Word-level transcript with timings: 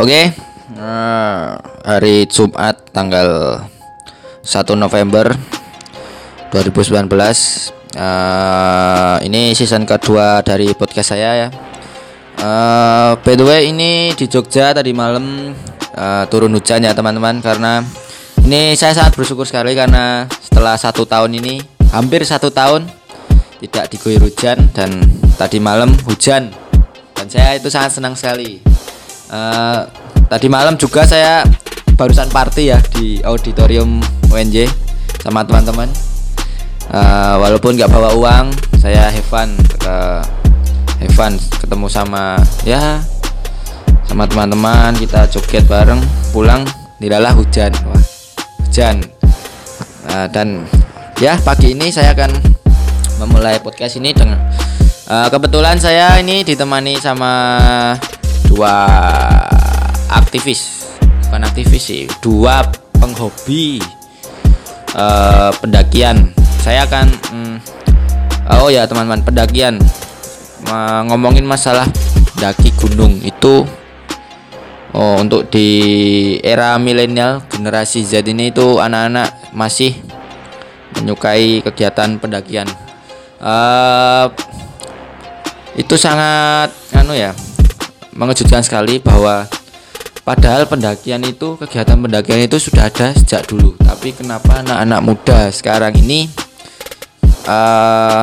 Oke, 0.00 0.32
nah, 0.78 1.58
hari 1.82 2.24
Jumat 2.30 2.78
tanggal 2.94 3.60
1 4.46 4.78
November 4.78 5.34
2019 6.54 7.80
Eh, 7.90 9.16
Ini 9.26 9.50
season 9.50 9.82
kedua 9.82 10.46
dari 10.46 10.70
podcast 10.78 11.10
saya 11.10 11.30
ya. 11.34 11.48
Eh, 12.38 13.10
By 13.18 13.34
the 13.34 13.42
way 13.42 13.66
ini 13.66 14.14
di 14.14 14.30
Jogja 14.30 14.70
tadi 14.70 14.94
malam 14.94 15.50
eh, 15.98 16.24
turun 16.30 16.54
hujan 16.54 16.86
ya 16.86 16.94
teman-teman 16.94 17.42
Karena 17.42 17.82
ini 18.46 18.76
saya 18.78 18.96
sangat 18.96 19.18
bersyukur 19.18 19.44
sekali 19.44 19.74
karena 19.74 20.24
setelah 20.40 20.78
satu 20.78 21.04
tahun 21.04 21.36
ini 21.40 21.80
Hampir 21.90 22.22
satu 22.22 22.54
tahun 22.54 22.86
tidak 23.58 23.90
diguyur 23.90 24.22
hujan 24.22 24.70
dan 24.70 25.02
tadi 25.34 25.58
malam 25.58 25.90
hujan. 26.06 26.54
Dan 27.18 27.26
saya 27.26 27.58
itu 27.58 27.66
sangat 27.66 27.98
senang 27.98 28.14
sekali. 28.14 28.62
Eh, 29.26 29.80
tadi 30.30 30.46
malam 30.46 30.78
juga 30.78 31.02
saya 31.02 31.42
barusan 31.98 32.30
party 32.30 32.70
ya 32.70 32.78
di 32.94 33.18
auditorium 33.26 33.98
UNJ 34.30 34.70
sama 35.26 35.42
teman-teman. 35.42 35.90
Eh, 36.94 37.34
walaupun 37.42 37.74
nggak 37.74 37.90
bawa 37.90 38.14
uang, 38.14 38.54
saya 38.78 39.10
fun 39.26 39.50
ke 39.82 39.96
fun 41.18 41.34
ketemu 41.58 41.90
sama 41.90 42.38
ya 42.62 43.02
sama 44.06 44.30
teman-teman 44.30 44.94
kita 44.94 45.26
joget 45.26 45.66
bareng 45.66 45.98
pulang 46.30 46.62
tidaklah 47.02 47.34
hujan. 47.34 47.74
Wah 47.82 48.19
hujan. 48.70 49.02
Nah, 50.06 50.30
dan 50.30 50.62
ya 51.18 51.34
pagi 51.42 51.74
ini 51.74 51.90
saya 51.90 52.14
akan 52.14 52.38
memulai 53.18 53.58
podcast 53.58 53.98
ini 53.98 54.14
dengan 54.14 54.38
eh, 55.10 55.26
kebetulan 55.26 55.74
saya 55.74 56.14
ini 56.22 56.46
ditemani 56.46 56.94
sama 57.02 57.34
dua 58.46 58.86
aktivis. 60.06 60.86
Bukan 61.02 61.42
aktivis 61.42 61.82
sih 61.82 62.06
dua 62.22 62.62
penghobi 62.94 63.82
eh, 64.94 65.50
pendakian. 65.58 66.30
Saya 66.62 66.86
akan 66.86 67.10
mm, 67.10 67.54
oh 68.54 68.70
ya 68.70 68.86
teman-teman 68.86 69.26
pendakian. 69.26 69.82
Ngomongin 71.10 71.42
masalah 71.42 71.90
daki 72.38 72.70
gunung 72.78 73.18
itu 73.26 73.66
oh 74.94 75.20
untuk 75.20 75.50
di 75.50 75.68
era 76.42 76.74
milenial 76.80 77.44
generasi 77.46 78.02
Z 78.02 78.26
ini 78.26 78.50
itu 78.50 78.78
anak-anak 78.78 79.54
masih 79.54 79.94
menyukai 80.98 81.62
kegiatan 81.62 82.18
pendakian. 82.18 82.66
Eh, 83.40 84.26
itu 85.78 85.94
sangat 85.96 86.74
anu 86.92 87.14
ya 87.14 87.32
mengejutkan 88.12 88.60
sekali 88.60 88.98
bahwa 89.00 89.46
padahal 90.26 90.66
pendakian 90.68 91.22
itu 91.24 91.56
kegiatan 91.56 91.96
pendakian 91.96 92.42
itu 92.44 92.58
sudah 92.58 92.90
ada 92.90 93.14
sejak 93.14 93.46
dulu. 93.46 93.78
Tapi 93.80 94.12
kenapa 94.12 94.60
anak-anak 94.60 95.00
muda 95.00 95.38
sekarang 95.54 95.94
ini 95.96 96.28
eh 97.48 98.22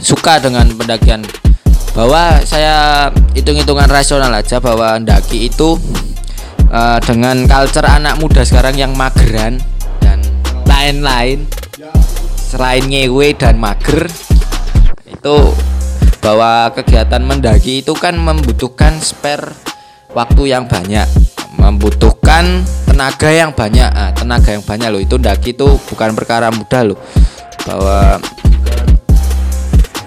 suka 0.00 0.40
dengan 0.40 0.64
pendakian 0.72 1.20
bahwa 1.90 2.38
saya 2.46 3.08
hitung-hitungan 3.34 3.90
rasional 3.90 4.30
aja 4.30 4.62
bahwa 4.62 4.98
ndaki 4.98 5.50
itu 5.50 5.78
eh, 6.70 6.98
dengan 7.02 7.44
culture 7.46 7.86
anak 7.86 8.18
muda 8.22 8.46
sekarang 8.46 8.78
yang 8.78 8.94
mageran 8.94 9.58
dan 9.98 10.22
lain-lain 10.66 11.44
selain 12.36 12.82
ngewe 12.86 13.34
dan 13.38 13.58
mager 13.58 14.10
itu 15.06 15.36
bahwa 16.20 16.70
kegiatan 16.74 17.22
mendaki 17.22 17.82
itu 17.82 17.94
kan 17.94 18.18
membutuhkan 18.18 18.98
spare 18.98 19.54
waktu 20.10 20.50
yang 20.50 20.66
banyak 20.66 21.06
membutuhkan 21.60 22.64
tenaga 22.88 23.28
yang 23.28 23.52
banyak. 23.52 23.90
Ah, 23.92 24.10
tenaga 24.16 24.56
yang 24.56 24.64
banyak 24.64 24.88
loh. 24.88 25.00
Itu 25.00 25.20
daki 25.20 25.52
itu 25.52 25.68
bukan 25.92 26.16
perkara 26.16 26.48
mudah 26.48 26.82
loh. 26.88 26.98
Bahwa 27.68 28.16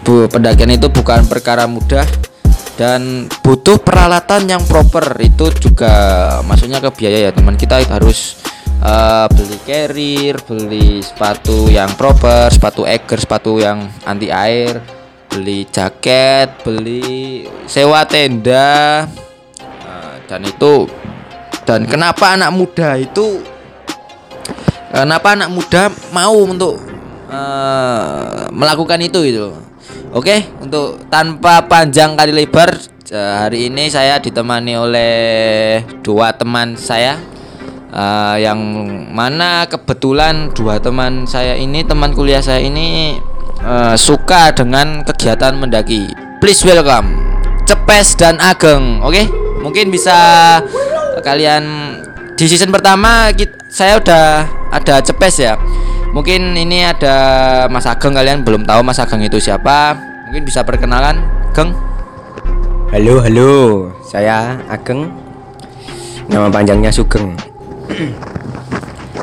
bu, 0.03 0.27
pendakian 0.27 0.75
itu 0.75 0.91
bukan 0.91 1.25
perkara 1.25 1.63
mudah 1.65 2.03
dan 2.75 3.31
butuh 3.41 3.79
peralatan 3.79 4.51
yang 4.51 4.63
proper. 4.67 5.15
Itu 5.23 5.49
juga 5.55 5.93
maksudnya 6.43 6.83
ke 6.83 6.91
biaya 6.91 7.29
ya 7.29 7.31
teman. 7.31 7.55
Kita 7.55 7.79
harus 7.87 8.37
eh, 8.83 9.25
beli 9.31 9.57
carrier 9.63 10.35
beli 10.43 10.99
sepatu 10.99 11.71
yang 11.71 11.89
proper 11.95 12.51
sepatu 12.51 12.83
eger 12.83 13.19
sepatu 13.23 13.57
yang 13.63 13.87
anti 14.03 14.27
air 14.29 14.83
beli 15.31 15.65
jaket 15.71 16.61
beli 16.61 17.47
sewa 17.65 18.03
tenda. 18.05 19.07
Nah, 19.81 20.15
dan 20.27 20.43
itu 20.43 20.85
dan 21.63 21.87
kenapa 21.87 22.35
anak 22.35 22.51
muda 22.51 22.99
itu 22.99 23.39
kenapa 24.91 25.33
anak 25.33 25.49
muda 25.49 25.87
mau 26.11 26.35
untuk 26.43 26.75
eh, 27.31 28.51
melakukan 28.51 28.99
itu 28.99 29.19
gitu 29.31 29.72
Oke, 30.13 30.45
untuk 30.61 31.09
tanpa 31.09 31.65
panjang 31.65 32.13
kali 32.13 32.29
lebar, 32.37 32.69
eh, 33.09 33.33
hari 33.33 33.73
ini 33.73 33.89
saya 33.89 34.21
ditemani 34.21 34.77
oleh 34.77 35.13
dua 36.05 36.29
teman 36.37 36.77
saya, 36.77 37.17
eh, 37.89 38.35
yang 38.45 38.61
mana 39.09 39.65
kebetulan 39.65 40.53
dua 40.53 40.77
teman 40.77 41.25
saya 41.25 41.57
ini, 41.57 41.81
teman 41.81 42.13
kuliah 42.13 42.45
saya 42.45 42.61
ini 42.61 43.17
eh, 43.65 43.95
suka 43.97 44.53
dengan 44.53 45.01
kegiatan 45.01 45.57
mendaki. 45.57 46.05
Please 46.37 46.61
welcome 46.61 47.17
Cepes 47.65 48.13
dan 48.13 48.37
Ageng. 48.37 49.01
Oke, 49.01 49.25
mungkin 49.65 49.89
bisa 49.89 50.13
kalian 51.25 51.97
di 52.37 52.45
season 52.45 52.69
pertama 52.69 53.33
kit- 53.33 53.65
saya 53.65 53.97
udah 53.97 54.45
ada 54.69 55.01
Cepes 55.01 55.41
ya. 55.41 55.57
Mungkin 56.13 56.53
ini 56.53 56.85
ada 56.85 57.17
Mas 57.67 57.89
Ageng 57.89 58.13
kalian 58.13 58.45
belum 58.45 58.69
tahu 58.69 58.85
Mas 58.85 59.01
Ageng 59.01 59.25
itu 59.25 59.41
siapa. 59.41 59.97
Mungkin 60.29 60.45
bisa 60.45 60.61
perkenalan, 60.61 61.25
Geng. 61.51 61.73
Halo, 62.93 63.17
halo. 63.17 63.53
Saya 64.05 64.61
Ageng. 64.69 65.09
Nama 66.29 66.53
panjangnya 66.53 66.93
Sugeng. 66.93 67.33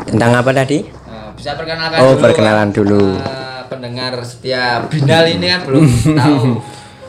Tentang 0.05 0.35
apa 0.35 0.51
tadi? 0.51 0.83
Eh, 0.83 1.29
bisa 1.33 1.55
perkenalan 1.55 1.99
Oh, 2.03 2.19
dulu. 2.19 2.23
perkenalan 2.27 2.69
dulu. 2.75 3.05
Eh, 3.17 3.61
pendengar 3.71 4.13
setia 4.27 4.83
Binal 4.85 5.31
ini 5.31 5.47
kan 5.47 5.61
belum 5.65 5.87
tahu 6.19 6.59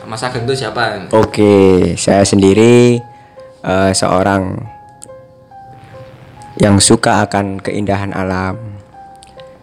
Mas 0.06 0.22
Ageng 0.22 0.46
itu 0.46 0.54
siapa. 0.56 1.10
Oke, 1.10 1.54
saya 1.98 2.22
sendiri 2.22 3.02
eh, 3.60 3.90
seorang 3.92 4.62
yang 6.56 6.78
suka 6.78 7.26
akan 7.26 7.58
keindahan 7.58 8.14
alam. 8.14 8.71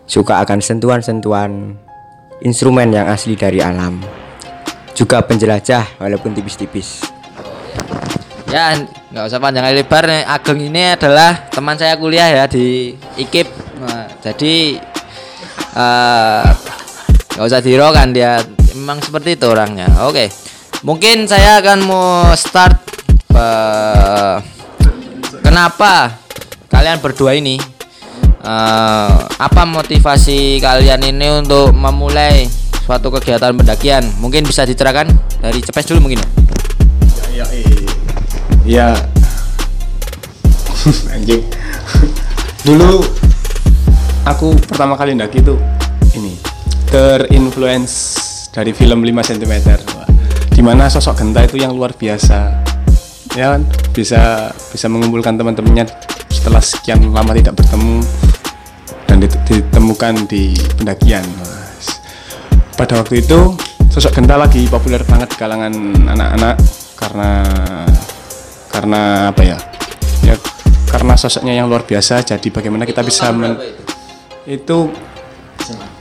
Suka 0.09 0.42
akan 0.42 0.58
sentuhan-sentuhan 0.58 1.78
instrumen 2.42 2.90
yang 2.90 3.06
asli 3.06 3.38
dari 3.38 3.62
alam. 3.62 4.02
Juga 4.97 5.22
penjelajah 5.22 6.02
walaupun 6.02 6.34
tipis-tipis. 6.34 7.06
Ya, 8.50 8.74
nggak 9.14 9.30
usah 9.30 9.38
panjang 9.38 9.70
lebar 9.70 10.09
nih. 10.09 10.25
Ageng 10.25 10.66
ini 10.66 10.97
adalah 10.97 11.46
teman 11.53 11.78
saya 11.78 11.94
kuliah 12.02 12.25
ya 12.25 12.50
di 12.50 12.97
IKIP. 13.22 13.47
Nah, 13.86 14.09
jadi 14.25 14.81
eh, 15.78 16.47
nggak 17.38 17.46
usah 17.46 17.62
diro 17.62 17.94
kan 17.94 18.09
dia 18.09 18.41
memang 18.74 19.06
seperti 19.06 19.38
itu 19.38 19.46
orangnya. 19.46 19.94
Oke, 20.09 20.34
mungkin 20.81 21.30
saya 21.30 21.62
akan 21.62 21.80
mau 21.86 22.34
start 22.34 22.81
eh, 23.38 24.36
kenapa 25.46 26.18
kalian 26.74 26.97
berdua 26.97 27.38
ini 27.38 27.78
eh, 28.44 29.17
apa 29.25 29.63
motivasi 29.67 30.63
kalian 30.63 31.03
ini 31.03 31.27
untuk 31.44 31.75
memulai 31.75 32.47
suatu 32.84 33.11
kegiatan 33.14 33.53
pendakian? 33.55 34.03
Mungkin 34.19 34.47
bisa 34.47 34.64
dicerahkan 34.64 35.11
dari 35.43 35.59
Cepes 35.64 35.85
dulu 35.91 36.09
mungkin. 36.09 36.19
ya? 37.31 37.43
Ya, 37.43 37.46
eh. 37.53 37.85
ya. 38.66 38.90
anjing. 41.16 41.43
Dulu 42.64 43.03
aku 44.28 44.55
pertama 44.67 44.96
kali 44.96 45.16
ndaki 45.16 45.43
itu 45.43 45.55
ini 46.16 46.35
terinfluence 46.90 47.96
dari 48.52 48.72
film 48.73 49.03
5 49.03 49.29
cm. 49.35 49.53
Di 50.49 50.61
mana 50.66 50.91
sosok 50.91 51.23
Genta 51.23 51.46
itu 51.47 51.55
yang 51.55 51.72
luar 51.72 51.96
biasa. 51.96 52.67
Ya 53.37 53.55
kan 53.55 53.64
bisa 53.93 54.52
bisa 54.73 54.90
mengumpulkan 54.90 55.37
teman-temannya 55.37 55.87
setelah 56.34 56.59
sekian 56.59 56.99
lama 57.14 57.31
tidak 57.35 57.55
bertemu 57.55 58.02
dan 59.09 59.17
dit- 59.17 59.41
ditemukan 59.50 60.29
di 60.29 60.53
pendakian. 60.78 61.26
Mas. 61.41 61.97
Pada 62.78 63.02
waktu 63.02 63.26
itu 63.26 63.58
sosok 63.90 64.14
Genta 64.14 64.38
lagi 64.38 64.70
populer 64.70 65.02
banget 65.02 65.34
di 65.34 65.38
kalangan 65.41 65.73
anak-anak 66.06 66.56
karena 66.94 67.29
karena 68.70 69.02
apa 69.34 69.41
ya? 69.41 69.58
Ya 70.22 70.38
karena 70.88 71.17
sosoknya 71.17 71.58
yang 71.58 71.66
luar 71.66 71.82
biasa 71.82 72.22
jadi 72.22 72.47
bagaimana 72.53 72.85
kita 72.85 73.02
bisa 73.02 73.34
men- 73.34 73.58
itu? 74.46 74.94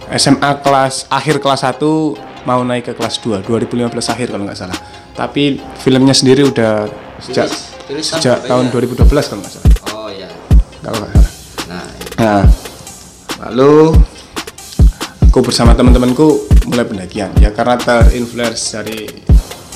SMA. 0.09 0.65
Kelas 0.65 1.05
akhir 1.09 1.37
kelas 1.37 1.61
1 1.65 2.17
mau 2.45 2.65
naik 2.65 2.89
ke 2.89 2.93
kelas 2.97 3.21
2 3.21 3.45
2015 3.45 4.09
akhir 4.09 4.33
kalau 4.33 4.45
nggak 4.49 4.57
salah. 4.57 4.79
Tapi 5.13 5.61
filmnya 5.81 6.17
sendiri 6.17 6.49
udah 6.49 6.89
sejak 7.21 7.45
sejak 8.01 8.45
tahun 8.45 8.73
berapa 8.73 9.05
2012 9.05 9.29
kalau 9.29 9.41
nggak 9.45 9.53
salah. 9.53 9.73
Oh 9.93 10.09
ya. 10.09 10.29
kalau 10.81 10.97
nggak 11.03 11.13
salah. 11.13 11.33
Nah, 11.69 11.85
Nah, 12.19 12.43
lalu 13.39 13.95
aku 15.31 15.39
bersama 15.45 15.77
teman-temanku 15.79 16.51
mulai 16.67 16.83
pendakian 16.83 17.31
ya 17.39 17.55
karena 17.55 17.79
terinfluence 17.79 18.75
dari 18.75 19.07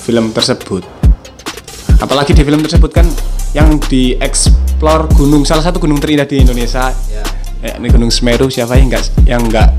film 0.03 0.35
tersebut. 0.35 0.83
Apalagi 2.03 2.35
di 2.35 2.43
film 2.43 2.59
tersebut 2.67 2.91
kan 2.91 3.07
yang 3.55 3.79
dieksplor 3.79 5.07
gunung 5.15 5.47
salah 5.47 5.63
satu 5.63 5.79
gunung 5.79 6.03
terindah 6.03 6.27
di 6.27 6.43
Indonesia. 6.43 6.91
ya. 7.07 7.23
Ya, 7.63 7.79
ini 7.79 7.95
Gunung 7.95 8.11
Semeru 8.11 8.51
siapa 8.51 8.75
yang 8.75 8.91
nggak 8.91 9.05
yang 9.23 9.43
nggak 9.47 9.71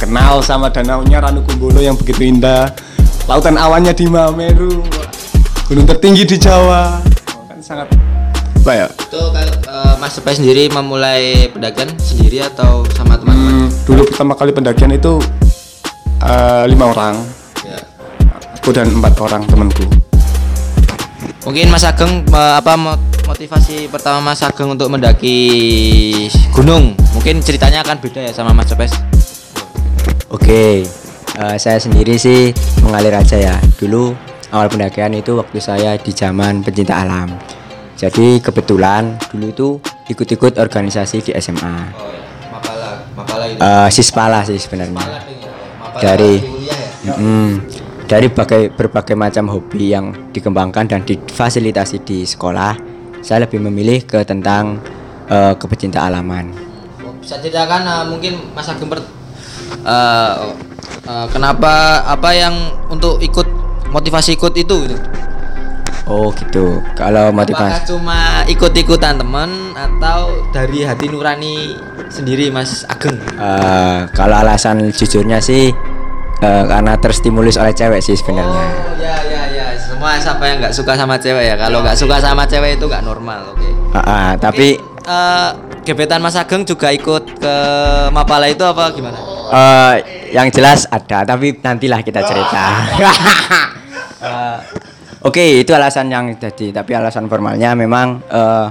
kenal 0.00 0.40
sama 0.40 0.72
danaunya 0.72 1.20
Ranukumbolo 1.20 1.84
yang 1.84 1.92
begitu 1.92 2.32
indah, 2.32 2.72
lautan 3.28 3.60
awannya 3.60 3.92
di 3.92 4.08
Mameru, 4.08 4.80
gunung 5.68 5.84
tertinggi 5.84 6.24
di 6.24 6.40
Jawa, 6.40 6.96
kan 7.44 7.60
sangat 7.60 7.92
apa 8.66 8.82
ya? 8.82 8.90
Itu 8.90 9.22
kalau 9.30 9.54
eh, 9.62 9.94
Mas 10.02 10.18
Sepai 10.18 10.34
sendiri 10.34 10.66
memulai 10.66 11.46
pendakian 11.54 11.86
sendiri 12.02 12.42
atau 12.42 12.82
sama 12.98 13.14
teman-teman? 13.14 13.70
Hmm, 13.70 13.86
dulu 13.86 14.02
pertama 14.10 14.34
kali 14.34 14.50
pendakian 14.50 14.90
itu 14.90 15.22
eh, 16.18 16.66
lima 16.66 16.90
orang, 16.90 17.14
Ya. 17.62 17.78
aku 18.58 18.74
dan 18.74 18.90
empat 18.90 19.14
orang 19.22 19.46
temanku. 19.46 19.86
Mungkin 21.46 21.70
Mas 21.70 21.86
Ageng 21.86 22.26
eh, 22.26 22.54
apa 22.58 22.74
mo- 22.74 22.98
motivasi 23.30 23.86
pertama 23.86 24.34
Mas 24.34 24.42
Ageng 24.42 24.74
untuk 24.74 24.90
mendaki 24.90 25.38
gunung? 26.50 26.98
Mungkin 27.14 27.38
ceritanya 27.46 27.86
akan 27.86 28.02
beda 28.02 28.18
ya 28.26 28.32
sama 28.34 28.50
Mas 28.50 28.66
Cepes. 28.66 28.98
Oke, 30.26 30.82
eh, 31.38 31.56
saya 31.62 31.78
sendiri 31.78 32.18
sih 32.18 32.50
mengalir 32.82 33.14
aja 33.14 33.38
ya. 33.38 33.54
Dulu 33.78 34.10
awal 34.50 34.66
pendakian 34.66 35.14
itu 35.14 35.38
waktu 35.38 35.62
saya 35.62 35.94
di 35.94 36.10
zaman 36.10 36.66
pencinta 36.66 36.98
alam. 36.98 37.30
Jadi 37.96 38.44
kebetulan 38.44 39.16
dulu 39.32 39.46
itu 39.48 39.68
ikut-ikut 40.12 40.60
organisasi 40.60 41.16
di 41.24 41.32
SMA. 41.32 41.64
Oh 41.96 42.12
ya, 42.12 42.20
mapala, 42.52 42.88
mapala 43.16 43.44
itu. 43.48 43.56
Eh, 43.58 43.88
Sispala 43.88 44.44
sih 44.44 44.60
sebenarnya. 44.60 44.92
Mapala 44.92 45.96
Dari- 45.96 46.44
ya. 47.00 47.16
Mm, 47.16 47.64
dari 48.04 48.28
berbagai, 48.28 48.68
berbagai 48.76 49.16
macam 49.16 49.48
hobi 49.48 49.96
yang 49.96 50.12
dikembangkan 50.30 50.84
dan 50.84 51.00
difasilitasi 51.02 52.04
di 52.04 52.28
sekolah, 52.28 52.76
saya 53.24 53.48
lebih 53.48 53.64
memilih 53.64 54.04
ke 54.04 54.20
tentang 54.28 54.76
eh, 55.26 55.54
kepecinta 55.56 56.04
alaman. 56.04 56.52
Oh, 57.00 57.16
Bisa 57.16 57.40
ceritakan 57.40 57.80
eh, 57.82 58.04
mungkin 58.06 58.32
Mas 58.52 58.68
Ageng 58.68 58.92
per- 58.92 59.08
eh, 59.82 60.34
eh, 61.02 61.26
kenapa 61.32 62.04
apa 62.04 62.30
yang 62.30 62.54
untuk 62.86 63.18
ikut 63.18 63.48
motivasi 63.88 64.36
ikut 64.36 64.52
itu 64.52 64.84
gitu? 64.84 64.96
Oh 66.06 66.30
gitu. 66.30 66.86
Kalau 66.94 67.28
Apakah 67.28 67.38
motivasi, 67.42 67.82
cuma 67.84 68.20
ikut-ikutan 68.46 69.18
teman 69.18 69.50
atau 69.74 70.46
dari 70.48 70.86
hati 70.86 71.10
nurani 71.10 71.74
sendiri 72.06 72.46
Mas 72.48 72.86
Ageng? 72.86 73.18
Eh, 73.18 73.98
kalau 74.12 74.38
alasan 74.38 74.86
jujurnya 74.88 75.42
sih 75.42 75.74
eh, 76.38 76.62
karena 76.64 76.94
terstimulus 76.94 77.58
oleh 77.58 77.74
cewek 77.74 77.98
sih 77.98 78.14
sebenarnya. 78.14 78.54
Oh 78.54 78.94
ya 78.94 79.18
ya 79.20 79.42
ya 79.50 79.66
semua 79.74 80.14
siapa 80.16 80.46
yang 80.46 80.62
nggak 80.62 80.70
suka 80.72 80.94
sama 80.94 81.18
cewek 81.18 81.42
ya 81.44 81.56
kalau 81.58 81.82
nggak 81.82 81.98
suka 81.98 82.16
sama 82.16 82.46
cewek 82.46 82.78
itu 82.78 82.86
nggak 82.86 83.02
normal 83.02 83.50
oke. 83.50 83.66
Ah, 83.90 83.98
ah, 83.98 84.30
tapi 84.36 84.78
Eh, 85.06 85.50
gebetan 85.82 86.18
Mas 86.18 86.34
Ageng 86.34 86.66
juga 86.66 86.90
ikut 86.90 87.38
ke 87.38 87.54
Mapala 88.10 88.50
itu 88.50 88.62
apa 88.62 88.90
gimana? 88.90 89.14
eh, 89.46 89.94
yang 90.30 90.50
jelas 90.50 90.82
ada, 90.88 91.22
tapi 91.24 91.54
nantilah 91.56 92.02
kita 92.02 92.22
cerita. 92.22 92.64
Eh, 94.16 94.58
Oke, 95.24 95.64
itu 95.64 95.72
alasan 95.72 96.12
yang 96.12 96.28
jadi, 96.36 96.76
tapi 96.76 96.92
alasan 96.92 97.24
formalnya 97.30 97.72
memang 97.72 98.20
eh, 98.28 98.66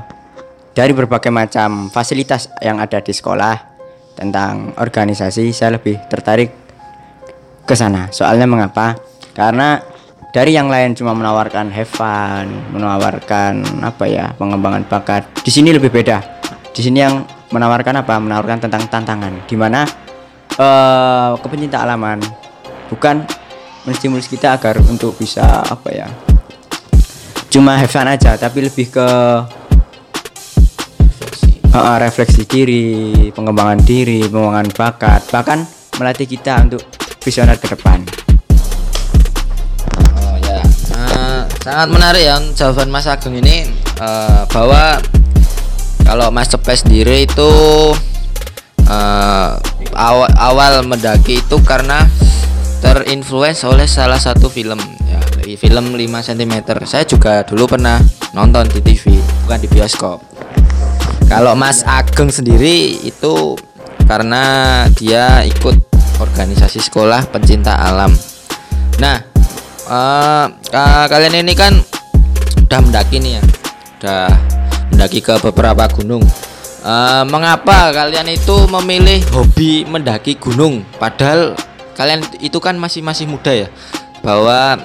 dari 0.75 0.91
berbagai 0.93 1.33
macam 1.33 1.89
fasilitas 1.89 2.51
yang 2.61 2.77
ada 2.77 3.01
di 3.01 3.15
sekolah 3.15 3.55
tentang 4.13 4.77
organisasi, 4.77 5.49
saya 5.55 5.79
lebih 5.81 5.97
tertarik 6.11 6.53
ke 7.65 7.73
sana. 7.73 8.13
Soalnya 8.13 8.45
mengapa? 8.45 8.93
Karena 9.33 9.81
dari 10.35 10.53
yang 10.53 10.67
lain 10.67 10.93
cuma 10.93 11.15
menawarkan 11.15 11.71
have 11.71 11.89
fun, 11.89 12.47
menawarkan 12.75 13.63
apa 13.81 14.05
ya, 14.05 14.31
pengembangan 14.35 14.83
bakat. 14.85 15.23
Di 15.41 15.51
sini 15.51 15.71
lebih 15.71 15.89
beda. 15.89 16.19
Di 16.75 16.83
sini 16.83 16.99
yang 16.99 17.23
menawarkan 17.55 18.03
apa? 18.03 18.19
Menawarkan 18.19 18.67
tentang 18.67 18.83
tantangan. 18.91 19.47
Di 19.47 19.55
mana 19.55 19.87
eh 20.55 21.31
kepencinta 21.39 21.83
alaman 21.83 22.19
bukan 22.91 23.23
menstimulus 23.87 24.27
kita 24.27 24.55
agar 24.55 24.79
untuk 24.83 25.15
bisa 25.15 25.63
apa 25.63 25.89
ya? 25.91 26.07
Cuma 27.55 27.79
have 27.79 27.87
fun 27.87 28.03
aja, 28.03 28.35
tapi 28.35 28.67
lebih 28.67 28.91
ke 28.91 29.07
eh, 31.71 31.97
refleksi 32.03 32.43
diri, 32.43 33.31
pengembangan 33.31 33.79
diri, 33.79 34.27
pengembangan 34.27 34.67
bakat, 34.75 35.21
bahkan 35.31 35.63
melatih 35.95 36.27
kita 36.27 36.67
untuk 36.67 36.83
visioner 37.23 37.55
ke 37.55 37.71
depan. 37.71 38.03
Oh 40.19 40.35
ya, 40.43 40.59
Eh, 40.99 41.41
sangat 41.63 41.87
menarik 41.95 42.27
ya 42.27 42.43
jawaban 42.59 42.91
Mas 42.91 43.07
Ageng 43.07 43.39
ini 43.39 43.71
eh, 44.03 44.41
bahwa 44.51 44.99
kalau 46.03 46.35
Mas 46.35 46.51
Cepes 46.51 46.83
sendiri 46.83 47.23
itu 47.23 47.51
eh, 48.83 49.49
awal, 49.95 50.27
awal 50.35 50.83
mendaki 50.83 51.39
itu 51.39 51.55
karena 51.63 52.03
terinfluence 52.83 53.63
oleh 53.63 53.87
salah 53.87 54.19
satu 54.19 54.51
film 54.51 54.83
ya 55.07 55.23
di 55.45 55.53
film 55.53 55.93
5 55.93 56.01
cm. 56.01 56.53
Saya 56.89 57.05
juga 57.05 57.45
dulu 57.45 57.69
pernah 57.77 58.01
nonton 58.33 58.65
di 58.73 58.81
TV, 58.81 59.13
bukan 59.45 59.61
di 59.61 59.69
bioskop. 59.69 60.17
Kalau 61.29 61.53
Mas 61.53 61.85
Ageng 61.85 62.33
sendiri 62.33 62.97
itu 63.05 63.53
karena 64.09 64.85
dia 64.97 65.45
ikut 65.45 65.77
organisasi 66.17 66.81
sekolah 66.81 67.29
pencinta 67.29 67.77
alam. 67.77 68.09
Nah, 68.97 69.21
eh, 69.85 70.45
ka- 70.73 71.05
kalian 71.13 71.45
ini 71.45 71.53
kan 71.53 71.77
udah 72.65 72.79
mendaki 72.81 73.21
nih 73.21 73.37
ya, 73.37 73.41
udah 74.01 74.25
mendaki 74.89 75.21
ke 75.21 75.37
beberapa 75.45 75.85
gunung. 75.93 76.25
Eh, 76.85 77.23
mengapa 77.29 77.93
kalian 77.93 78.29
itu 78.33 78.65
memilih 78.69 79.21
hobi 79.33 79.85
mendaki 79.85 80.37
gunung? 80.41 80.85
Padahal 80.97 81.53
kalian 81.97 82.21
itu 82.41 82.57
kan 82.57 82.77
masih 82.77 83.01
masih 83.05 83.25
muda 83.29 83.53
ya. 83.53 83.69
Bahwa 84.21 84.77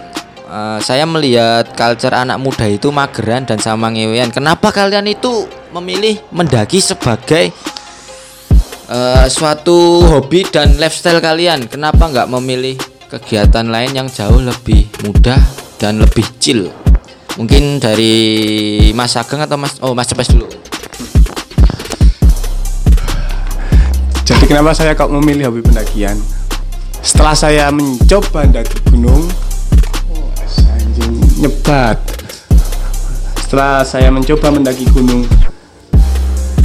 eh, 0.50 0.78
saya 0.82 1.06
melihat 1.06 1.70
culture 1.78 2.12
anak 2.12 2.42
muda 2.42 2.66
itu 2.66 2.90
mageran 2.90 3.46
dan 3.46 3.62
sama 3.62 3.88
ngewean. 3.94 4.34
Kenapa 4.34 4.74
kalian 4.74 5.06
itu 5.06 5.46
memilih 5.70 6.18
mendaki 6.34 6.82
sebagai 6.82 7.54
eh, 8.90 9.26
suatu 9.30 10.02
hobi 10.02 10.42
dan 10.50 10.74
lifestyle 10.76 11.22
kalian 11.22 11.70
kenapa 11.70 12.10
nggak 12.10 12.28
memilih 12.28 12.74
kegiatan 13.06 13.66
lain 13.70 13.94
yang 13.94 14.08
jauh 14.10 14.42
lebih 14.42 14.90
mudah 15.06 15.38
dan 15.78 16.02
lebih 16.02 16.26
chill 16.42 16.70
mungkin 17.38 17.78
dari 17.78 18.90
Mas 18.94 19.14
Ageng 19.14 19.42
atau 19.42 19.56
Mas 19.58 19.78
oh 19.82 19.94
Mas 19.94 20.10
Cepes 20.10 20.34
dulu 20.34 20.46
Jadi 24.30 24.46
kenapa 24.46 24.70
saya 24.70 24.94
kok 24.94 25.10
memilih 25.10 25.50
hobi 25.50 25.58
pendakian? 25.58 26.14
Setelah 27.02 27.34
saya 27.34 27.66
mencoba 27.74 28.46
mendaki 28.46 28.78
gunung, 28.86 29.26
nyebat. 31.40 31.96
Setelah 33.40 33.82
saya 33.82 34.12
mencoba 34.12 34.52
mendaki 34.52 34.86
gunung, 34.92 35.24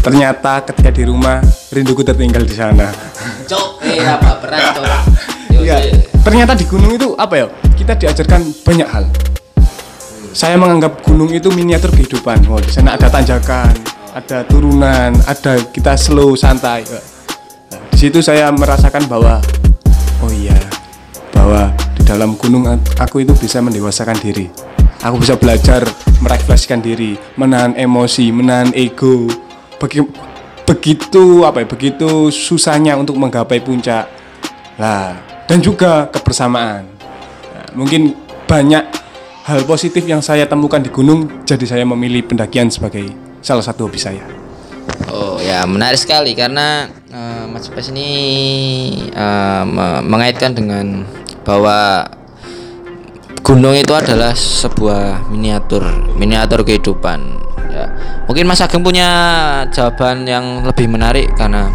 ternyata 0.05 0.61
ketika 0.69 0.93
di 0.93 1.07
rumah 1.07 1.41
rinduku 1.73 2.05
tertinggal 2.05 2.45
di 2.45 2.53
sana. 2.53 2.93
cok 3.49 3.81
eh 3.81 4.05
apa 4.05 4.37
berat 4.37 4.77
cok 4.77 4.85
Iya, 5.65 5.81
ternyata 6.21 6.53
di 6.53 6.61
gunung 6.69 6.93
itu 6.93 7.17
apa 7.17 7.41
ya? 7.41 7.47
Kita 7.73 7.97
diajarkan 7.97 8.41
banyak 8.61 8.85
hal. 8.85 9.09
Saya 10.29 10.61
menganggap 10.61 11.01
gunung 11.01 11.33
itu 11.33 11.49
miniatur 11.49 11.89
kehidupan. 11.89 12.45
Oh, 12.51 12.61
di 12.61 12.69
sana 12.69 12.93
ada 12.93 13.09
tanjakan, 13.09 13.73
ada 14.13 14.45
turunan, 14.45 15.15
ada 15.25 15.57
kita 15.73 15.97
slow 15.97 16.37
santai. 16.37 16.85
Nah, 16.85 17.01
di 17.89 17.97
situ 17.97 18.21
saya 18.21 18.53
merasakan 18.53 19.09
bahwa 19.09 19.41
oh 20.21 20.31
iya, 20.35 20.59
bahwa 21.33 21.73
di 21.97 22.05
dalam 22.05 22.37
gunung 22.37 22.69
aku 23.01 23.25
itu 23.25 23.33
bisa 23.33 23.57
mendewasakan 23.63 24.21
diri. 24.21 24.64
Aku 25.05 25.21
bisa 25.21 25.37
belajar 25.37 25.85
merefleksikan 26.17 26.81
diri, 26.81 27.13
menahan 27.37 27.77
emosi, 27.77 28.33
menahan 28.33 28.73
ego. 28.73 29.29
Bagi- 29.77 30.09
begitu 30.65 31.45
apa 31.45 31.61
ya? 31.61 31.67
Begitu 31.69 32.33
susahnya 32.33 32.97
untuk 32.97 33.13
menggapai 33.13 33.61
puncak. 33.61 34.09
Lah, 34.81 35.13
dan 35.45 35.61
juga 35.61 36.09
kebersamaan. 36.09 36.89
Nah, 37.53 37.67
mungkin 37.77 38.17
banyak 38.49 38.81
hal 39.45 39.61
positif 39.69 40.09
yang 40.09 40.25
saya 40.25 40.49
temukan 40.49 40.81
di 40.81 40.89
gunung, 40.89 41.45
jadi 41.45 41.65
saya 41.69 41.85
memilih 41.85 42.25
pendakian 42.25 42.73
sebagai 42.73 43.05
salah 43.45 43.61
satu 43.61 43.85
hobi 43.85 44.01
saya. 44.01 44.25
Oh 45.09 45.37
ya 45.37 45.65
menarik 45.69 46.01
sekali 46.01 46.33
karena 46.33 46.89
eh, 47.13 47.45
Mas 47.45 47.69
Pes 47.69 47.93
ini 47.93 48.09
me- 49.65 50.01
mengaitkan 50.01 50.53
dengan 50.53 51.05
bahwa 51.45 52.05
gunung 53.45 53.77
itu 53.77 53.93
adalah 53.93 54.33
sebuah 54.33 55.29
miniatur 55.29 55.85
miniatur 56.17 56.65
kehidupan. 56.65 57.37
Ya. 57.69 57.85
Mungkin 58.25 58.49
Mas 58.49 58.57
Ageng 58.65 58.81
punya 58.81 59.05
jawaban 59.69 60.25
yang 60.25 60.65
lebih 60.65 60.89
menarik 60.89 61.29
karena 61.37 61.69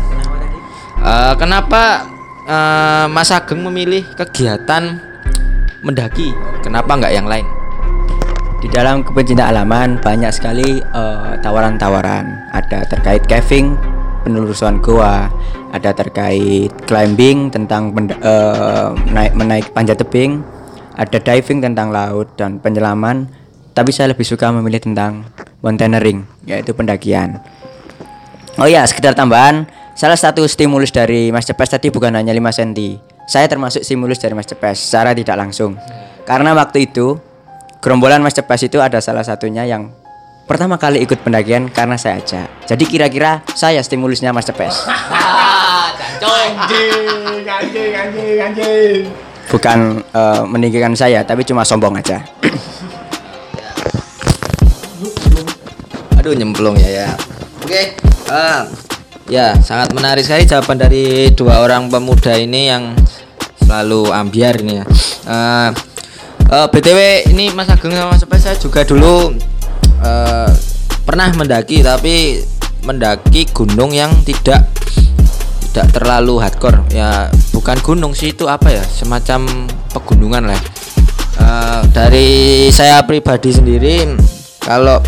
eh, 0.99 1.35
kenapa 1.39 2.11
eh, 2.43 3.07
Mas 3.07 3.31
Ageng 3.31 3.63
memilih 3.63 4.03
kegiatan 4.19 4.99
mendaki? 5.87 6.35
Kenapa 6.67 6.99
nggak 6.99 7.15
yang 7.15 7.31
lain? 7.31 7.47
Di 8.61 8.69
dalam 8.69 9.07
kepencinta 9.07 9.55
alaman 9.55 10.03
banyak 10.03 10.35
sekali 10.35 10.83
eh, 10.83 11.33
tawaran-tawaran. 11.39 12.51
Ada 12.51 12.83
terkait 12.91 13.23
caving, 13.31 13.79
penelusuran 14.27 14.83
goa, 14.83 15.31
ada 15.71 15.95
terkait 15.95 16.75
climbing 16.91 17.55
tentang 17.55 17.95
eh, 18.11 18.89
naik 19.15 19.39
menaik 19.39 19.71
panjat 19.71 20.03
tebing, 20.03 20.43
ada 21.01 21.17
diving 21.17 21.65
tentang 21.65 21.89
laut 21.89 22.37
dan 22.37 22.61
penyelaman. 22.61 23.33
Tapi 23.73 23.89
saya 23.95 24.13
lebih 24.13 24.29
suka 24.29 24.53
memilih 24.53 24.83
tentang 24.83 25.25
mountaineering, 25.65 26.29
yaitu 26.45 26.77
pendakian. 26.77 27.41
Oh 28.61 28.69
ya, 28.69 28.85
sekedar 28.85 29.17
tambahan, 29.17 29.65
salah 29.97 30.19
satu 30.19 30.45
stimulus 30.45 30.93
dari 30.93 31.33
Mas 31.33 31.49
Cepes 31.49 31.73
tadi 31.73 31.89
bukan 31.89 32.13
hanya 32.13 32.35
5 32.35 32.61
cm. 32.61 33.01
Saya 33.31 33.47
termasuk 33.47 33.81
stimulus 33.87 34.21
dari 34.21 34.37
Mas 34.37 34.51
Cepes 34.51 34.85
secara 34.85 35.17
tidak 35.17 35.39
langsung. 35.39 35.79
Karena 36.29 36.53
waktu 36.53 36.91
itu 36.91 37.17
gerombolan 37.81 38.21
Mas 38.21 38.37
Cepes 38.37 38.69
itu 38.69 38.83
ada 38.83 38.99
salah 38.99 39.25
satunya 39.25 39.65
yang 39.65 39.95
pertama 40.51 40.77
kali 40.77 41.01
ikut 41.07 41.23
pendakian 41.23 41.71
karena 41.71 41.95
saya 41.97 42.21
ajak. 42.21 42.67
Jadi 42.67 42.85
kira-kira 42.85 43.41
saya 43.55 43.81
stimulusnya 43.81 44.35
Mas 44.35 44.51
Cepes. 44.51 44.85
Anjing, 46.21 47.49
anjing, 47.49 47.93
anjing, 47.97 48.39
anjing. 48.43 49.30
Bukan 49.51 50.01
eh, 50.01 50.43
meninggikan 50.47 50.95
saya, 50.95 51.27
tapi 51.27 51.43
cuma 51.43 51.67
sombong 51.67 51.99
aja. 51.99 52.23
Aduh 56.21 56.37
nyemplung 56.37 56.79
ya 56.79 56.91
ya. 57.05 57.09
Oke. 57.65 57.97
ah, 58.31 58.69
ya 59.31 59.57
sangat 59.63 59.95
menarik 59.95 60.23
sekali 60.27 60.45
jawaban 60.45 60.79
dari 60.79 61.33
dua 61.35 61.63
orang 61.63 61.91
pemuda 61.91 62.35
ini 62.37 62.71
yang 62.71 62.95
selalu 63.65 64.11
ambiar 64.11 64.59
ini 64.61 64.83
ya. 64.83 64.85
Eh, 65.31 65.69
eh, 66.51 66.67
btw 66.67 66.99
ini 67.31 67.55
Mas 67.55 67.71
Ageng 67.71 67.95
sama 67.95 68.19
Mas 68.19 68.43
saya 68.43 68.59
juga 68.59 68.83
dulu 68.83 69.33
eh, 70.03 70.51
pernah 71.07 71.31
mendaki 71.33 71.81
tapi 71.81 72.43
mendaki 72.83 73.47
gunung 73.55 73.95
yang 73.95 74.11
tidak 74.27 74.67
tidak 75.71 75.95
terlalu 75.95 76.43
hardcore. 76.43 76.83
Ya 76.91 77.31
bukan 77.55 77.79
gunung 77.81 78.13
sih 78.13 78.35
itu 78.35 78.51
apa 78.51 78.75
ya? 78.75 78.83
Semacam 78.83 79.71
pegunungan 79.95 80.51
lah. 80.51 80.61
Eh, 81.41 81.81
dari 81.95 82.31
saya 82.75 83.01
pribadi 83.07 83.55
sendiri 83.55 84.19
kalau 84.61 85.01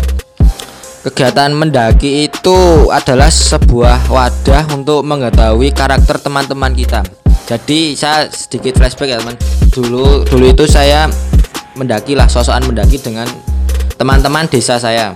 kegiatan 1.03 1.51
mendaki 1.51 2.31
itu 2.31 2.87
adalah 2.87 3.27
sebuah 3.27 4.07
wadah 4.07 4.63
untuk 4.71 5.03
mengetahui 5.03 5.75
karakter 5.75 6.17
teman-teman 6.17 6.71
kita. 6.71 7.03
Jadi 7.43 7.93
saya 7.99 8.31
sedikit 8.31 8.79
flashback 8.79 9.11
ya 9.11 9.19
teman. 9.19 9.35
Dulu 9.67 10.23
dulu 10.23 10.45
itu 10.47 10.63
saya 10.63 11.11
mendaki 11.75 12.15
lah 12.15 12.31
sosokan 12.31 12.63
mendaki 12.63 13.03
dengan 13.03 13.27
teman-teman 13.99 14.47
desa 14.47 14.79
saya. 14.79 15.11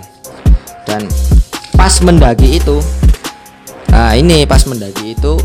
Dan 0.84 1.08
pas 1.76 1.94
mendaki 2.04 2.60
itu 2.60 2.84
Nah 3.98 4.14
ini 4.14 4.46
pas 4.46 4.62
mendaki 4.70 5.18
itu 5.18 5.42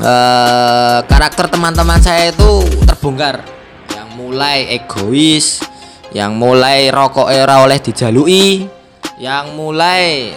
eh 0.00 0.98
karakter 1.04 1.52
teman-teman 1.52 2.00
saya 2.00 2.32
itu 2.32 2.64
terbongkar. 2.88 3.44
Yang 3.92 4.08
mulai 4.16 4.58
egois, 4.80 5.60
yang 6.08 6.40
mulai 6.40 6.88
rokok 6.88 7.28
era 7.28 7.60
oleh 7.60 7.76
dijalui, 7.76 8.64
yang 9.20 9.52
mulai 9.52 10.32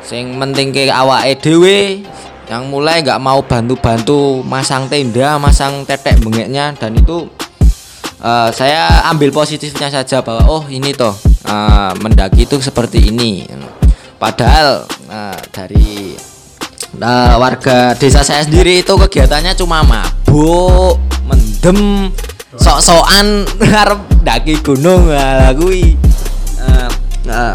sing 0.00 0.40
penting 0.40 0.72
ke 0.72 0.88
awake 0.88 1.36
dhewe, 1.36 2.00
yang 2.48 2.64
mulai 2.72 3.04
nggak 3.04 3.20
mau 3.20 3.44
bantu-bantu 3.44 4.40
masang 4.40 4.88
tenda, 4.88 5.36
masang 5.36 5.84
tetek 5.84 6.16
bengeknya 6.24 6.72
dan 6.80 6.96
itu 6.96 7.28
eh, 8.24 8.48
saya 8.56 9.04
ambil 9.12 9.36
positifnya 9.36 9.92
saja 9.92 10.24
bahwa 10.24 10.48
oh 10.48 10.64
ini 10.72 10.96
toh 10.96 11.12
eh, 11.44 11.92
mendaki 12.00 12.48
itu 12.48 12.56
seperti 12.56 13.12
ini. 13.12 13.44
Padahal 14.16 14.88
eh, 15.12 15.38
dari 15.52 16.16
Nah, 16.98 17.38
warga 17.38 17.94
desa 17.94 18.26
saya 18.26 18.42
sendiri 18.42 18.82
itu 18.82 18.90
kegiatannya 18.90 19.54
cuma 19.54 19.86
mabuk, 19.86 20.98
mendem, 21.30 22.10
sok-sokan 22.58 23.46
ngarep 23.70 24.00
daki 24.26 24.58
gunung 24.58 25.06
lah 25.06 25.54
kui. 25.54 25.94
Eh, 26.58 26.90
nah, 27.22 27.54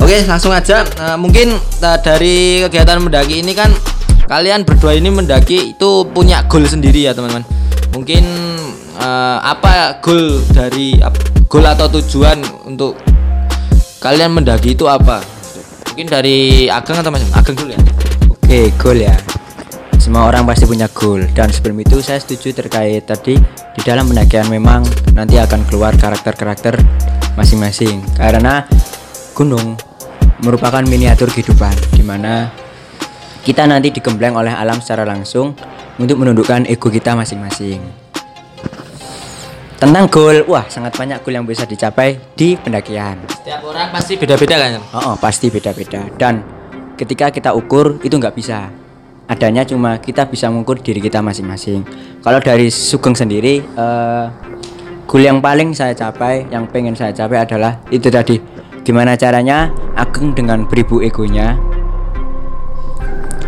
Oke, 0.00 0.24
langsung 0.24 0.48
aja. 0.48 0.80
Eh, 0.80 1.16
mungkin 1.20 1.60
eh, 1.60 1.98
dari 2.00 2.64
kegiatan 2.64 3.04
mendaki 3.04 3.44
ini 3.44 3.52
kan 3.52 3.68
kalian 4.24 4.64
berdua 4.64 4.96
ini 4.96 5.12
mendaki 5.12 5.76
itu 5.76 6.08
punya 6.16 6.48
goal 6.48 6.64
sendiri 6.64 7.04
ya, 7.04 7.12
teman-teman. 7.12 7.44
Mungkin 7.92 8.24
eh, 8.96 9.38
apa 9.44 10.00
goal 10.00 10.40
dari 10.56 10.96
goal 11.52 11.68
atau 11.68 11.84
tujuan 12.00 12.40
untuk 12.64 12.96
kalian 14.00 14.32
mendaki 14.32 14.72
itu 14.72 14.88
apa? 14.88 15.20
Mungkin 15.92 16.08
dari 16.08 16.64
Ageng 16.72 16.96
atau 16.96 17.12
Mas? 17.12 17.28
Ageng 17.36 17.60
dulu 17.60 17.76
ya. 17.76 17.80
Oke, 18.50 18.74
goal 18.82 19.06
ya. 19.06 19.14
Semua 20.02 20.26
orang 20.26 20.42
pasti 20.42 20.66
punya 20.66 20.90
goal 20.90 21.22
dan 21.38 21.54
sebelum 21.54 21.86
itu 21.86 22.02
saya 22.02 22.18
setuju 22.18 22.50
terkait 22.50 23.06
tadi 23.06 23.38
di 23.78 23.80
dalam 23.86 24.10
pendakian 24.10 24.50
memang 24.50 24.82
nanti 25.14 25.38
akan 25.38 25.62
keluar 25.70 25.94
karakter-karakter 25.94 26.74
masing-masing 27.38 28.02
karena 28.18 28.66
gunung 29.38 29.78
merupakan 30.42 30.82
miniatur 30.82 31.30
kehidupan 31.30 31.70
di 31.94 32.02
mana 32.02 32.50
kita 33.46 33.70
nanti 33.70 33.94
digembleng 33.94 34.34
oleh 34.34 34.50
alam 34.50 34.82
secara 34.82 35.06
langsung 35.06 35.54
untuk 36.02 36.18
menundukkan 36.18 36.66
ego 36.66 36.90
kita 36.90 37.14
masing-masing. 37.14 37.78
Tentang 39.78 40.10
goal, 40.10 40.42
wah 40.50 40.66
sangat 40.66 40.98
banyak 40.98 41.22
goal 41.22 41.38
yang 41.38 41.46
bisa 41.46 41.70
dicapai 41.70 42.18
di 42.34 42.58
pendakian. 42.58 43.14
Setiap 43.30 43.62
orang 43.62 43.94
pasti 43.94 44.18
beda-beda 44.18 44.58
kan? 44.58 44.82
Oh, 44.90 45.14
oh, 45.14 45.16
pasti 45.22 45.54
beda-beda 45.54 46.10
dan 46.18 46.58
ketika 47.00 47.32
kita 47.32 47.56
ukur 47.56 47.96
itu 48.04 48.12
nggak 48.20 48.36
bisa 48.36 48.68
adanya 49.24 49.64
cuma 49.64 49.96
kita 49.96 50.28
bisa 50.28 50.52
mengukur 50.52 50.76
diri 50.76 51.00
kita 51.00 51.24
masing-masing 51.24 51.80
kalau 52.20 52.44
dari 52.44 52.68
Sugeng 52.68 53.16
sendiri 53.16 53.64
eh 53.64 54.26
goal 55.08 55.24
yang 55.24 55.40
paling 55.40 55.72
saya 55.72 55.96
capai 55.96 56.44
yang 56.52 56.68
pengen 56.68 56.92
saya 56.92 57.16
capai 57.16 57.40
adalah 57.40 57.80
itu 57.88 58.12
tadi 58.12 58.36
gimana 58.84 59.16
caranya 59.16 59.72
Ageng 59.96 60.36
dengan 60.36 60.68
beribu 60.68 61.00
egonya 61.00 61.56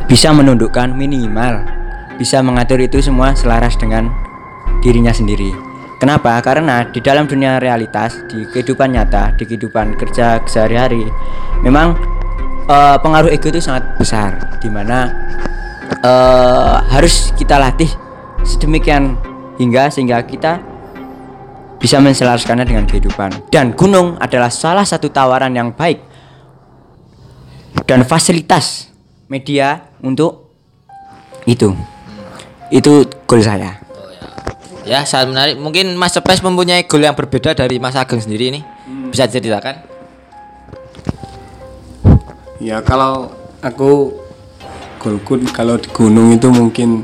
bisa 0.08 0.32
menundukkan 0.32 0.96
minimal 0.96 1.82
bisa 2.16 2.40
mengatur 2.40 2.78
itu 2.80 3.02
semua 3.02 3.34
selaras 3.34 3.74
dengan 3.74 4.10
dirinya 4.82 5.14
sendiri. 5.14 5.54
Kenapa? 6.02 6.34
Karena 6.42 6.82
di 6.90 6.98
dalam 6.98 7.30
dunia 7.30 7.62
realitas, 7.62 8.18
di 8.26 8.42
kehidupan 8.50 8.90
nyata, 8.90 9.38
di 9.38 9.46
kehidupan 9.46 9.94
kerja 9.94 10.42
sehari-hari, 10.42 11.06
memang 11.62 11.94
eh, 12.68 12.96
pengaruh 13.00 13.30
ego 13.30 13.48
itu 13.50 13.60
sangat 13.62 13.96
besar, 13.98 14.58
di 14.62 14.68
mana 14.70 15.10
eh, 16.02 16.76
harus 16.92 17.30
kita 17.34 17.58
latih 17.58 17.88
sedemikian 18.42 19.18
hingga 19.58 19.90
sehingga 19.90 20.22
kita 20.26 20.58
bisa 21.82 21.98
menselaraskannya 21.98 22.62
dengan 22.62 22.86
kehidupan. 22.86 23.50
Dan 23.50 23.74
gunung 23.74 24.14
adalah 24.22 24.50
salah 24.54 24.86
satu 24.86 25.10
tawaran 25.10 25.50
yang 25.50 25.74
baik 25.74 25.98
dan 27.86 28.06
fasilitas 28.06 28.86
media 29.26 29.90
untuk 29.98 30.54
itu. 31.44 31.74
Itu 32.70 33.04
goal 33.26 33.42
saya. 33.42 33.82
Ya, 34.82 35.06
sangat 35.06 35.30
menarik. 35.30 35.56
Mungkin 35.62 35.94
Mas 35.94 36.14
Cepes 36.14 36.42
mempunyai 36.42 36.86
goal 36.86 37.06
yang 37.06 37.14
berbeda 37.14 37.54
dari 37.54 37.78
Mas 37.78 37.94
Ageng 37.94 38.18
sendiri 38.18 38.50
ini. 38.50 38.60
Bisa 39.10 39.30
diceritakan? 39.30 39.91
Ya 42.62 42.78
kalau 42.78 43.26
aku 43.58 44.14
goalku 45.02 45.34
kalau 45.50 45.82
di 45.82 45.90
gunung 45.90 46.30
itu 46.30 46.46
mungkin 46.46 47.02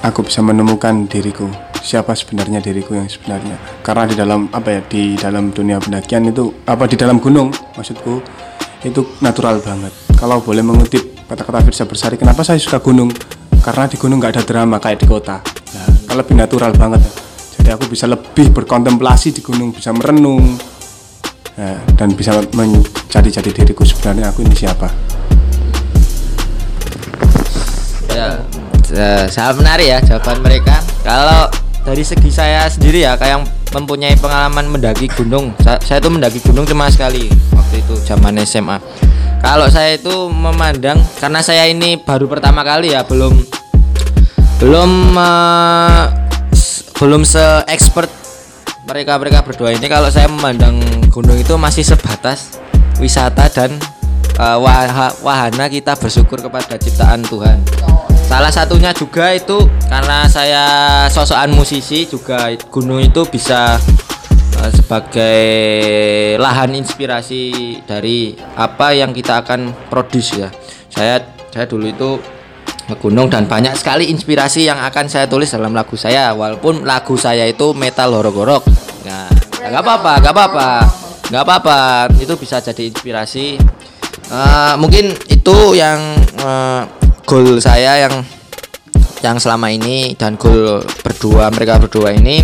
aku 0.00 0.24
bisa 0.24 0.40
menemukan 0.40 1.04
diriku 1.04 1.44
siapa 1.84 2.16
sebenarnya 2.16 2.64
diriku 2.64 2.96
yang 2.96 3.04
sebenarnya. 3.04 3.60
Karena 3.84 4.08
di 4.08 4.16
dalam 4.16 4.48
apa 4.48 4.68
ya 4.72 4.80
di 4.88 5.12
dalam 5.20 5.52
dunia 5.52 5.76
pendakian 5.76 6.32
itu 6.32 6.64
apa 6.64 6.88
di 6.88 6.96
dalam 6.96 7.20
gunung 7.20 7.52
maksudku 7.76 8.24
itu 8.80 9.20
natural 9.20 9.60
banget. 9.60 9.92
Kalau 10.16 10.40
boleh 10.40 10.64
mengutip 10.64 11.28
kata-kata 11.28 11.60
Firsa 11.60 11.84
Bersari 11.84 12.16
kenapa 12.16 12.40
saya 12.40 12.56
suka 12.56 12.80
gunung? 12.80 13.12
Karena 13.60 13.92
di 13.92 14.00
gunung 14.00 14.24
nggak 14.24 14.40
ada 14.40 14.44
drama 14.48 14.80
kayak 14.80 15.04
di 15.04 15.06
kota. 15.06 15.36
Nah, 15.76 15.88
kan 16.08 16.16
lebih 16.16 16.32
natural 16.32 16.72
banget. 16.72 17.04
Jadi 17.60 17.68
aku 17.76 17.92
bisa 17.92 18.08
lebih 18.08 18.56
berkontemplasi 18.56 19.36
di 19.36 19.44
gunung 19.44 19.76
bisa 19.76 19.92
merenung 19.92 20.56
Nah, 21.60 21.76
dan 21.92 22.16
bisa 22.16 22.32
mencari 22.56 23.28
jati 23.28 23.52
diriku 23.52 23.84
sebenarnya 23.84 24.32
aku 24.32 24.40
ini 24.40 24.56
siapa 24.56 24.88
ya 28.10 28.40
eh, 28.90 29.24
sangat 29.28 29.54
menarik 29.60 29.86
ya 29.86 29.98
jawaban 30.02 30.40
mereka. 30.40 30.80
Kalau 31.04 31.46
dari 31.86 32.02
segi 32.04 32.28
saya 32.32 32.66
sendiri 32.66 33.06
ya, 33.06 33.14
kayak 33.16 33.32
yang 33.38 33.44
mempunyai 33.70 34.18
pengalaman 34.18 34.66
mendaki 34.66 35.06
gunung. 35.14 35.54
Saya, 35.62 35.78
saya 35.80 35.98
itu 36.02 36.10
mendaki 36.10 36.38
gunung 36.42 36.66
cuma 36.66 36.90
sekali 36.90 37.30
waktu 37.54 37.80
itu 37.80 37.94
zaman 38.02 38.40
SMA. 38.42 38.76
Kalau 39.40 39.68
saya 39.72 39.96
itu 39.96 40.28
memandang 40.28 41.00
karena 41.16 41.40
saya 41.40 41.64
ini 41.64 41.96
baru 41.96 42.28
pertama 42.28 42.60
kali 42.60 42.92
ya, 42.92 43.06
belum 43.06 43.36
belum 44.60 44.90
eh, 45.16 46.02
s- 46.52 46.88
belum 46.98 47.24
se 47.24 47.64
expert 47.68 48.10
mereka 48.84 49.16
mereka 49.16 49.40
berdua 49.46 49.70
ini 49.72 49.86
kalau 49.86 50.10
saya 50.12 50.28
memandang 50.28 50.76
gunung 51.10 51.36
itu 51.36 51.58
masih 51.58 51.82
sebatas 51.82 52.62
wisata 53.02 53.50
dan 53.50 53.74
waha- 54.38 55.16
wahana 55.20 55.66
kita 55.68 55.98
bersyukur 55.98 56.40
kepada 56.40 56.78
ciptaan 56.80 57.20
Tuhan. 57.26 57.58
Salah 58.30 58.54
satunya 58.54 58.94
juga 58.94 59.34
itu 59.34 59.66
karena 59.90 60.30
saya 60.30 60.64
sosokan 61.10 61.50
musisi 61.50 62.06
juga 62.06 62.46
gunung 62.70 63.02
itu 63.02 63.26
bisa 63.26 63.74
eh, 64.62 64.70
sebagai 64.70 65.38
lahan 66.38 66.78
inspirasi 66.78 67.82
dari 67.84 68.38
apa 68.54 68.94
yang 68.94 69.10
kita 69.10 69.42
akan 69.42 69.74
produce 69.90 70.38
ya. 70.38 70.48
Saya 70.88 71.26
saya 71.50 71.66
dulu 71.66 71.90
itu 71.90 72.10
ke 72.86 72.94
gunung 72.98 73.26
dan 73.26 73.50
banyak 73.50 73.74
sekali 73.74 74.10
inspirasi 74.14 74.66
yang 74.66 74.78
akan 74.78 75.10
saya 75.10 75.26
tulis 75.26 75.50
dalam 75.50 75.74
lagu 75.74 75.94
saya 75.94 76.34
walaupun 76.34 76.82
lagu 76.82 77.14
saya 77.14 77.46
itu 77.46 77.70
metal 77.70 78.10
horok-horok 78.18 78.66
nah 79.06 79.30
nggak 79.62 79.78
apa-apa 79.78 80.12
nggak 80.18 80.34
apa-apa 80.34 80.68
nggak 81.30 81.42
apa-apa 81.46 82.10
itu 82.18 82.34
bisa 82.34 82.58
jadi 82.58 82.90
inspirasi. 82.90 83.54
Eh, 84.30 84.74
mungkin 84.78 85.14
itu 85.30 85.56
yang 85.78 85.98
eh, 86.42 86.82
goal 87.22 87.62
saya 87.62 88.02
yang 88.02 88.26
yang 89.22 89.36
selama 89.38 89.70
ini 89.70 90.18
dan 90.18 90.34
goal 90.34 90.82
berdua 91.06 91.54
mereka 91.54 91.78
berdua 91.78 92.10
ini. 92.10 92.42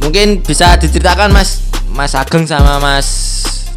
Mungkin 0.00 0.40
bisa 0.40 0.80
diceritakan 0.80 1.28
mas 1.34 1.68
mas 1.92 2.16
Ageng 2.16 2.48
sama 2.48 2.80
mas 2.80 3.08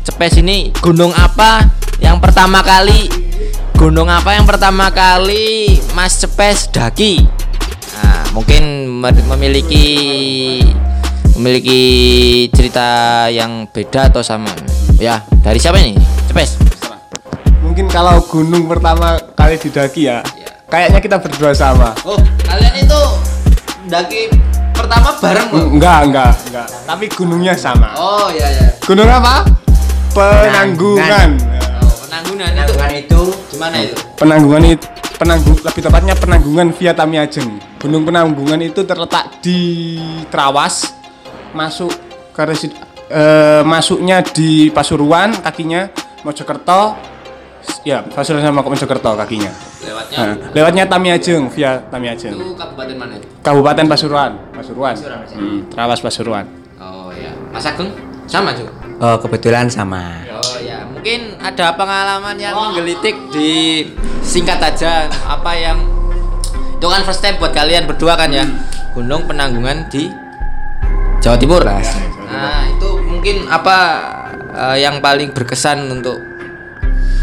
Cepes 0.01 0.41
ini 0.41 0.73
gunung 0.81 1.13
apa 1.13 1.67
yang 2.01 2.17
pertama 2.17 2.65
kali 2.65 3.05
gunung 3.77 4.09
apa 4.09 4.33
yang 4.33 4.45
pertama 4.45 4.89
kali 4.89 5.77
mas 5.93 6.21
Cepes 6.21 6.71
daki? 6.71 7.25
Nah, 7.97 8.23
mungkin 8.33 8.87
me- 8.87 9.25
memiliki 9.35 9.87
memiliki 11.37 11.79
cerita 12.51 12.87
yang 13.31 13.67
beda 13.69 14.11
atau 14.11 14.21
sama 14.21 14.51
ya 14.97 15.23
dari 15.41 15.57
siapa 15.57 15.79
ini 15.79 15.95
Cepes 16.27 16.59
Mungkin 17.61 17.87
kalau 17.87 18.19
gunung 18.27 18.67
pertama 18.67 19.15
kali 19.31 19.55
didaki 19.55 20.11
ya, 20.11 20.19
kayaknya 20.67 20.99
kita 20.99 21.15
berdua 21.23 21.55
sama. 21.55 21.95
oh 22.03 22.19
kalian 22.43 22.83
itu 22.83 23.01
daki 23.87 24.21
pertama 24.75 25.15
bareng 25.15 25.47
Enggak, 25.71 25.99
enggak, 26.09 26.31
enggak. 26.51 26.67
Tapi 26.83 27.05
gunungnya 27.07 27.55
sama. 27.55 27.95
oh 27.95 28.27
ya 28.33 28.43
ya 28.49 28.75
Gunung 28.83 29.07
apa? 29.07 29.47
Penanggungan. 30.11 31.39
Oh, 31.79 31.95
penanggungan 32.11 32.51
itu 32.51 32.73
Penanggungan 32.75 32.91
itu 32.99 33.21
gimana 33.55 33.75
itu? 33.79 33.95
Penanggungan 34.19 34.63
itu 34.67 34.85
penanggung 35.15 35.57
lebih 35.61 35.81
tepatnya 35.85 36.15
penanggungan 36.17 36.67
via 36.75 36.91
Tamiajeng. 36.91 37.49
Gunung 37.79 38.03
Penanggungan 38.03 38.59
itu 38.59 38.81
terletak 38.83 39.39
di 39.39 39.95
Trawas, 40.27 40.91
masuk 41.51 41.91
ke 42.31 42.41
resi- 42.43 42.75
eh, 43.07 43.61
masuknya 43.61 44.21
di 44.21 44.69
Pasuruan, 44.69 45.31
kakinya 45.37 45.87
Mojokerto. 46.21 46.95
Ya, 47.83 48.01
Pasuruan 48.01 48.41
sama 48.41 48.61
Mojokerto 48.61 49.13
kakinya. 49.15 49.51
Lewatnya 49.81 50.17
Nah, 50.17 50.33
lewatnya 50.51 50.83
Tamiajeng 50.85 51.45
via 51.49 51.77
Tamiajeng. 51.83 52.33
itu 52.33 52.53
kabupaten 52.53 52.95
mana 52.95 53.13
itu? 53.17 53.27
Kabupaten 53.41 53.85
Pasuruan, 53.85 54.31
Pasuruan. 54.51 54.93
Pasuruan, 54.93 55.19
Mas. 55.19 55.31
Hmm, 55.33 55.59
Trawas 55.67 55.99
Pasuruan. 55.99 56.45
Oh 56.77 57.09
ya, 57.11 57.31
Mas 57.49 57.65
Agung 57.65 57.89
sama 58.25 58.53
juga. 58.53 58.71
oh, 58.97 59.17
kebetulan 59.19 59.65
sama. 59.67 60.25
Oh 60.31 60.57
ya, 60.57 60.85
mungkin 60.85 61.37
ada 61.37 61.73
pengalaman 61.73 62.37
yang 62.37 62.53
menggelitik 62.53 63.13
di 63.29 63.85
singkat 64.21 64.57
aja 64.57 65.05
apa 65.25 65.51
yang 65.53 65.77
itu 66.71 66.85
kan 66.85 67.01
first 67.01 67.21
time 67.21 67.37
buat 67.37 67.49
kalian 67.51 67.85
berdua 67.85 68.13
kan 68.13 68.29
ya 68.29 68.41
Gunung 68.91 69.25
Penanggungan 69.25 69.85
di 69.87 70.09
Jawa 71.21 71.37
Timur. 71.37 71.61
Nah 71.61 71.79
itu 72.67 72.89
mungkin 73.05 73.45
apa 73.47 73.77
eh, 74.51 74.77
yang 74.81 74.97
paling 74.99 75.31
berkesan 75.31 75.85
untuk 75.87 76.17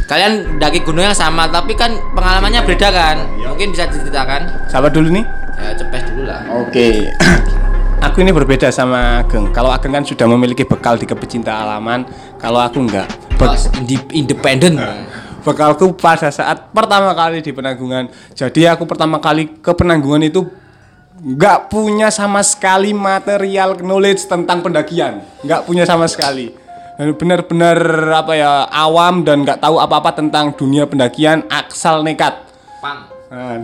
kalian 0.09 0.57
daki 0.57 0.81
gunung 0.81 1.05
yang 1.05 1.17
sama 1.17 1.51
tapi 1.51 1.75
kan 1.75 1.93
pengalamannya 2.15 2.63
beda 2.65 2.89
kan? 2.89 3.17
Mungkin 3.45 3.75
bisa 3.75 3.91
diceritakan? 3.91 4.71
Sahabat 4.71 4.95
dulu 4.95 5.13
nih. 5.13 5.25
Ya 5.59 5.75
cepet 5.75 6.03
dulu 6.09 6.23
lah. 6.25 6.41
Oke. 6.63 7.11
aku 8.07 8.23
ini 8.23 8.31
berbeda 8.31 8.71
sama 8.71 9.27
Ageng. 9.27 9.51
Kalau 9.51 9.75
Ageng 9.75 9.91
kan 9.91 10.07
sudah 10.07 10.31
memiliki 10.31 10.63
bekal 10.63 10.95
di 10.95 11.05
kepecinta 11.05 11.51
alaman, 11.59 12.07
kalau 12.39 12.63
aku 12.63 12.79
enggak. 12.87 13.11
Be- 13.35 13.47
Oh, 13.49 13.55
independen. 14.11 14.79
bekalku 15.39 15.95
pada 15.95 16.29
saat 16.29 16.75
pertama 16.75 17.15
kali 17.15 17.39
di 17.41 17.55
penanggungan. 17.55 18.11
Jadi 18.35 18.67
aku 18.67 18.85
pertama 18.85 19.17
kali 19.23 19.63
ke 19.63 19.71
penanggungan 19.73 20.21
itu 20.27 20.45
nggak 21.19 21.67
punya 21.67 22.15
sama 22.15 22.47
sekali 22.47 22.95
material 22.95 23.83
knowledge 23.83 24.31
tentang 24.31 24.63
pendakian, 24.63 25.23
nggak 25.43 25.67
punya 25.67 25.83
sama 25.83 26.07
sekali. 26.07 26.55
Benar-benar 26.99 27.79
apa 28.11 28.33
ya 28.35 28.67
awam 28.67 29.23
dan 29.23 29.47
nggak 29.47 29.63
tahu 29.63 29.79
apa-apa 29.79 30.19
tentang 30.19 30.55
dunia 30.55 30.87
pendakian, 30.87 31.47
asal 31.51 32.03
nekat. 32.07 32.39
Pang. 32.79 33.11
Nah, 33.29 33.61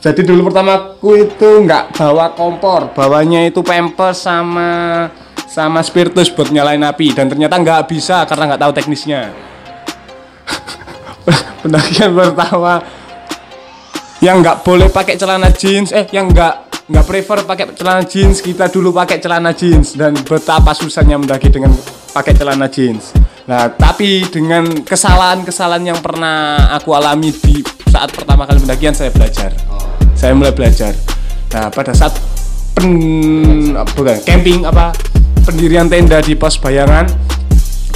jadi 0.00 0.20
dulu 0.24 0.48
pertamaku 0.48 1.28
itu 1.28 1.48
nggak 1.68 1.94
bawa 1.98 2.32
kompor, 2.32 2.94
bawanya 2.96 3.44
itu 3.44 3.60
pampers 3.60 4.24
sama 4.24 5.10
sama 5.52 5.84
spiritus 5.84 6.32
buat 6.32 6.48
nyalain 6.48 6.80
api 6.80 7.12
dan 7.12 7.28
ternyata 7.28 7.60
nggak 7.60 7.92
bisa 7.92 8.24
karena 8.24 8.54
nggak 8.54 8.62
tahu 8.62 8.72
teknisnya. 8.72 9.22
Pendakian 11.62 12.16
pertama 12.16 12.82
yang 14.24 14.40
nggak 14.40 14.64
boleh 14.64 14.88
pakai 14.88 15.20
celana 15.20 15.52
jeans, 15.52 15.92
eh 15.92 16.08
yang 16.08 16.32
nggak 16.32 16.71
nggak 16.90 17.06
prefer 17.06 17.38
pakai 17.46 17.66
celana 17.78 18.02
jeans, 18.02 18.42
kita 18.42 18.66
dulu 18.66 18.90
pakai 18.90 19.22
celana 19.22 19.54
jeans 19.54 19.94
dan 19.94 20.16
betapa 20.26 20.74
susahnya 20.74 21.14
mendaki 21.20 21.52
dengan 21.52 21.70
pakai 22.10 22.34
celana 22.34 22.66
jeans. 22.66 23.14
Nah, 23.46 23.70
tapi 23.70 24.26
dengan 24.30 24.66
kesalahan-kesalahan 24.86 25.94
yang 25.94 25.98
pernah 25.98 26.70
aku 26.74 26.94
alami 26.94 27.34
di 27.34 27.62
saat 27.90 28.10
pertama 28.14 28.46
kali 28.46 28.62
pendakian 28.62 28.94
saya 28.94 29.10
belajar. 29.10 29.50
Saya 30.14 30.34
mulai 30.34 30.54
belajar. 30.54 30.94
Nah, 31.54 31.68
pada 31.70 31.90
saat 31.90 32.14
pen 32.72 33.74
bukan 33.94 34.16
camping 34.24 34.64
apa 34.64 34.94
pendirian 35.44 35.90
tenda 35.90 36.22
di 36.22 36.38
pos 36.38 36.56
bayangan 36.56 37.04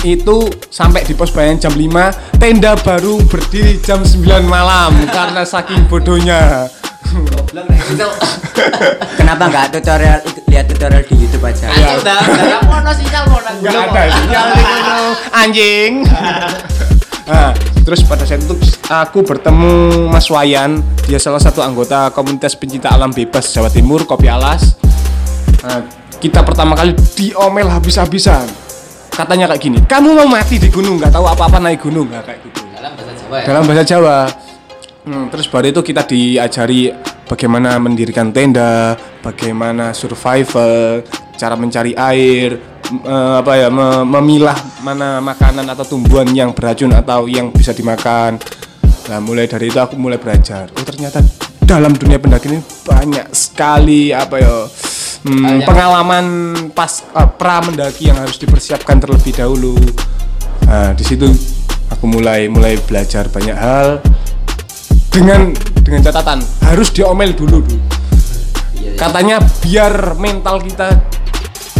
itu 0.05 0.46
sampai 0.68 1.03
di 1.03 1.16
pos 1.16 1.33
bayangan 1.33 1.70
jam 1.70 1.75
5 1.75 2.37
tenda 2.37 2.77
baru 2.77 3.18
berdiri 3.25 3.81
jam 3.81 4.05
9 4.05 4.44
malam 4.44 4.92
karena 5.09 5.42
saking 5.42 5.88
bodohnya 5.88 6.68
Kenapa 9.16 9.45
nggak 9.49 9.66
tutorial 9.79 10.19
lihat 10.51 10.66
tutorial 10.71 11.03
di 11.07 11.14
YouTube 11.16 11.45
aja? 11.47 11.66
Ayo 11.71 12.01
dah, 12.03 12.21
dah 12.21 12.61
mau 12.66 12.81
no 12.83 12.90
sinyal 12.92 13.25
mau 13.31 13.40
nang 13.40 13.57
nggak 13.61 13.73
gunung, 13.73 13.90
ada 13.92 14.16
sinyal 14.16 14.47
di 14.53 14.62
kono, 14.62 14.99
anjing. 15.33 15.92
Nah, 17.27 17.51
terus 17.83 18.07
pada 18.07 18.23
saat 18.23 18.38
itu 18.38 18.55
aku 18.87 19.27
bertemu 19.27 20.07
Mas 20.07 20.31
Wayan. 20.31 20.79
Dia 21.11 21.19
salah 21.19 21.42
satu 21.42 21.59
anggota 21.59 22.14
komunitas 22.14 22.55
pencinta 22.55 22.87
alam 22.95 23.11
bebas 23.11 23.51
Jawa 23.51 23.66
Timur 23.66 24.07
Kopi 24.07 24.31
Alas. 24.31 24.79
Nah, 25.66 25.83
kita 26.23 26.47
pertama 26.47 26.79
kali 26.79 26.95
diomel 27.19 27.66
habis-habisan. 27.66 28.47
Katanya 29.11 29.51
kayak 29.51 29.59
gini 29.59 29.79
kamu 29.90 30.14
mau 30.14 30.31
mati 30.31 30.62
di 30.62 30.71
gunung? 30.71 31.03
Nggak 31.03 31.19
tahu 31.19 31.27
apa-apa 31.27 31.59
naik 31.59 31.83
gunung. 31.83 32.07
Nah, 32.07 32.23
kayak 32.23 32.47
gitu. 32.47 32.62
Dalam 32.79 32.95
bahasa 32.95 33.12
Jawa 33.19 33.35
ya. 33.35 33.45
dalam 33.51 33.62
bahasa 33.66 33.83
Jawa. 33.83 34.19
Hmm, 35.07 35.31
terus 35.31 35.47
baru 35.47 35.71
itu 35.71 35.87
kita 35.87 36.03
diajari 36.03 36.90
bagaimana 37.31 37.79
mendirikan 37.79 38.35
tenda, 38.35 38.99
bagaimana 39.23 39.95
survival, 39.95 41.07
cara 41.38 41.55
mencari 41.55 41.95
air, 41.95 42.59
eh, 42.90 43.35
apa 43.38 43.53
ya, 43.55 43.69
me- 43.71 44.03
memilah 44.03 44.59
mana 44.83 45.23
makanan 45.23 45.62
atau 45.71 45.87
tumbuhan 45.87 46.27
yang 46.35 46.51
beracun 46.51 46.90
atau 46.90 47.31
yang 47.31 47.55
bisa 47.55 47.71
dimakan. 47.71 48.42
Nah, 49.07 49.23
mulai 49.23 49.47
dari 49.47 49.71
itu 49.71 49.79
aku 49.79 49.95
mulai 49.95 50.19
belajar. 50.19 50.75
Oh, 50.75 50.83
ternyata 50.83 51.23
dalam 51.62 51.95
dunia 51.95 52.19
pendakian 52.19 52.59
ini 52.59 52.62
banyak 52.83 53.31
sekali 53.31 54.11
apa 54.11 54.42
ya 54.42 54.66
hmm, 55.23 55.66
pengalaman 55.66 56.27
pas 56.75 57.07
eh, 57.14 57.31
pra 57.38 57.62
mendaki 57.62 58.11
yang 58.11 58.19
harus 58.19 58.42
dipersiapkan 58.42 58.99
terlebih 58.99 59.38
dahulu. 59.38 59.79
Nah, 60.66 60.99
di 60.99 61.07
situ 61.07 61.31
aku 61.95 62.11
mulai 62.11 62.51
mulai 62.51 62.75
belajar 62.83 63.31
banyak 63.31 63.55
hal 63.55 64.03
dengan 65.11 65.53
dengan 65.83 66.01
catatan 66.03 66.38
harus 66.66 66.88
diomel 66.92 67.33
dulu 67.33 67.62
dulu. 67.62 67.79
Katanya 68.97 69.42
biar 69.61 70.16
mental 70.16 70.62
kita 70.64 70.97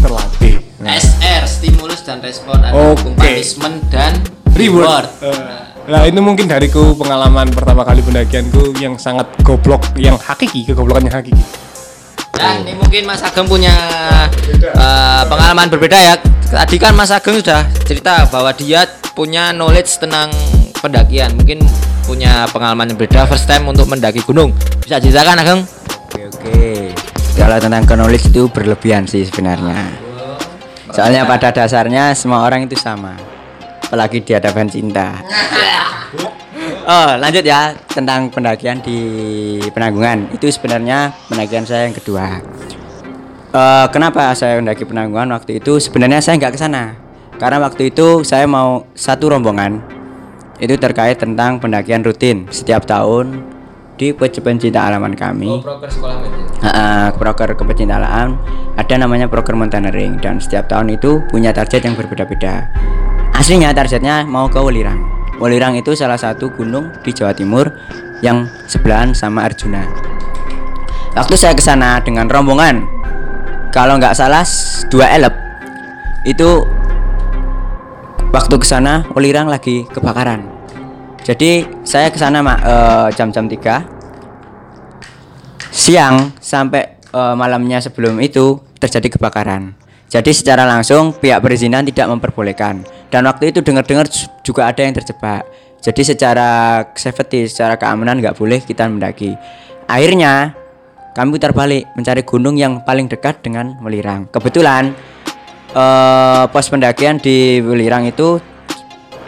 terlatih. 0.01 0.61
Nah, 0.85 0.93
SR 0.93 1.49
stimulus 1.49 2.05
dan 2.05 2.21
respon 2.21 2.61
ada 2.61 2.77
Oke. 2.77 3.01
hukum 3.01 3.13
punishment 3.17 3.77
dan 3.89 4.21
Reward. 4.53 5.09
reward. 5.09 5.09
Eh. 5.25 5.33
Nah, 5.33 5.67
Nah 5.87 6.03
itu 6.03 6.19
mungkin 6.19 6.51
dariku 6.51 6.99
pengalaman 6.99 7.47
pertama 7.55 7.87
kali 7.87 8.03
pendakianku 8.03 8.75
yang 8.83 8.99
sangat 8.99 9.31
goblok, 9.47 9.87
yang 9.95 10.19
hakiki, 10.19 10.67
kegoblokan 10.67 11.07
yang 11.07 11.15
hakiki. 11.15 11.45
Nah, 12.37 12.59
ini 12.59 12.75
mungkin 12.75 13.07
Mas 13.07 13.23
Ageng 13.23 13.47
punya 13.47 13.71
eh, 14.51 15.23
pengalaman 15.31 15.71
berbeda 15.71 15.95
ya. 15.95 16.15
Tadi 16.47 16.77
kan 16.83 16.91
Mas 16.93 17.15
Ageng 17.15 17.39
sudah 17.39 17.65
cerita 17.87 18.27
bahwa 18.29 18.51
dia 18.51 18.83
punya 19.15 19.55
knowledge 19.55 20.03
tentang 20.03 20.35
pendakian. 20.83 21.39
Mungkin 21.39 21.63
punya 22.07 22.47
pengalaman 22.55 22.95
yang 22.95 22.97
berbeda 22.97 23.27
first 23.27 23.51
time 23.51 23.67
untuk 23.67 23.91
mendaki 23.91 24.23
gunung. 24.23 24.55
Bisa 24.87 25.03
ceritakan 25.03 25.43
Ageng? 25.43 25.61
Oke 26.07 26.23
oke. 26.31 26.59
Kalau 27.35 27.59
tentang 27.59 27.83
knowledge 27.85 28.31
itu 28.31 28.47
berlebihan 28.47 29.05
sih 29.11 29.27
sebenarnya. 29.27 29.75
Soalnya 30.95 31.27
pada 31.27 31.51
dasarnya 31.51 32.15
semua 32.15 32.47
orang 32.47 32.65
itu 32.65 32.79
sama. 32.79 33.19
Apalagi 33.83 34.23
di 34.23 34.33
hadapan 34.33 34.71
cinta. 34.71 35.19
Oh 36.87 37.19
lanjut 37.19 37.43
ya 37.43 37.75
tentang 37.91 38.31
pendakian 38.31 38.79
di 38.79 39.59
Penanggungan. 39.75 40.31
Itu 40.31 40.47
sebenarnya 40.47 41.11
pendakian 41.27 41.67
saya 41.67 41.91
yang 41.91 41.99
kedua. 41.99 42.39
Eh, 43.51 43.87
kenapa 43.91 44.31
saya 44.39 44.63
mendaki 44.63 44.87
Penanggungan 44.87 45.35
waktu 45.35 45.59
itu? 45.59 45.83
Sebenarnya 45.83 46.23
saya 46.23 46.39
nggak 46.39 46.55
ke 46.55 46.61
sana. 46.63 46.95
Karena 47.43 47.59
waktu 47.59 47.91
itu 47.91 48.23
saya 48.23 48.47
mau 48.47 48.87
satu 48.95 49.35
rombongan. 49.35 49.96
Itu 50.57 50.75
terkait 50.81 51.21
tentang 51.21 51.61
pendakian 51.61 52.01
rutin 52.01 52.49
setiap 52.49 52.89
tahun 52.89 53.45
di 53.97 54.13
pecinta 54.13 54.89
alaman 54.89 55.17
kami. 55.17 55.65
Uh, 56.65 57.09
proker 57.17 57.53
kepecintaan 57.57 58.01
alam 58.01 58.41
ada 58.77 58.95
namanya 58.97 59.29
proker 59.29 59.57
mountaineering 59.57 60.21
dan 60.21 60.41
setiap 60.41 60.69
tahun 60.69 60.97
itu 60.97 61.25
punya 61.33 61.53
target 61.53 61.85
yang 61.85 61.97
berbeda-beda. 61.97 62.69
Aslinya 63.37 63.73
targetnya 63.73 64.25
mau 64.25 64.49
ke 64.49 64.61
Welirang. 64.61 65.01
Welirang 65.37 65.77
itu 65.77 65.93
salah 65.93 66.17
satu 66.17 66.49
gunung 66.53 66.93
di 67.05 67.13
Jawa 67.13 67.37
Timur 67.37 67.69
yang 68.25 68.49
sebelahan 68.65 69.13
sama 69.13 69.45
Arjuna. 69.45 69.85
Waktu 71.13 71.35
saya 71.37 71.53
ke 71.53 71.61
sana 71.65 72.01
dengan 72.01 72.29
rombongan, 72.29 72.85
kalau 73.73 74.01
nggak 74.01 74.17
salah 74.17 74.45
dua 74.89 75.13
elep 75.13 75.33
itu 76.25 76.65
waktu 78.33 78.55
ke 78.59 78.67
sana 78.67 79.07
Welirang 79.15 79.49
lagi 79.51 79.85
kebakaran. 79.91 80.43
Jadi 81.27 81.67
saya 81.83 82.11
ke 82.11 82.19
sana 82.19 82.39
mak 82.43 82.59
eh, 82.63 83.09
jam-jam 83.19 83.51
3 83.51 83.83
siang 85.75 86.31
sampai 86.39 87.03
eh, 87.03 87.35
malamnya 87.35 87.83
sebelum 87.83 88.19
itu 88.23 88.63
terjadi 88.79 89.19
kebakaran. 89.19 89.75
Jadi 90.07 90.31
secara 90.31 90.63
langsung 90.63 91.19
pihak 91.19 91.43
perizinan 91.43 91.83
tidak 91.83 92.07
memperbolehkan. 92.07 92.87
Dan 93.11 93.27
waktu 93.27 93.51
itu 93.51 93.59
dengar-dengar 93.59 94.07
ju- 94.07 94.31
juga 94.47 94.71
ada 94.71 94.79
yang 94.79 94.95
terjebak. 94.95 95.43
Jadi 95.83 96.03
secara 96.15 96.83
safety, 96.95 97.51
secara 97.51 97.75
keamanan 97.75 98.23
nggak 98.23 98.39
boleh 98.39 98.63
kita 98.63 98.87
mendaki. 98.87 99.35
Akhirnya 99.91 100.55
kami 101.19 101.35
putar 101.35 101.51
balik 101.51 101.91
mencari 101.99 102.23
gunung 102.23 102.55
yang 102.55 102.87
paling 102.87 103.11
dekat 103.11 103.43
dengan 103.43 103.75
Welirang. 103.83 104.31
Kebetulan 104.31 104.95
eh, 105.77 106.45
pos 106.49 106.67
pendakian 106.73 107.21
di 107.21 107.61
Welirang 107.61 108.09
itu 108.09 108.41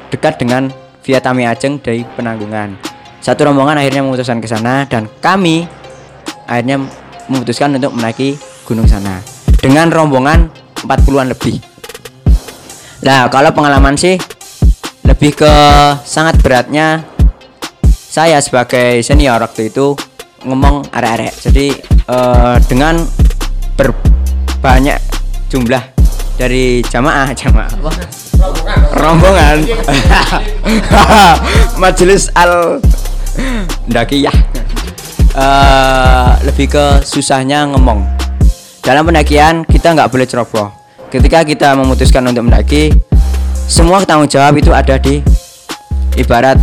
dekat 0.09 0.41
dengan 0.41 0.73
via 1.05 1.21
Tami 1.21 1.45
Ajeng 1.45 1.81
dari 1.81 2.05
Penanggungan. 2.17 2.81
Satu 3.21 3.45
rombongan 3.45 3.77
akhirnya 3.77 4.01
memutuskan 4.01 4.41
ke 4.41 4.49
sana 4.49 4.89
dan 4.89 5.05
kami 5.21 5.69
akhirnya 6.49 6.81
memutuskan 7.29 7.77
untuk 7.77 7.93
mendaki 7.93 8.41
gunung 8.65 8.89
sana 8.89 9.21
dengan 9.61 9.93
rombongan 9.93 10.49
40-an 10.85 11.29
lebih. 11.29 11.61
Nah, 13.05 13.29
kalau 13.29 13.53
pengalaman 13.53 13.95
sih 14.01 14.17
lebih 15.05 15.37
ke 15.45 15.53
sangat 16.03 16.41
beratnya 16.41 17.05
saya 17.93 18.41
sebagai 18.41 19.05
senior 19.05 19.39
waktu 19.45 19.69
itu 19.69 19.93
ngomong 20.49 20.89
arek-arek. 20.95 21.35
Jadi 21.37 21.67
eh, 22.09 22.57
dengan 22.71 22.97
berbanyak 23.77 24.99
jumlah 25.53 25.98
dari 26.39 26.81
jamaah 26.87 27.35
jamaah. 27.35 27.67
Apa? 27.67 27.93
rombongan. 28.95 29.67
Majelis 31.83 32.31
al 32.39 32.79
dakiyah. 33.91 34.35
Eh, 35.39 36.31
lebih 36.47 36.71
ke 36.71 36.85
susahnya 37.03 37.67
ngomong. 37.71 38.03
Dalam 38.83 39.05
pendakian 39.05 39.67
kita 39.67 39.93
nggak 39.95 40.09
boleh 40.11 40.27
ceroboh. 40.27 40.71
Ketika 41.11 41.43
kita 41.43 41.75
memutuskan 41.75 42.25
untuk 42.27 42.47
mendaki 42.47 42.95
semua 43.69 44.01
tanggung 44.05 44.29
jawab 44.29 44.57
itu 44.57 44.71
ada 44.73 44.97
di 44.97 45.21
ibarat 46.17 46.57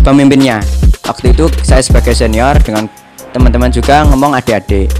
pemimpinnya. 0.00 0.62
Waktu 1.04 1.34
itu 1.34 1.50
saya 1.66 1.82
sebagai 1.82 2.14
senior 2.14 2.54
dengan 2.62 2.86
teman-teman 3.34 3.70
juga 3.70 4.06
ngomong 4.06 4.38
adik-adik. 4.38 4.90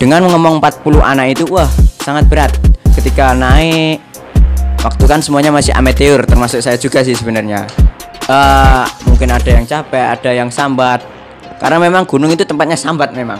Dengan 0.00 0.24
ngomong 0.32 0.64
40 0.64 0.96
anak 1.04 1.36
itu 1.36 1.44
wah 1.52 1.68
sangat 2.00 2.24
berat. 2.26 2.52
Ketika 2.96 3.32
naik 3.36 4.00
waktu 4.80 5.04
kan 5.04 5.20
semuanya 5.20 5.52
masih 5.52 5.76
amatir 5.76 6.24
termasuk 6.24 6.64
saya 6.64 6.80
juga 6.80 7.04
sih 7.04 7.14
sebenarnya. 7.14 7.68
Eh, 8.30 8.84
mungkin 9.10 9.28
ada 9.30 9.50
yang 9.50 9.66
capek 9.66 10.06
ada 10.18 10.30
yang 10.30 10.48
sambat. 10.48 11.02
Karena 11.60 11.76
memang 11.76 12.08
gunung 12.08 12.32
itu 12.32 12.46
tempatnya 12.46 12.78
sambat 12.78 13.12
memang. 13.12 13.36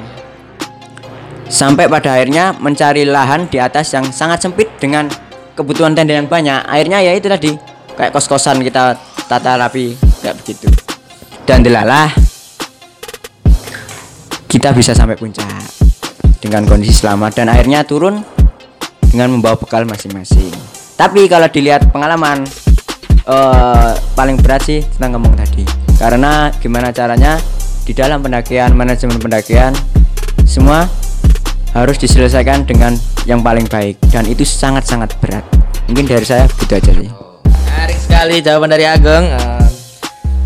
Sampai 1.50 1.88
pada 1.88 2.14
akhirnya 2.14 2.54
mencari 2.58 3.08
lahan 3.08 3.48
di 3.48 3.58
atas 3.58 3.90
yang 3.96 4.06
sangat 4.12 4.44
sempit 4.44 4.68
dengan 4.76 5.08
kebutuhan 5.56 5.96
tenda 5.96 6.14
yang 6.14 6.28
banyak. 6.28 6.62
Akhirnya 6.68 7.00
ya 7.00 7.16
itu 7.16 7.26
tadi 7.26 7.56
kayak 7.96 8.12
kos-kosan 8.12 8.60
kita 8.60 8.94
tata 9.26 9.56
rapi 9.56 9.96
kayak 10.20 10.36
begitu. 10.42 10.68
Dan 11.48 11.64
delalah 11.64 12.12
kita 14.50 14.74
bisa 14.76 14.92
sampai 14.92 15.16
puncak 15.16 15.46
dengan 16.42 16.66
kondisi 16.68 16.92
selamat. 16.98 17.40
Dan 17.40 17.46
akhirnya 17.48 17.86
turun 17.88 18.39
dengan 19.10 19.34
membawa 19.34 19.58
bekal 19.58 19.84
masing-masing. 19.84 20.54
Tapi 20.94 21.26
kalau 21.26 21.50
dilihat 21.50 21.90
pengalaman 21.90 22.46
eh, 23.26 23.92
paling 24.14 24.38
berat 24.38 24.62
sih 24.64 24.80
tentang 24.96 25.18
ngomong 25.18 25.34
tadi. 25.36 25.66
Karena 25.98 26.48
gimana 26.62 26.94
caranya 26.94 27.36
di 27.84 27.92
dalam 27.92 28.22
pendakian, 28.22 28.72
manajemen 28.72 29.18
pendakian 29.18 29.74
semua 30.46 30.86
harus 31.74 31.96
diselesaikan 31.98 32.66
dengan 32.66 32.94
yang 33.26 33.42
paling 33.44 33.66
baik 33.70 33.98
dan 34.10 34.26
itu 34.26 34.42
sangat-sangat 34.42 35.14
berat. 35.22 35.44
Mungkin 35.90 36.06
dari 36.06 36.26
saya 36.26 36.46
begitu 36.46 36.72
aja 36.78 36.92
sih. 36.94 37.10
Menarik 37.46 37.98
sekali 37.98 38.36
jawaban 38.42 38.70
dari 38.70 38.86
Ageng 38.86 39.26
eh, 39.26 39.66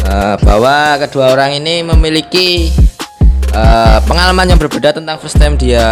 eh, 0.09 0.35
bahwa 0.40 0.96
kedua 1.00 1.33
orang 1.33 1.57
ini 1.57 1.85
memiliki 1.85 2.72
eh, 3.53 3.98
pengalaman 4.05 4.48
yang 4.48 4.61
berbeda 4.61 4.96
tentang 4.96 5.16
first 5.20 5.37
time 5.37 5.57
dia 5.61 5.85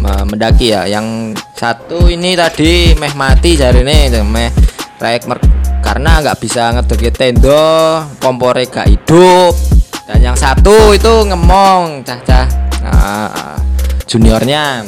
mendaki 0.00 0.72
ya. 0.72 0.84
Yang 0.88 1.38
satu 1.56 2.08
ini 2.08 2.36
tadi 2.36 2.92
meh 2.96 3.12
mati 3.16 3.56
jari 3.56 3.82
ini 3.84 4.12
meh 4.22 4.50
raik 5.00 5.28
mer- 5.28 5.44
karena 5.84 6.18
nggak 6.18 6.38
bisa 6.42 6.74
ngedeki 6.74 7.10
tendo, 7.14 8.02
kompore 8.18 8.66
gak 8.66 8.90
hidup. 8.90 9.54
Dan 10.06 10.18
yang 10.22 10.36
satu 10.38 10.94
itu 10.94 11.26
ngemong 11.26 12.02
cah-cah. 12.02 12.46
Nah, 12.82 13.58
juniornya 14.06 14.86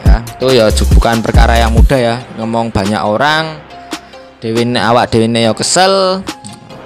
ya 0.00 0.16
itu 0.24 0.46
ya 0.56 0.66
bukan 0.96 1.20
perkara 1.20 1.60
yang 1.60 1.72
mudah 1.72 2.00
ya. 2.00 2.16
Ngomong 2.40 2.72
banyak 2.72 3.00
orang 3.00 3.60
Dewi 4.40 4.64
awak 4.80 5.12
Dewi 5.12 5.28
yo 5.36 5.52
kesel 5.52 6.24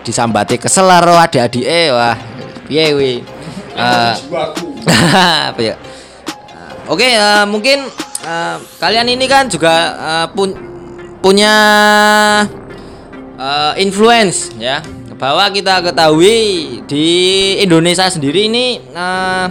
disambati 0.02 0.58
kesel 0.58 0.90
karo 0.90 1.14
adik-adike 1.14 1.94
wah 1.94 2.18
piye 2.66 2.90
wi? 2.98 3.12
Apa 5.50 5.60
ya? 5.62 5.74
Eh, 5.74 5.93
oke 6.88 7.04
eh, 7.06 7.44
mungkin 7.48 7.88
eh, 8.24 8.56
kalian 8.80 9.08
ini 9.08 9.24
kan 9.26 9.48
juga 9.48 9.74
eh, 9.94 10.26
pun- 10.32 10.58
punya 11.20 11.54
eh, 13.38 13.72
influence 13.80 14.52
ya. 14.56 14.80
Bahwa 15.14 15.46
kita 15.48 15.80
ketahui 15.80 16.36
di 16.84 17.06
Indonesia 17.62 18.04
sendiri 18.10 18.50
ini 18.50 18.82
eh, 18.82 19.46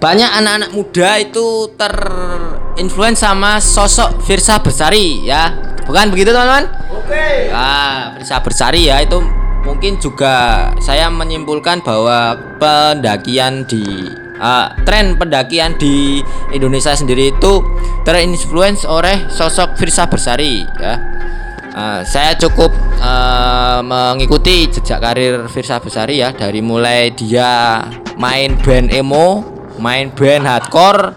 banyak 0.00 0.30
anak-anak 0.32 0.70
muda 0.72 1.16
itu 1.20 1.70
terinfluence 1.76 3.20
sama 3.24 3.60
sosok 3.60 4.20
Firsa 4.24 4.60
Bersari 4.60 5.24
ya. 5.24 5.76
Bukan 5.88 6.12
begitu 6.12 6.30
teman-teman? 6.30 6.68
Oke. 6.92 7.50
Ah 7.54 8.14
Firsa 8.20 8.36
Bersari 8.44 8.88
ya 8.92 9.00
itu 9.00 9.16
mungkin 9.64 10.00
juga 10.00 10.68
saya 10.80 11.08
menyimpulkan 11.12 11.84
bahwa 11.84 12.36
pendakian 12.56 13.64
di 13.68 14.08
ah, 14.40 14.72
tren 14.88 15.16
pendakian 15.20 15.76
di 15.76 16.24
Indonesia 16.50 16.96
sendiri 16.96 17.32
itu 17.32 17.62
terinfluence 18.04 18.88
oleh 18.88 19.28
sosok 19.28 19.76
Firsa 19.76 20.08
Bersari 20.08 20.64
ya 20.80 20.96
Uh, 21.70 22.02
saya 22.02 22.34
cukup 22.34 22.74
uh, 22.98 23.78
mengikuti 23.86 24.66
jejak 24.66 24.98
karir 24.98 25.46
Firsa 25.46 25.78
Besari 25.78 26.18
ya 26.18 26.34
dari 26.34 26.58
mulai 26.58 27.14
dia 27.14 27.78
main 28.18 28.58
band 28.58 28.90
emo, 28.90 29.46
main 29.78 30.10
band 30.10 30.50
hardcore 30.50 31.14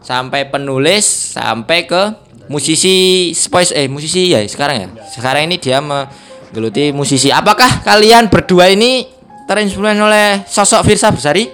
sampai 0.00 0.48
penulis 0.48 1.04
sampai 1.36 1.84
ke 1.84 2.16
musisi 2.48 3.28
voice 3.52 3.76
eh 3.76 3.92
musisi 3.92 4.32
ya 4.32 4.40
sekarang 4.48 4.76
ya. 4.80 4.88
Sekarang 5.04 5.52
ini 5.52 5.60
dia 5.60 5.84
me- 5.84 6.08
geluti 6.50 6.90
musisi. 6.90 7.30
Apakah 7.30 7.82
kalian 7.82 8.26
berdua 8.26 8.70
ini 8.70 9.06
terinspirasi 9.46 10.00
oleh 10.02 10.26
sosok 10.46 10.86
Firsa 10.86 11.10
Besari? 11.14 11.50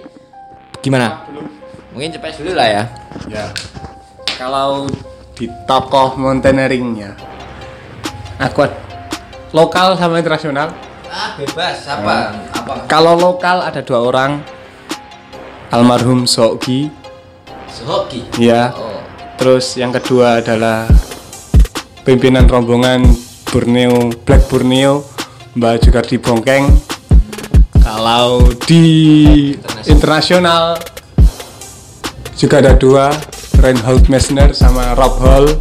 Gimana? 0.81 1.25
Mungkin 1.93 2.13
cepet 2.13 2.37
dulu 2.41 2.53
lah 2.57 2.69
ya. 2.69 2.83
Ya. 3.29 3.47
Kalau 4.37 4.85
di 5.33 5.49
tokoh 5.65 6.17
mountaineeringnya, 6.21 7.17
aku 8.37 8.69
lokal 9.57 9.97
sama 9.97 10.21
internasional. 10.21 10.77
Ah, 11.09 11.33
bebas. 11.41 11.89
Apa? 11.89 12.17
Apa? 12.53 12.75
Kalau 12.85 13.17
lokal 13.17 13.65
ada 13.65 13.81
dua 13.81 14.05
orang, 14.05 14.45
almarhum 15.73 16.29
Sogi, 16.29 16.93
Sohoki. 17.73 18.29
ya. 18.37 18.77
Oh. 18.77 19.01
Terus 19.37 19.77
yang 19.77 19.93
kedua 19.93 20.41
adalah 20.45 20.89
pimpinan 22.05 22.49
rombongan 22.49 23.05
Borneo 23.57 24.13
Black 24.29 24.53
Borneo 24.53 25.01
Mbak 25.57 25.89
Jugardi 25.89 26.21
Bongkeng. 26.21 26.69
Kalau 27.81 28.53
di 28.69 28.85
internasional 29.89 30.77
juga 32.37 32.61
ada 32.61 32.77
dua 32.77 33.09
Reinhold 33.57 34.13
Messner 34.13 34.53
sama 34.53 34.93
Rob 34.93 35.17
Hall. 35.25 35.57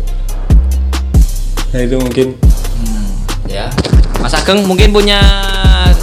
Nah 1.72 1.80
itu 1.80 1.96
mungkin 1.96 2.36
Ya. 3.48 3.72
Mas 4.20 4.36
Ageng 4.36 4.68
mungkin 4.68 4.92
punya 4.92 5.24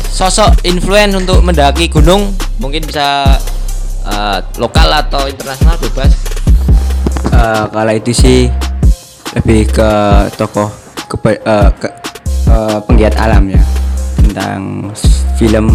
sosok 0.08 0.64
influen 0.64 1.12
untuk 1.12 1.44
mendaki 1.44 1.92
gunung, 1.92 2.32
mungkin 2.56 2.88
bisa 2.88 3.36
eh, 4.08 4.40
lokal 4.56 4.88
atau 4.96 5.28
internasional 5.28 5.76
bebas. 5.76 6.16
Eh, 7.36 7.64
kalau 7.68 7.92
itu 7.92 8.16
sih 8.16 8.48
lebih 9.36 9.68
ke 9.68 9.92
tokoh 10.40 10.81
ke, 11.12 11.16
ke 11.76 11.88
eh, 12.48 12.78
penggiat 12.88 13.14
alam 13.20 13.44
ya 13.52 13.60
tentang 14.16 14.88
film 15.36 15.68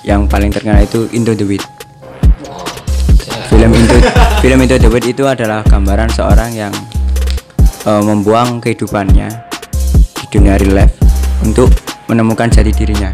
yang 0.00 0.24
paling 0.24 0.48
terkenal 0.48 0.80
itu 0.80 1.04
Into 1.12 1.36
the 1.36 1.44
Wild. 1.44 1.68
Film 3.52 3.76
Into 3.76 3.96
film 4.40 4.58
Into 4.64 4.80
the 4.80 4.88
Wild 4.88 5.04
itu 5.04 5.28
adalah 5.28 5.60
gambaran 5.68 6.08
seorang 6.08 6.56
yang 6.56 6.72
eh, 7.84 8.02
membuang 8.02 8.64
kehidupannya 8.64 9.28
di 10.16 10.24
dunia 10.32 10.56
real 10.56 10.72
life 10.72 10.96
untuk 11.44 11.68
menemukan 12.08 12.48
jati 12.48 12.72
dirinya. 12.72 13.12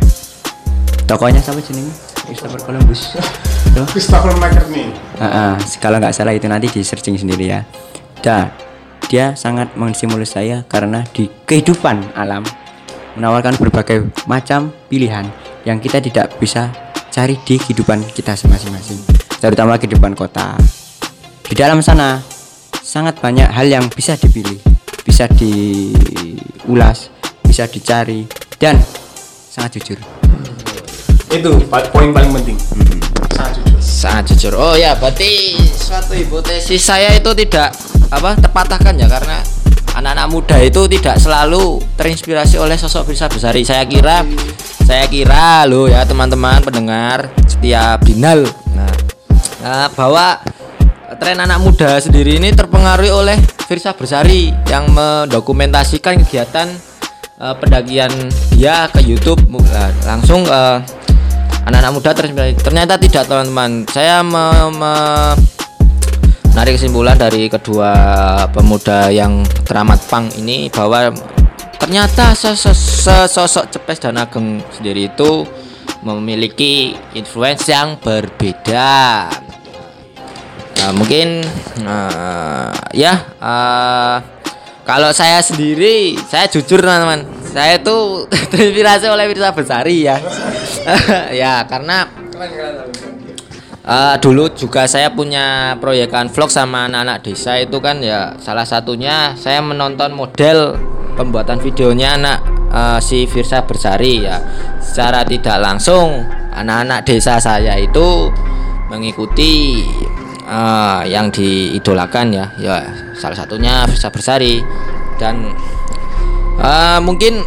Tokohnya 1.11 1.43
siapa 1.43 1.59
jenenge? 1.59 1.91
Christopher 2.25 2.61
Columbus. 2.65 3.19
Christopher 3.93 4.33
McCartney. 4.39 4.95
Ah, 5.19 5.27
ah, 5.27 5.53
kalau 5.83 5.99
nggak 6.01 6.15
salah 6.15 6.33
itu 6.33 6.47
nanti 6.47 6.71
di 6.71 6.81
searching 6.81 7.19
sendiri 7.19 7.51
ya. 7.51 7.61
Dan 8.25 8.49
dia 9.09 9.37
sangat 9.37 9.77
menstimulus 9.77 10.35
saya 10.35 10.65
karena 10.67 11.05
di 11.13 11.29
kehidupan 11.47 12.17
alam 12.17 12.45
menawarkan 13.15 13.55
berbagai 13.59 14.11
macam 14.27 14.75
pilihan 14.91 15.27
yang 15.63 15.79
kita 15.79 16.03
tidak 16.03 16.35
bisa 16.43 16.71
cari 17.15 17.39
di 17.47 17.63
kehidupan 17.63 18.03
kita 18.11 18.35
masing-masing, 18.35 18.99
terutama 19.39 19.79
kehidupan 19.79 20.19
kota. 20.19 20.59
Di 21.47 21.55
dalam 21.55 21.79
sana 21.79 22.19
sangat 22.83 23.23
banyak 23.23 23.47
hal 23.47 23.71
yang 23.71 23.87
bisa 23.87 24.19
dipilih, 24.19 24.59
bisa 25.07 25.31
diulas, 25.31 27.15
bisa 27.47 27.71
dicari 27.71 28.27
dan 28.59 28.83
sangat 29.47 29.79
jujur. 29.79 29.99
Itu 31.31 31.55
poin 31.71 32.11
paling 32.11 32.35
penting. 32.35 32.59
Sangat 33.31 33.53
jujur. 33.63 33.79
Sangat 33.79 34.25
jujur. 34.35 34.53
Oh 34.59 34.75
ya, 34.75 34.99
berarti 34.99 35.55
suatu 35.71 36.19
hipotesis 36.19 36.83
saya 36.83 37.15
itu 37.15 37.31
tidak 37.47 37.71
apa 38.15 38.39
terpatahkan 38.39 38.95
ya 38.95 39.11
karena 39.11 39.43
anak-anak 39.95 40.29
muda 40.31 40.57
itu 40.59 40.87
tidak 40.91 41.17
selalu 41.23 41.79
terinspirasi 41.95 42.59
oleh 42.59 42.75
sosok 42.75 43.15
Firsa 43.15 43.31
Besari. 43.31 43.63
Saya 43.63 43.87
kira 43.87 44.27
saya 44.85 45.07
kira 45.09 45.65
lo 45.65 45.87
ya 45.89 46.05
teman-teman 46.05 46.61
pendengar 46.61 47.31
setiap 47.47 48.03
binal. 48.05 48.45
Nah, 48.75 48.95
nah, 49.63 49.87
bahwa 49.95 50.43
tren 51.17 51.39
anak 51.39 51.63
muda 51.63 51.97
sendiri 52.03 52.43
ini 52.43 52.51
terpengaruhi 52.51 53.11
oleh 53.15 53.39
Firsa 53.65 53.95
Besari 53.95 54.51
yang 54.69 54.91
mendokumentasikan 54.93 56.21
kegiatan 56.27 56.69
eh, 57.39 57.55
pendakian 57.57 58.11
dia 58.53 58.91
ke 58.91 59.01
YouTube 59.01 59.41
lah, 59.71 59.89
langsung 60.05 60.43
eh, 60.45 60.79
anak-anak 61.65 61.93
muda 61.95 62.11
terinspirasi. 62.13 62.61
Ternyata 62.61 63.01
tidak 63.01 63.25
teman-teman. 63.25 63.89
Saya 63.89 64.21
me- 64.21 64.75
me- 64.75 65.54
menarik 66.55 66.79
kesimpulan 66.79 67.19
dari 67.19 67.51
kedua 67.51 67.91
pemuda 68.55 69.11
yang 69.11 69.43
teramat 69.67 69.99
pang 70.07 70.31
ini 70.39 70.71
bahwa 70.71 71.11
ternyata 71.83 72.31
sesosok 72.31 73.75
Cepes 73.75 73.99
dan 73.99 74.23
Ageng 74.23 74.63
sendiri 74.71 75.11
itu 75.11 75.43
memiliki 76.07 76.95
influence 77.19 77.67
yang 77.67 77.99
berbeda. 77.99 79.27
Nah, 80.79 80.91
mungkin 80.95 81.43
eh, 81.83 82.71
ya 83.03 83.15
eh, 83.35 84.17
kalau 84.87 85.11
saya 85.11 85.43
sendiri 85.43 86.15
saya 86.23 86.47
jujur 86.47 86.79
teman-teman 86.79 87.27
saya 87.51 87.83
itu 87.83 88.31
terinspirasi 88.55 89.11
oleh 89.11 89.27
Wirsa 89.27 89.51
Besari 89.51 90.07
ya 90.07 90.23
ya 91.43 91.67
karena 91.67 92.07
eh, 93.85 94.17
dulu 94.19 94.49
juga 94.57 94.89
saya 94.89 95.13
punya 95.13 95.77
proyekan 95.79 96.33
vlog 96.33 96.49
sama 96.49 96.89
anak-anak 96.89 97.21
desa 97.21 97.61
itu 97.61 97.77
kan 97.85 98.01
ya 98.01 98.33
salah 98.41 98.65
satunya 98.65 99.37
saya 99.37 99.61
menonton 99.61 100.17
model 100.17 100.81
pembuatan 101.15 101.61
videonya 101.61 102.17
anak 102.19 102.39
eh, 102.73 102.99
si 103.05 103.29
Firsa 103.29 103.63
Bersari 103.69 104.25
ya. 104.25 104.41
Secara 104.81 105.27
tidak 105.27 105.59
langsung 105.61 106.23
anak-anak 106.55 107.05
desa 107.07 107.37
saya 107.39 107.77
itu 107.79 108.31
mengikuti 108.89 109.85
eh, 110.45 111.01
yang 111.09 111.29
diidolakan 111.29 112.27
ya 112.33 112.47
ya 112.59 112.77
salah 113.15 113.37
satunya 113.37 113.85
Firsa 113.87 114.09
Bersari. 114.09 114.65
Dan 115.21 115.55
eh, 116.59 116.99
mungkin 117.05 117.39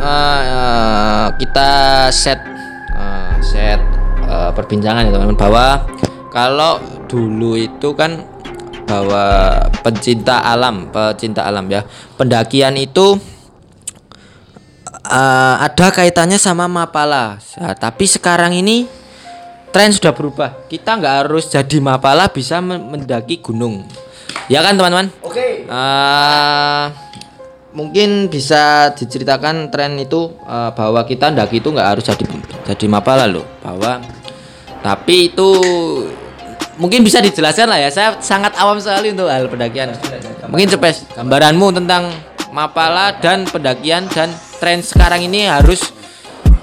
eh, 0.00 1.26
kita 1.38 1.70
set 2.10 2.40
eh, 2.94 3.36
set 3.44 3.93
eh, 4.34 4.50
perbincangan 4.50 5.06
ya 5.06 5.10
teman-teman 5.14 5.38
bahwa 5.38 5.66
kalau 6.34 6.82
dulu 7.06 7.54
itu 7.54 7.94
kan 7.94 8.26
bahwa 8.84 9.54
pencinta 9.80 10.42
alam 10.42 10.90
pecinta 10.90 11.46
alam 11.46 11.70
ya 11.70 11.86
pendakian 12.18 12.74
itu 12.74 13.16
eh, 15.08 15.54
ada 15.60 15.86
kaitannya 15.92 16.40
sama 16.40 16.66
mapala. 16.66 17.38
Ya, 17.56 17.72
tapi 17.76 18.08
sekarang 18.08 18.56
ini 18.56 18.88
tren 19.70 19.92
sudah 19.92 20.14
berubah. 20.14 20.66
Kita 20.70 20.96
nggak 20.96 21.14
harus 21.24 21.50
jadi 21.50 21.76
mapala 21.82 22.30
bisa 22.30 22.60
men- 22.64 22.88
mendaki 22.90 23.40
gunung. 23.42 23.84
Ya 24.48 24.60
kan 24.60 24.76
teman-teman? 24.76 25.08
Oke. 25.24 25.64
Eh, 25.64 26.84
mungkin 27.74 28.30
bisa 28.30 28.94
diceritakan 28.94 29.72
tren 29.72 29.98
itu 29.98 30.30
eh, 30.44 30.70
bahwa 30.72 31.02
kita 31.04 31.32
ndaki 31.32 31.60
itu 31.64 31.72
nggak 31.72 31.88
harus 31.96 32.04
jadi 32.04 32.24
jadi 32.74 32.86
mapala 32.88 33.24
loh. 33.28 33.44
Bahwa 33.64 34.00
tapi 34.84 35.32
itu 35.32 35.48
mungkin 36.76 37.00
bisa 37.00 37.24
dijelaskan 37.24 37.72
lah 37.72 37.80
ya. 37.80 37.88
Saya 37.88 38.20
sangat 38.20 38.52
awam 38.60 38.76
sekali 38.76 39.16
untuk 39.16 39.32
hal 39.32 39.48
pendakian. 39.48 39.96
Mungkin 40.52 40.68
cepes 40.76 41.08
gambaranmu 41.16 41.72
tentang 41.72 42.12
mapala 42.52 43.16
dan 43.16 43.48
pendakian 43.48 44.04
dan 44.12 44.28
tren 44.60 44.84
sekarang 44.84 45.24
ini 45.24 45.48
harus 45.48 45.88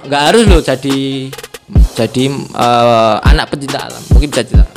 nggak 0.06 0.22
harus 0.22 0.44
loh 0.46 0.62
jadi 0.62 1.34
jadi 1.98 2.24
eh, 2.38 3.16
anak 3.26 3.50
pencinta 3.50 3.90
alam. 3.90 4.02
Mungkin 4.14 4.30
bisa 4.30 4.46
cerita 4.46 4.70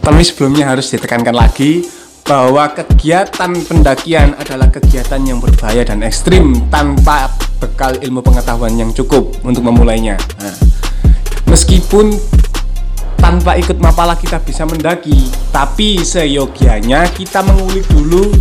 Tapi 0.00 0.20
sebelumnya 0.20 0.68
harus 0.68 0.92
ditekankan 0.92 1.32
lagi 1.32 1.80
bahwa 2.28 2.68
kegiatan 2.76 3.56
pendakian 3.64 4.36
adalah 4.36 4.68
kegiatan 4.68 5.20
yang 5.24 5.40
berbahaya 5.40 5.80
dan 5.80 6.04
ekstrim 6.04 6.68
tanpa 6.68 7.32
bekal 7.56 7.96
ilmu 7.96 8.20
pengetahuan 8.20 8.76
yang 8.76 8.92
cukup 8.92 9.28
untuk 9.44 9.64
memulainya. 9.64 10.16
Nah, 10.40 10.69
meskipun 11.50 12.14
tanpa 13.18 13.58
ikut 13.58 13.76
mapala 13.82 14.16
kita 14.16 14.40
bisa 14.40 14.64
mendaki, 14.64 15.28
tapi 15.50 16.00
seyogianya 16.00 17.10
kita 17.12 17.44
mengulik 17.44 17.84
dulu 17.90 18.32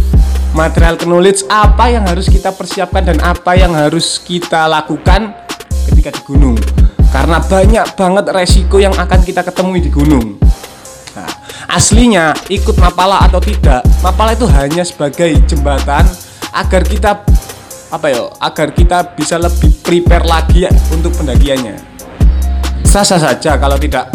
material 0.55 0.95
knowledge 1.03 1.43
apa 1.49 1.91
yang 1.91 2.05
harus 2.07 2.29
kita 2.29 2.53
persiapkan 2.53 3.05
dan 3.11 3.17
apa 3.19 3.57
yang 3.57 3.75
harus 3.75 4.21
kita 4.21 4.69
lakukan 4.69 5.35
ketika 5.89 6.15
di 6.15 6.21
gunung. 6.23 6.57
Karena 7.09 7.41
banyak 7.41 7.97
banget 7.97 8.25
resiko 8.29 8.77
yang 8.77 8.93
akan 8.93 9.19
kita 9.25 9.41
ketemui 9.41 9.81
di 9.81 9.89
gunung. 9.89 10.37
Nah, 11.17 11.29
aslinya 11.73 12.37
ikut 12.47 12.77
mapala 12.77 13.25
atau 13.25 13.41
tidak, 13.41 13.81
mapala 14.05 14.37
itu 14.37 14.45
hanya 14.45 14.85
sebagai 14.85 15.33
jembatan 15.49 16.05
agar 16.53 16.81
kita 16.85 17.25
apa 17.89 18.07
ya, 18.13 18.29
agar 18.37 18.69
kita 18.69 19.17
bisa 19.17 19.41
lebih 19.41 19.73
prepare 19.81 20.21
lagi 20.23 20.69
untuk 20.93 21.09
pendakiannya. 21.17 21.98
Sah-sah 22.89 23.21
saja 23.21 23.53
kalau 23.61 23.77
tidak 23.77 24.09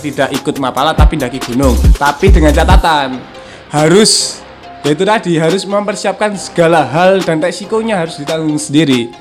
tidak 0.00 0.32
ikut 0.32 0.56
mapala 0.56 0.96
tapi 0.96 1.20
daki 1.20 1.36
gunung, 1.44 1.76
tapi 2.00 2.32
dengan 2.32 2.56
catatan 2.56 3.20
harus 3.68 4.40
ya 4.80 4.96
itu 4.96 5.04
tadi 5.04 5.36
harus 5.36 5.68
mempersiapkan 5.68 6.32
segala 6.40 6.88
hal 6.88 7.20
dan 7.20 7.36
resikonya 7.36 8.00
harus 8.00 8.16
ditanggung 8.16 8.56
sendiri 8.56 9.12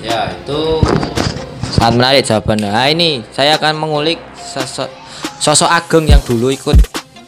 Ya, 0.00 0.32
itu 0.32 0.80
sangat 1.76 1.92
menarik 2.00 2.22
jawabannya. 2.24 2.72
Nah, 2.72 2.88
ini 2.88 3.20
saya 3.36 3.60
akan 3.60 3.76
mengulik 3.76 4.16
sosok 4.32 4.88
sosok 5.36 5.68
Ageng 5.68 6.08
yang 6.08 6.24
dulu 6.24 6.48
ikut 6.48 6.76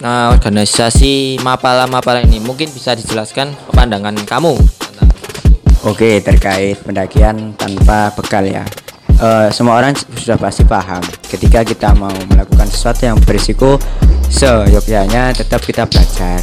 nah, 0.01 0.33
organisasi 0.33 1.37
Mapala-Mapala 1.45 2.25
ini. 2.25 2.41
Mungkin 2.41 2.73
bisa 2.73 2.97
dijelaskan 2.97 3.53
pandangan 3.77 4.17
kamu 4.25 4.57
Oke, 5.85 6.23
terkait 6.25 6.79
pendakian 6.81 7.59
tanpa 7.59 8.15
bekal 8.17 8.47
ya. 8.47 8.65
Eh, 9.23 9.49
semua 9.55 9.79
orang 9.79 9.95
sudah 9.95 10.35
pasti 10.35 10.67
paham 10.67 10.99
ketika 11.31 11.63
kita 11.63 11.95
mau 11.95 12.11
melakukan 12.27 12.67
sesuatu 12.67 13.07
yang 13.07 13.15
berisiko 13.23 13.79
seyogyanya 14.27 15.31
tetap 15.31 15.63
kita 15.63 15.87
belajar. 15.87 16.43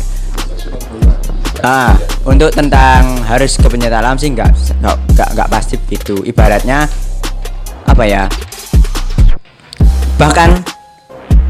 Ah, 1.60 2.00
untuk 2.24 2.56
tentang 2.56 3.20
harus 3.28 3.60
ke 3.60 3.68
penyerta 3.68 4.00
alam 4.00 4.16
sih 4.16 4.32
nggak 4.32 4.80
nggak 4.80 5.30
nggak 5.36 5.50
pasti 5.52 5.76
begitu. 5.76 6.24
Ibaratnya 6.24 6.88
apa 7.84 8.04
ya? 8.08 8.32
Bahkan 10.16 10.50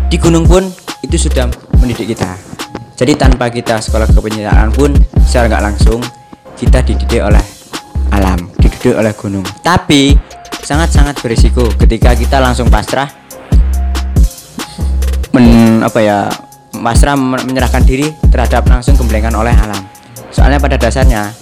di 0.09 0.17
gunung 0.17 0.49
pun 0.49 0.65
itu 1.05 1.29
sudah 1.29 1.45
mendidik 1.77 2.09
kita. 2.09 2.33
Jadi 2.97 3.13
tanpa 3.13 3.53
kita 3.53 3.77
sekolah 3.77 4.09
kepenyitaan 4.09 4.73
pun 4.73 4.97
secara 5.29 5.45
nggak 5.45 5.61
langsung 5.61 6.01
kita 6.57 6.81
dididik 6.81 7.21
oleh 7.21 7.45
alam, 8.17 8.49
dididik 8.57 8.97
oleh 8.97 9.13
gunung. 9.13 9.45
Tapi 9.61 10.17
sangat-sangat 10.69 11.17
berisiko 11.25 11.65
ketika 11.81 12.13
kita 12.13 12.37
langsung 12.37 12.69
pasrah. 12.69 13.09
Men 15.33 15.81
apa 15.81 15.97
ya 15.97 16.29
pasrah 16.69 17.17
men- 17.17 17.41
menyerahkan 17.49 17.81
diri 17.81 18.13
terhadap 18.29 18.69
langsung 18.69 18.93
gemblengan 18.93 19.33
oleh 19.33 19.49
alam. 19.49 19.81
Soalnya 20.29 20.61
pada 20.61 20.77
dasarnya 20.77 21.33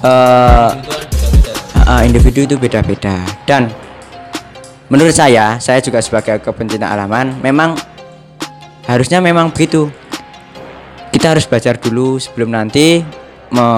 eh 0.00 0.70
uh, 1.84 2.02
individu 2.08 2.48
itu 2.48 2.56
beda-beda. 2.56 3.20
Dan 3.44 3.68
menurut 4.88 5.12
saya 5.12 5.60
saya 5.60 5.84
juga 5.84 6.00
sebagai 6.00 6.40
kepencinta 6.40 6.88
alaman 6.88 7.36
memang 7.44 7.76
harusnya 8.88 9.20
memang 9.20 9.52
begitu. 9.52 9.92
Kita 11.12 11.36
harus 11.36 11.44
belajar 11.44 11.76
dulu 11.76 12.16
sebelum 12.16 12.56
nanti 12.56 13.04
me, 13.52 13.68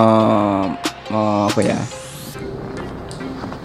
me- 1.10 1.46
apa 1.50 1.60
ya 1.62 1.78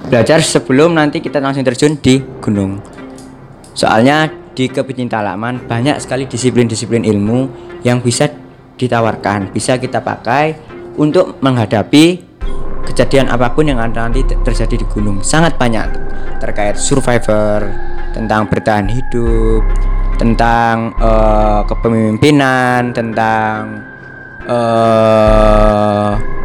belajar 0.08 0.39
sebelum 0.44 0.96
nanti 0.96 1.24
kita 1.24 1.39
langsung 1.39 1.63
terjun 1.63 2.00
di 2.00 2.20
gunung. 2.44 2.80
Soalnya 3.74 4.30
di 4.54 4.70
kepencinta 4.70 5.20
alaman 5.20 5.66
banyak 5.66 5.98
sekali 5.98 6.30
disiplin-disiplin 6.30 7.02
ilmu 7.02 7.50
yang 7.82 8.00
bisa 8.06 8.30
ditawarkan 8.78 9.50
bisa 9.50 9.78
kita 9.78 10.02
pakai 10.02 10.54
untuk 10.98 11.42
menghadapi 11.42 12.22
kejadian 12.86 13.32
apa 13.32 13.50
pun 13.56 13.66
yang 13.66 13.82
nanti 13.82 14.22
ter- 14.28 14.38
terjadi 14.46 14.84
di 14.84 14.86
gunung. 14.92 15.26
Sangat 15.26 15.58
banyak 15.58 15.88
terkait 16.38 16.78
survivor 16.78 17.66
tentang 18.13 18.46
bertahan 18.46 18.86
hidup 18.92 19.63
tentang 20.22 20.94
eh, 21.02 21.62
kepemimpinan 21.66 22.94
tentang 22.94 23.82
eh 24.46 26.42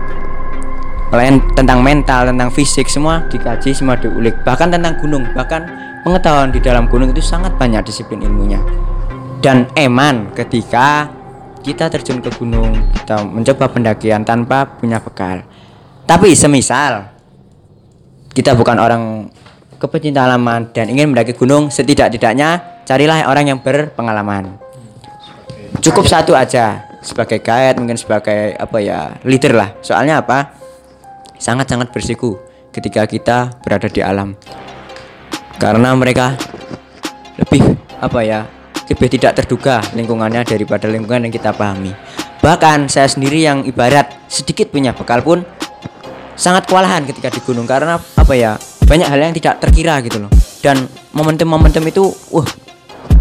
lain 1.09 1.41
tentang 1.57 1.81
mental 1.81 2.29
tentang 2.29 2.53
fisik 2.53 2.85
semua 2.89 3.25
dikaji 3.33 3.73
semua 3.73 3.97
diulik. 3.97 4.45
Bahkan 4.45 4.69
tentang 4.69 5.01
gunung 5.01 5.25
bahkan 5.33 5.65
pengetahuan 6.05 6.53
di 6.53 6.61
dalam 6.61 6.85
gunung 6.89 7.13
itu 7.17 7.25
sangat 7.25 7.57
banyak 7.57 7.81
disiplin 7.85 8.21
ilmunya. 8.21 8.61
Dan 9.41 9.71
eman 9.79 10.35
ketika 10.37 11.09
kita 11.65 11.89
terjun 11.89 12.21
ke 12.21 12.29
gunung 12.37 12.75
kita 12.93 13.25
mencoba 13.25 13.73
pendakian 13.73 14.23
tanpa 14.25 14.69
punya 14.69 15.01
bekal. 15.01 15.45
Tapi 16.05 16.37
semisal 16.37 17.09
kita 18.33 18.53
bukan 18.53 18.77
orang 18.77 19.03
kepecinta 19.81 20.27
alaman 20.27 20.69
dan 20.75 20.93
ingin 20.93 21.15
mendaki 21.15 21.33
gunung 21.33 21.73
setidak-tidaknya 21.73 22.83
carilah 22.85 23.25
orang 23.31 23.49
yang 23.49 23.59
berpengalaman. 23.63 24.61
Cukup 25.81 26.05
satu 26.05 26.35
aja 26.35 26.89
sebagai 27.01 27.39
guide 27.41 27.79
mungkin 27.79 27.97
sebagai 27.97 28.59
apa 28.59 28.79
ya 28.83 29.17
leader 29.23 29.55
lah. 29.55 29.71
Soalnya 29.81 30.21
apa 30.21 30.59
sangat-sangat 31.39 31.95
berisiko 31.95 32.43
ketika 32.75 33.07
kita 33.07 33.55
berada 33.63 33.89
di 33.89 34.03
alam. 34.03 34.35
Karena 35.59 35.95
mereka 35.95 36.39
lebih 37.39 37.63
apa 37.99 38.21
ya 38.23 38.47
lebih 38.89 39.09
tidak 39.19 39.43
terduga 39.43 39.83
lingkungannya 39.95 40.43
daripada 40.47 40.87
lingkungan 40.91 41.29
yang 41.29 41.35
kita 41.35 41.55
pahami. 41.55 41.95
Bahkan 42.39 42.87
saya 42.87 43.11
sendiri 43.11 43.43
yang 43.43 43.67
ibarat 43.67 44.31
sedikit 44.31 44.71
punya 44.71 44.95
bekal 44.95 45.23
pun 45.23 45.43
sangat 46.39 46.71
kewalahan 46.71 47.03
ketika 47.03 47.35
di 47.35 47.43
gunung 47.43 47.67
karena 47.67 47.99
apa 47.99 48.35
ya 48.39 48.55
banyak 48.87 49.09
hal 49.11 49.19
yang 49.19 49.35
tidak 49.35 49.59
terkira 49.59 49.99
gitu 50.03 50.23
loh. 50.23 50.31
Dan 50.63 50.87
momentum-momentum 51.15 51.83
itu 51.91 52.11
wah 52.31 52.47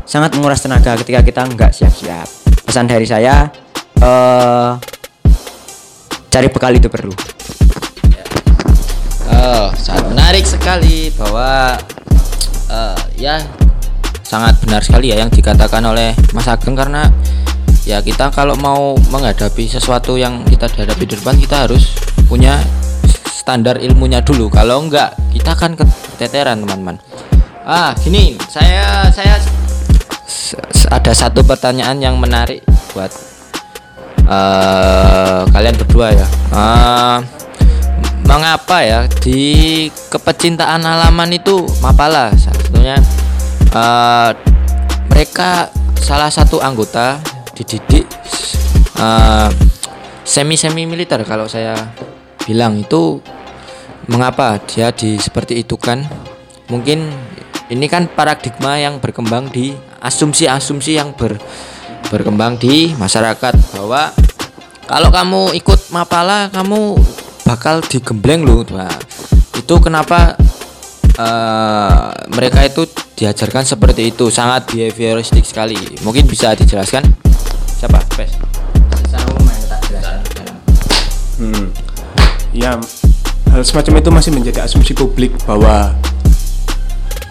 sangat 0.05 0.33
menguras 0.37 0.61
tenaga 0.61 0.95
ketika 1.01 1.25
kita 1.25 1.41
nggak 1.49 1.71
siap-siap. 1.73 2.27
Pesan 2.63 2.85
dari 2.85 3.07
saya 3.09 3.49
eh 3.97 4.71
cari 6.29 6.47
bekal 6.53 6.77
itu 6.77 6.85
perlu 6.85 7.36
Oh, 9.37 9.69
sangat 9.77 10.05
menarik 10.09 10.45
sekali 10.49 11.13
bahwa 11.13 11.77
eh, 12.73 12.99
ya 13.21 13.37
sangat 14.25 14.57
benar 14.65 14.81
sekali 14.81 15.13
ya 15.13 15.21
yang 15.21 15.29
dikatakan 15.29 15.79
oleh 15.85 16.17
Mas 16.33 16.49
Ageng 16.49 16.73
karena 16.73 17.05
ya 17.87 18.01
kita 18.01 18.33
kalau 18.33 18.57
mau 18.59 18.97
menghadapi 19.13 19.69
sesuatu 19.69 20.17
yang 20.19 20.43
kita 20.43 20.67
hadapi 20.67 21.05
di 21.05 21.15
depan 21.15 21.37
kita 21.37 21.69
harus 21.69 21.93
punya 22.27 22.59
standar 23.29 23.79
ilmunya 23.79 24.19
dulu. 24.19 24.51
Kalau 24.51 24.83
enggak 24.83 25.15
kita 25.31 25.55
akan 25.55 25.79
keteteran 25.79 26.65
teman-teman. 26.65 26.99
Ah, 27.63 27.95
gini, 27.95 28.35
saya 28.51 29.07
saya 29.13 29.39
ada 30.91 31.13
satu 31.15 31.45
pertanyaan 31.47 32.01
yang 32.03 32.19
menarik 32.19 32.65
buat 32.91 33.11
eh 34.27 35.41
kalian 35.47 35.75
berdua 35.79 36.11
ya. 36.11 36.27
Eh, 36.51 37.17
mengapa 38.27 38.83
ya? 38.83 38.99
Di 39.07 39.87
kepecintaan 40.11 40.83
halaman 40.83 41.31
itu 41.31 41.63
Mapala 41.79 42.35
satunya 42.35 42.99
eh, 43.71 44.29
mereka 45.07 45.71
salah 45.97 46.29
satu 46.29 46.59
anggota 46.59 47.17
dididik 47.55 48.05
eh, 48.99 49.49
semi 50.27 50.59
semi 50.59 50.83
militer 50.83 51.23
kalau 51.23 51.47
saya 51.47 51.73
bilang 52.43 52.77
itu. 52.83 53.23
Mengapa 54.07 54.55
dia 54.63 54.87
di 54.95 55.19
seperti 55.19 55.67
itu 55.67 55.75
kan? 55.75 55.99
Mungkin 56.71 57.11
ini 57.67 57.91
kan 57.91 58.07
paradigma 58.07 58.79
yang 58.79 59.03
berkembang 59.03 59.51
di 59.51 59.75
asumsi-asumsi 59.99 60.95
yang 60.95 61.11
ber, 61.11 61.35
berkembang 62.07 62.55
di 62.55 62.95
masyarakat 62.95 63.53
bahwa 63.75 64.15
kalau 64.87 65.11
kamu 65.11 65.59
ikut 65.59 65.91
Mapala 65.91 66.47
kamu 66.55 66.95
bakal 67.47 67.79
digembleng 67.79 68.43
loh 68.43 68.67
Nah, 68.75 68.91
itu 69.55 69.75
kenapa 69.79 70.35
eh, 71.15 72.07
mereka 72.35 72.67
itu 72.67 72.83
diajarkan 73.15 73.63
seperti 73.63 74.11
itu 74.11 74.27
sangat 74.27 74.67
behavioristik 74.75 75.47
sekali 75.47 75.79
mungkin 76.03 76.27
bisa 76.27 76.51
dijelaskan 76.53 77.07
siapa 77.79 78.03
Pes 78.19 78.35
Hmm. 81.37 81.69
Ya, 82.49 82.81
hal 83.53 83.61
semacam 83.61 84.01
itu 84.01 84.09
masih 84.09 84.31
menjadi 84.33 84.65
asumsi 84.65 84.97
publik 84.97 85.37
bahwa 85.45 85.93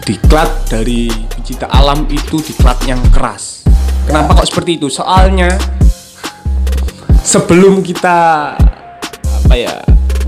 diklat 0.07 0.47
dari 0.71 1.11
pecinta 1.27 1.67
alam 1.67 2.07
itu 2.07 2.39
diklat 2.39 2.79
yang 2.87 3.03
keras. 3.11 3.67
Kenapa 4.07 4.39
kok 4.39 4.47
seperti 4.47 4.79
itu? 4.79 4.87
Soalnya 4.87 5.51
sebelum 7.19 7.83
kita 7.83 8.55
apa 9.43 9.55
ya 9.59 9.75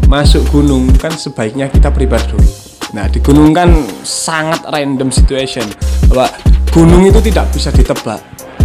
masuk 0.10 0.42
gunung 0.50 0.90
kan 0.98 1.14
sebaiknya 1.14 1.70
kita 1.70 1.94
prepare 1.94 2.26
dulu. 2.26 2.50
Nah 2.98 3.06
di 3.06 3.22
gunung 3.22 3.54
kan 3.54 3.70
sangat 4.02 4.66
random 4.66 5.14
situation 5.14 5.62
bahwa 6.10 6.34
gunung 6.74 7.06
itu 7.06 7.22
tidak 7.30 7.46
bisa 7.54 7.70
ditebak. 7.70 8.18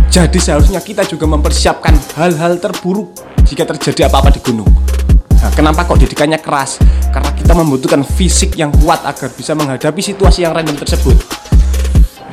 Jadi 0.09 0.41
seharusnya 0.41 0.81
kita 0.81 1.05
juga 1.05 1.29
mempersiapkan 1.29 1.93
hal-hal 2.17 2.57
terburuk 2.57 3.13
jika 3.45 3.69
terjadi 3.69 4.09
apa-apa 4.09 4.33
di 4.33 4.41
gunung. 4.41 4.71
Nah, 5.37 5.53
kenapa 5.53 5.85
kok 5.85 6.01
didikannya 6.01 6.41
keras? 6.41 6.81
Karena 7.13 7.29
kita 7.37 7.53
membutuhkan 7.53 8.01
fisik 8.01 8.57
yang 8.57 8.73
kuat 8.81 9.05
agar 9.05 9.29
bisa 9.29 9.53
menghadapi 9.53 10.01
situasi 10.01 10.49
yang 10.49 10.57
random 10.57 10.81
tersebut. 10.81 11.19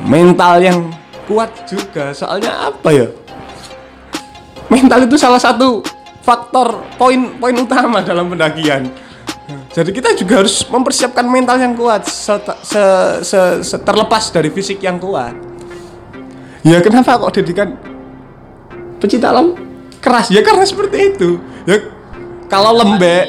Mental 0.08 0.62
yang 0.64 0.88
kuat 1.28 1.52
juga, 1.68 2.16
soalnya 2.16 2.72
apa 2.72 2.88
ya? 2.88 3.10
Mental 4.72 5.04
itu 5.04 5.20
salah 5.20 5.42
satu 5.42 5.84
faktor 6.22 6.86
poin-poin 6.96 7.52
utama 7.58 8.00
dalam 8.00 8.30
pendakian. 8.30 9.01
Jadi 9.72 9.88
kita 9.88 10.12
juga 10.12 10.44
harus 10.44 10.68
mempersiapkan 10.68 11.24
mental 11.24 11.56
yang 11.56 11.72
kuat 11.72 12.04
se- 12.04 12.44
se- 12.60 13.24
se- 13.24 13.60
se- 13.64 13.80
terlepas 13.80 14.28
dari 14.28 14.52
fisik 14.52 14.84
yang 14.84 15.00
kuat. 15.00 15.32
Ya 16.60 16.78
kenapa 16.84 17.16
kok 17.16 17.32
didikan 17.40 17.80
pecinta 19.00 19.32
alam 19.32 19.56
keras 19.98 20.28
ya 20.28 20.44
karena 20.44 20.68
seperti 20.68 21.16
itu. 21.16 21.40
Ya 21.64 21.80
kalau 22.52 22.76
lembek 22.76 23.24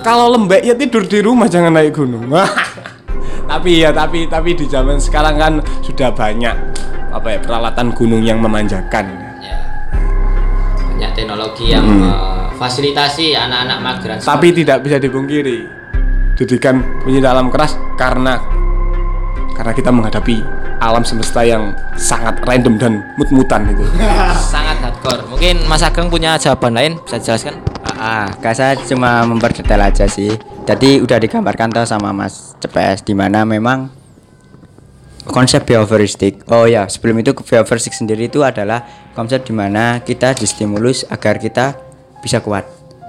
kalau 0.00 0.32
lembek 0.32 0.64
ya 0.64 0.72
tidur 0.72 1.04
di 1.04 1.20
rumah 1.20 1.46
jangan 1.52 1.76
naik 1.76 2.00
gunung. 2.00 2.32
Tapi 3.52 3.84
ya 3.84 3.92
tapi 3.92 4.24
tapi 4.32 4.56
di 4.56 4.64
zaman 4.64 4.96
sekarang 4.96 5.36
kan 5.36 5.52
sudah 5.84 6.08
banyak 6.16 6.56
apa 7.12 7.28
ya 7.36 7.38
peralatan 7.44 7.92
gunung 7.92 8.24
yang 8.24 8.40
memanjakan. 8.40 9.04
Ya. 9.44 9.60
Banyak 10.88 11.10
teknologi 11.12 11.68
yang 11.68 11.84
fasilitasi 12.62 13.34
anak-anak 13.34 13.78
mageran 13.82 14.16
tapi 14.22 14.54
tidak 14.54 14.78
bisa 14.86 15.02
dipungkiri 15.02 15.66
didikan 16.38 16.78
pencinta 17.02 17.34
alam 17.34 17.50
keras 17.50 17.74
karena 17.98 18.38
karena 19.58 19.72
kita 19.74 19.90
menghadapi 19.90 20.38
alam 20.78 21.02
semesta 21.02 21.42
yang 21.42 21.74
sangat 21.98 22.38
random 22.46 22.78
dan 22.78 22.92
mut-mutan 23.18 23.66
itu 23.66 23.82
sangat 24.54 24.78
hardcore 24.78 25.26
mungkin 25.26 25.58
Mas 25.66 25.82
Ageng 25.82 26.06
punya 26.06 26.38
jawaban 26.38 26.78
lain 26.78 27.02
bisa 27.02 27.18
dijelaskan 27.18 27.72
Ah, 28.02 28.34
Kak 28.34 28.54
saya 28.58 28.74
cuma 28.82 29.22
memperdetail 29.22 29.78
aja 29.78 30.10
sih. 30.10 30.34
Tadi 30.66 30.98
udah 30.98 31.22
digambarkan 31.22 31.70
tuh 31.70 31.86
sama 31.86 32.10
Mas 32.10 32.58
Cepes 32.58 33.06
di 33.06 33.14
mana 33.14 33.46
memang 33.46 33.94
konsep 35.30 35.62
behavioristik. 35.62 36.42
Oh 36.50 36.66
ya, 36.66 36.90
sebelum 36.90 37.22
itu 37.22 37.30
behavioristik 37.30 37.94
sendiri 37.94 38.26
itu 38.26 38.42
adalah 38.42 38.82
konsep 39.14 39.46
di 39.46 39.54
mana 39.54 40.02
kita 40.02 40.34
distimulus 40.34 41.06
agar 41.14 41.38
kita 41.38 41.78
bisa 42.22 42.38
kuat 42.38 42.64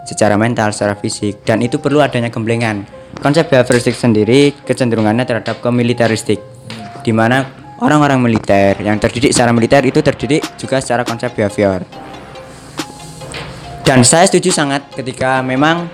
secara 0.10 0.36
mental, 0.36 0.74
secara 0.74 0.98
fisik 0.98 1.46
dan 1.46 1.62
itu 1.62 1.78
perlu 1.78 2.02
adanya 2.02 2.34
gemblengan. 2.34 2.84
Konsep 3.22 3.48
behavioristik 3.48 3.94
sendiri 3.94 4.52
kecenderungannya 4.66 5.24
terhadap 5.24 5.62
ke 5.62 5.70
militeristik. 5.70 6.42
Di 7.06 7.14
mana 7.14 7.64
orang-orang 7.84 8.24
militer 8.24 8.80
yang 8.80 8.96
terdidik 8.96 9.36
secara 9.36 9.52
militer 9.52 9.84
itu 9.84 10.00
terdidik 10.00 10.42
juga 10.56 10.80
secara 10.80 11.04
konsep 11.04 11.36
behavior 11.36 11.84
dan 13.84 14.00
saya 14.08 14.24
setuju 14.24 14.56
sangat 14.56 14.88
ketika 14.96 15.44
memang 15.44 15.92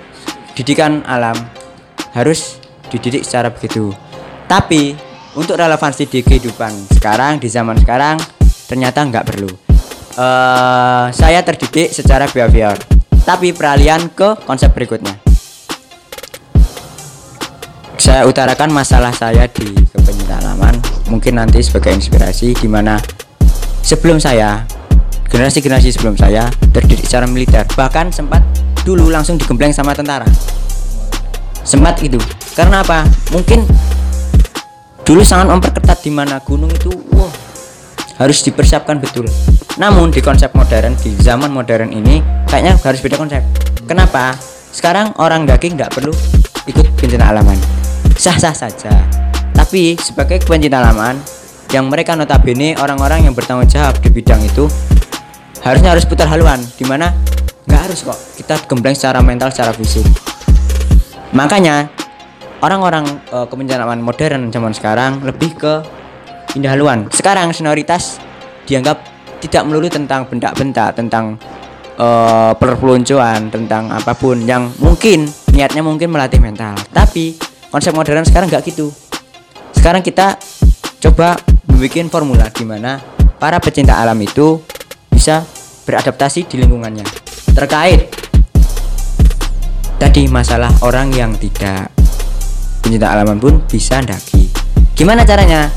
didikan 0.53 1.01
alam 1.09 1.35
harus 2.13 2.61
dididik 2.93 3.25
secara 3.25 3.49
begitu 3.49 3.89
tapi 4.45 4.93
untuk 5.33 5.57
relevansi 5.57 6.05
di 6.05 6.21
kehidupan 6.21 6.93
sekarang 6.93 7.41
di 7.41 7.49
zaman 7.49 7.81
sekarang 7.81 8.21
ternyata 8.69 9.01
nggak 9.01 9.25
perlu 9.25 9.49
uh, 10.13 11.09
saya 11.09 11.41
terdidik 11.41 11.89
secara 11.89 12.29
behavior 12.29 12.77
tapi 13.29 13.53
peralihan 13.53 14.09
ke 14.09 14.41
konsep 14.41 14.73
berikutnya. 14.73 15.13
Saya 18.01 18.25
utarakan 18.25 18.73
masalah 18.73 19.13
saya 19.13 19.45
di 19.45 19.69
kepenyintalaman 19.69 20.73
mungkin 21.13 21.37
nanti 21.37 21.61
sebagai 21.61 21.93
inspirasi 21.93 22.57
di 22.57 22.65
mana 22.65 22.97
sebelum 23.85 24.17
saya 24.17 24.65
generasi-generasi 25.29 25.93
sebelum 25.93 26.17
saya 26.17 26.49
terdidik 26.73 27.05
secara 27.05 27.29
militer. 27.29 27.69
Bahkan 27.69 28.09
sempat 28.09 28.41
dulu 28.81 29.13
langsung 29.13 29.37
digembleng 29.37 29.77
sama 29.77 29.93
tentara. 29.93 30.25
Sempat 31.61 32.01
itu 32.01 32.17
karena 32.57 32.81
apa? 32.81 33.05
Mungkin 33.29 33.61
dulu 35.05 35.21
sangat 35.21 35.53
memperketat 35.53 36.01
di 36.01 36.09
mana 36.09 36.41
gunung 36.41 36.73
itu 36.73 36.89
wah 37.13 37.29
harus 38.19 38.43
dipersiapkan 38.43 38.99
betul. 38.99 39.25
Namun 39.79 40.11
di 40.11 40.19
konsep 40.19 40.51
modern 40.51 40.93
di 40.99 41.15
zaman 41.23 41.49
modern 41.49 41.89
ini 41.95 42.19
kayaknya 42.51 42.75
harus 42.75 42.99
beda 42.99 43.15
konsep. 43.15 43.41
Kenapa? 43.87 44.35
Sekarang 44.69 45.15
orang 45.17 45.47
daging 45.47 45.79
tidak 45.79 45.95
perlu 45.95 46.11
ikut 46.67 46.85
bencana 46.99 47.31
alaman. 47.31 47.57
Sah-sah 48.19 48.53
saja. 48.53 48.91
Tapi 49.55 49.95
sebagai 49.97 50.43
pencinta 50.43 50.83
alaman 50.83 51.15
yang 51.71 51.87
mereka 51.87 52.13
notabene 52.13 52.75
orang-orang 52.77 53.23
yang 53.23 53.33
bertanggung 53.33 53.71
jawab 53.71 53.95
di 54.03 54.11
bidang 54.11 54.43
itu 54.43 54.67
harusnya 55.63 55.95
harus 55.95 56.03
putar 56.03 56.27
haluan 56.27 56.59
di 56.75 56.83
mana 56.87 57.11
nggak 57.67 57.81
harus 57.91 58.01
kok 58.01 58.17
kita 58.39 58.55
gembleng 58.67 58.97
secara 58.97 59.23
mental 59.23 59.53
secara 59.53 59.71
fisik. 59.71 60.03
Makanya 61.31 61.87
orang-orang 62.59 63.05
uh, 63.31 63.45
kebencanaan 63.45 64.01
modern 64.01 64.49
zaman 64.49 64.73
sekarang 64.73 65.21
lebih 65.21 65.55
ke 65.55 65.73
indah 66.55 66.73
haluan. 66.73 67.09
Sekarang 67.11 67.51
senioritas 67.51 68.17
dianggap 68.65 69.01
tidak 69.43 69.61
melulu 69.65 69.87
tentang 69.89 70.25
benda-benda 70.29 70.91
tentang 70.93 71.39
uh, 71.97 72.51
perpeloncoan 72.55 73.49
tentang 73.49 73.89
apa 73.93 74.13
pun 74.13 74.43
yang 74.43 74.69
mungkin 74.79 75.27
niatnya 75.53 75.83
mungkin 75.83 76.09
melatih 76.09 76.41
mental. 76.41 76.75
Tapi 76.89 77.37
konsep 77.69 77.93
modern 77.93 78.25
sekarang 78.25 78.49
nggak 78.49 78.63
gitu. 78.69 78.89
Sekarang 79.75 80.03
kita 80.03 80.39
coba 80.99 81.39
membuat 81.69 82.11
formula 82.11 82.45
di 82.51 82.65
mana 82.67 82.99
para 83.39 83.55
pecinta 83.63 83.95
alam 83.99 84.19
itu 84.19 84.59
bisa 85.07 85.45
beradaptasi 85.87 86.45
di 86.49 86.59
lingkungannya. 86.59 87.07
Terkait 87.55 88.11
tadi 89.99 90.31
masalah 90.31 90.71
orang 90.87 91.11
yang 91.11 91.35
tidak 91.35 91.91
pencinta 92.79 93.11
alaman 93.11 93.37
pun 93.37 93.61
bisa 93.67 93.99
ndaki 93.99 94.49
gimana 94.95 95.27
caranya 95.27 95.67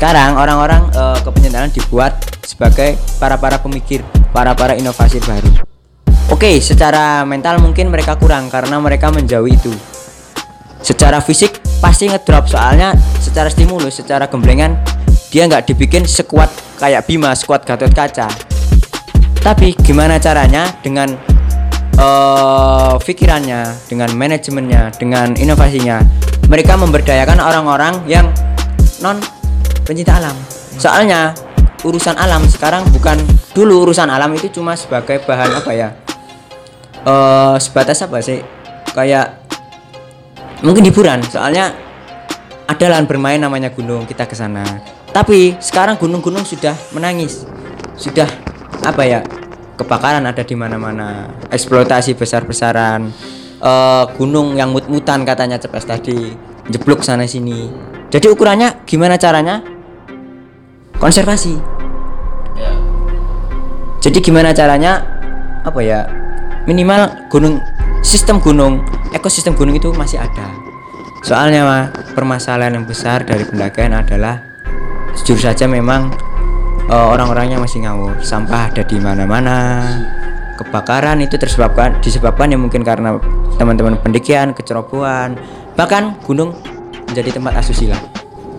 sekarang 0.00 0.32
orang-orang 0.32 0.88
e, 0.96 1.02
kepencintaan 1.20 1.68
dibuat 1.76 2.16
sebagai 2.40 2.96
para 3.20 3.36
para 3.36 3.60
pemikir 3.60 4.00
para 4.32 4.56
para 4.56 4.72
inovasi 4.72 5.20
baru. 5.20 5.60
Oke 6.32 6.56
secara 6.64 7.20
mental 7.28 7.60
mungkin 7.60 7.92
mereka 7.92 8.16
kurang 8.16 8.48
karena 8.48 8.80
mereka 8.80 9.12
menjauhi 9.12 9.60
itu. 9.60 9.68
Secara 10.80 11.20
fisik 11.20 11.60
pasti 11.84 12.08
ngedrop 12.08 12.48
soalnya 12.48 12.96
secara 13.20 13.52
stimulus 13.52 14.00
secara 14.00 14.24
gemblengan 14.24 14.80
dia 15.28 15.44
nggak 15.44 15.68
dibikin 15.68 16.08
sekuat 16.08 16.48
kayak 16.80 17.04
Bima 17.04 17.36
sekuat 17.36 17.68
Gatot 17.68 17.92
Kaca. 17.92 18.32
Tapi 19.44 19.76
gimana 19.84 20.16
caranya 20.16 20.80
dengan 20.80 21.12
uh, 22.00 22.96
pikirannya 22.96 23.84
dengan 23.84 24.08
manajemennya 24.16 24.96
dengan 24.96 25.36
inovasinya? 25.36 26.00
Mereka 26.48 26.72
memberdayakan 26.80 27.36
orang-orang 27.36 28.00
yang 28.08 28.32
non 29.04 29.39
pencinta 29.84 30.16
alam. 30.16 30.36
Soalnya 30.76 31.34
urusan 31.84 32.16
alam 32.16 32.44
sekarang 32.48 32.84
bukan 32.92 33.16
dulu 33.56 33.88
urusan 33.88 34.08
alam 34.08 34.32
itu 34.36 34.52
cuma 34.52 34.76
sebagai 34.76 35.20
bahan 35.24 35.50
apa 35.56 35.70
ya? 35.72 35.88
Uh, 37.04 37.56
sebatas 37.56 38.04
apa 38.04 38.20
sih? 38.20 38.44
Kayak 38.92 39.40
mungkin 40.60 40.84
hiburan. 40.84 41.24
Soalnya 41.24 41.72
ada 42.68 42.86
lahan 42.86 43.08
bermain 43.08 43.40
namanya 43.40 43.72
gunung 43.72 44.04
kita 44.04 44.28
ke 44.28 44.36
sana. 44.36 44.62
Tapi 45.10 45.58
sekarang 45.58 45.98
gunung-gunung 45.98 46.46
sudah 46.46 46.76
menangis. 46.94 47.42
Sudah 47.98 48.28
apa 48.86 49.02
ya? 49.02 49.20
Kebakaran 49.74 50.22
ada 50.22 50.44
di 50.44 50.54
mana-mana. 50.54 51.32
Eksploitasi 51.50 52.14
besar-besaran. 52.14 53.10
Uh, 53.60 54.04
gunung 54.16 54.56
yang 54.56 54.70
mut-mutan 54.70 55.24
katanya 55.24 55.56
cepet 55.56 55.82
tadi. 55.84 56.20
Jeblok 56.70 57.02
sana 57.02 57.26
sini 57.26 57.90
jadi 58.10 58.26
ukurannya 58.26 58.82
gimana 58.90 59.14
caranya? 59.14 59.62
Konservasi. 60.98 61.54
Ya. 62.58 62.74
Jadi 64.02 64.18
gimana 64.18 64.50
caranya? 64.50 64.98
Apa 65.62 65.78
ya? 65.78 66.10
Minimal 66.66 67.30
gunung 67.30 67.62
sistem 68.02 68.42
gunung 68.42 68.82
ekosistem 69.14 69.54
gunung 69.54 69.78
itu 69.78 69.94
masih 69.94 70.18
ada. 70.18 70.50
Soalnya 71.22 71.62
mah 71.62 71.84
permasalahan 72.18 72.82
yang 72.82 72.86
besar 72.88 73.22
dari 73.22 73.46
pendakian 73.46 73.94
adalah 73.94 74.42
jujur 75.22 75.38
saja 75.38 75.70
memang 75.70 76.10
uh, 76.90 77.14
orang-orangnya 77.14 77.62
masih 77.62 77.86
ngawur. 77.86 78.18
Sampah 78.26 78.74
ada 78.74 78.82
di 78.82 78.98
mana-mana. 78.98 79.86
Kebakaran 80.58 81.22
itu 81.22 81.38
tersebabkan 81.38 82.02
disebabkan 82.02 82.52
ya 82.52 82.58
mungkin 82.58 82.82
karena 82.82 83.16
teman-teman 83.56 83.96
pendakian 84.02 84.52
kecerobohan 84.52 85.38
bahkan 85.72 86.20
gunung 86.26 86.52
menjadi 87.10 87.36
tempat 87.36 87.60
asusila 87.60 87.98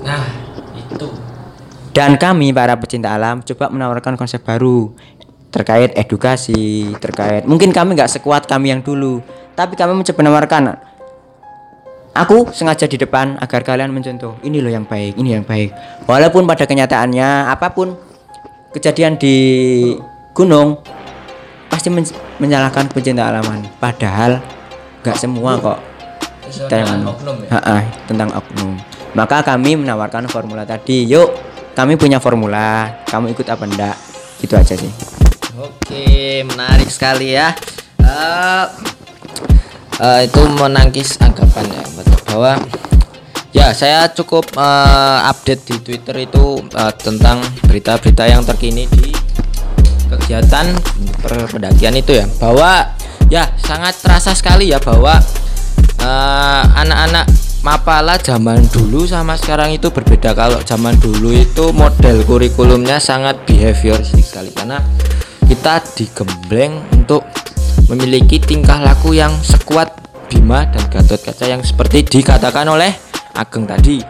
nah 0.04 0.28
itu 0.76 1.08
dan 1.92 2.16
kami 2.16 2.56
para 2.56 2.76
pecinta 2.80 3.12
alam 3.12 3.44
coba 3.44 3.72
menawarkan 3.72 4.16
konsep 4.16 4.40
baru 4.44 4.92
terkait 5.52 5.92
edukasi, 6.00 6.96
terkait 6.98 7.44
mungkin 7.44 7.76
kami 7.76 7.94
nggak 7.94 8.08
sekuat 8.08 8.48
kami 8.48 8.72
yang 8.72 8.82
dulu, 8.82 9.20
tapi 9.54 9.76
kami 9.76 10.00
mencoba 10.00 10.20
menawarkan. 10.24 10.64
Aku 12.12 12.52
sengaja 12.52 12.92
di 12.92 13.00
depan 13.00 13.40
agar 13.40 13.64
kalian 13.64 13.92
mencontoh. 13.92 14.36
Ini 14.44 14.60
loh 14.60 14.72
yang 14.72 14.84
baik, 14.84 15.16
ini 15.16 15.32
yang 15.36 15.48
baik. 15.48 15.72
Walaupun 16.08 16.44
pada 16.44 16.68
kenyataannya 16.68 17.48
apa 17.48 17.72
pun 17.72 17.96
kejadian 18.76 19.16
di 19.16 19.36
gunung 20.36 20.80
pasti 21.72 21.88
men 21.88 22.04
menyalahkan 22.40 22.92
pecinta 22.92 23.32
alaman. 23.32 23.64
Padahal 23.80 24.44
nggak 25.04 25.16
semua 25.20 25.56
kok. 25.60 25.80
Tentang 26.52 27.08
oknum 27.08 27.36
ya? 27.48 27.50
Ha-ha, 27.56 27.78
tentang 28.06 28.30
oknum. 28.36 28.76
Maka 29.16 29.44
kami 29.44 29.80
menawarkan 29.80 30.28
formula 30.28 30.68
tadi. 30.68 31.08
Yuk, 31.08 31.32
kami 31.76 31.96
punya 31.96 32.20
formula. 32.20 33.02
Kamu 33.08 33.32
ikut 33.32 33.48
apa 33.48 33.64
enggak? 33.64 33.96
Gitu 34.44 34.54
aja 34.56 34.76
sih. 34.76 34.92
Oke, 35.60 36.44
menarik 36.48 36.88
sekali 36.92 37.36
ya. 37.36 37.56
Eh, 38.02 38.66
eh, 40.00 40.20
itu 40.28 40.42
menangkis 40.58 41.20
anggapan 41.22 41.68
ya 41.72 41.84
bahwa 42.32 42.56
ya 43.52 43.76
saya 43.76 44.08
cukup 44.16 44.48
eh, 44.56 45.20
update 45.28 45.64
di 45.68 45.76
Twitter 45.84 46.16
itu 46.24 46.64
eh, 46.72 46.94
tentang 46.96 47.44
berita-berita 47.68 48.24
yang 48.26 48.42
terkini 48.48 48.88
di 48.88 49.12
kegiatan 50.12 50.76
pendakian 51.24 51.96
itu 51.96 52.20
ya 52.20 52.28
bahwa 52.36 52.84
ya 53.32 53.48
sangat 53.64 53.96
terasa 54.00 54.36
sekali 54.36 54.72
ya 54.72 54.80
bahwa 54.80 55.16
eh, 56.02 56.64
anak-anak 56.82 57.26
Mapala 57.62 58.18
zaman 58.18 58.58
dulu 58.74 59.06
sama 59.06 59.38
sekarang 59.38 59.70
itu 59.78 59.94
berbeda. 59.94 60.34
Kalau 60.34 60.66
zaman 60.66 60.98
dulu 60.98 61.30
itu 61.30 61.70
model 61.78 62.26
kurikulumnya 62.26 62.98
sangat 62.98 63.46
behavioristik 63.46 64.26
sekali 64.26 64.50
karena 64.50 64.82
kita 65.46 65.78
digembleng 65.94 66.82
untuk 66.90 67.22
memiliki 67.86 68.42
tingkah 68.42 68.82
laku 68.82 69.14
yang 69.14 69.30
sekuat 69.46 69.94
Bima 70.26 70.66
dan 70.74 70.90
Gatot 70.90 71.22
Kaca 71.22 71.46
yang 71.46 71.62
seperti 71.62 72.02
dikatakan 72.02 72.66
oleh 72.66 72.98
Ageng 73.38 73.70
tadi. 73.70 74.02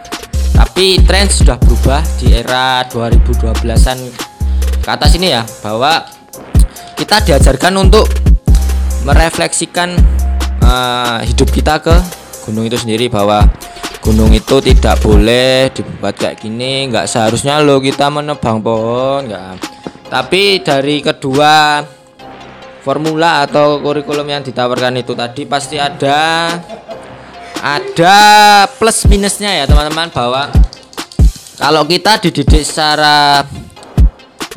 Tapi 0.56 1.04
tren 1.04 1.28
sudah 1.28 1.60
berubah 1.60 2.00
di 2.24 2.32
era 2.32 2.88
2012an 2.88 3.98
ke 4.80 4.88
atas 4.88 5.12
ini 5.20 5.28
ya 5.28 5.44
bahwa 5.60 6.08
kita 6.96 7.20
diajarkan 7.20 7.84
untuk 7.84 8.08
merefleksikan 9.04 9.92
eh, 10.62 11.18
hidup 11.26 11.48
kita 11.50 11.82
ke 11.82 11.96
gunung 12.46 12.66
itu 12.66 12.78
sendiri 12.78 13.10
bahwa 13.10 13.46
gunung 14.02 14.34
itu 14.34 14.58
tidak 14.62 14.98
boleh 14.98 15.70
dibuat 15.70 16.18
kayak 16.18 16.42
gini 16.42 16.90
nggak 16.90 17.06
seharusnya 17.06 17.62
lo 17.62 17.78
kita 17.78 18.10
menebang 18.10 18.62
pohon 18.62 19.30
nggak. 19.30 19.54
Tapi 20.12 20.60
dari 20.60 21.00
kedua 21.00 21.80
formula 22.82 23.46
atau 23.46 23.78
kurikulum 23.78 24.26
yang 24.26 24.42
ditawarkan 24.42 24.98
itu 24.98 25.14
tadi 25.14 25.46
pasti 25.46 25.78
ada 25.78 26.50
ada 27.62 28.18
plus 28.74 29.06
minusnya 29.06 29.62
ya 29.62 29.64
teman-teman 29.70 30.10
bahwa 30.10 30.50
kalau 31.62 31.86
kita 31.86 32.18
dididik 32.18 32.66
secara 32.66 33.46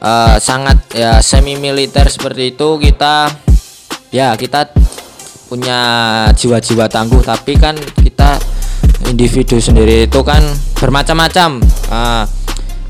eh, 0.01 0.35
sangat 0.41 0.77
ya 0.89 1.21
semi 1.21 1.53
militer 1.53 2.09
seperti 2.09 2.57
itu 2.57 2.81
kita 2.81 3.29
ya 4.09 4.33
kita 4.33 4.73
punya 5.45 5.79
jiwa-jiwa 6.33 6.89
tangguh 6.89 7.21
tapi 7.21 7.57
kan 7.57 7.77
kita 8.01 8.37
individu 9.09 9.61
sendiri 9.61 10.09
itu 10.09 10.19
kan 10.25 10.41
bermacam-macam 10.77 11.61
eh, 11.89 12.23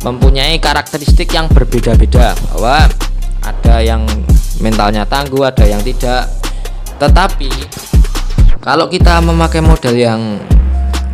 mempunyai 0.06 0.62
karakteristik 0.62 1.34
yang 1.34 1.50
berbeda-beda 1.50 2.38
bahwa 2.54 2.86
ada 3.42 3.76
yang 3.82 4.06
mentalnya 4.62 5.06
tangguh 5.06 5.46
ada 5.46 5.66
yang 5.66 5.82
tidak. 5.82 6.30
Tetapi 7.02 7.50
kalau 8.62 8.88
kita 8.88 9.20
memakai 9.20 9.62
model 9.66 9.96
yang 9.98 10.22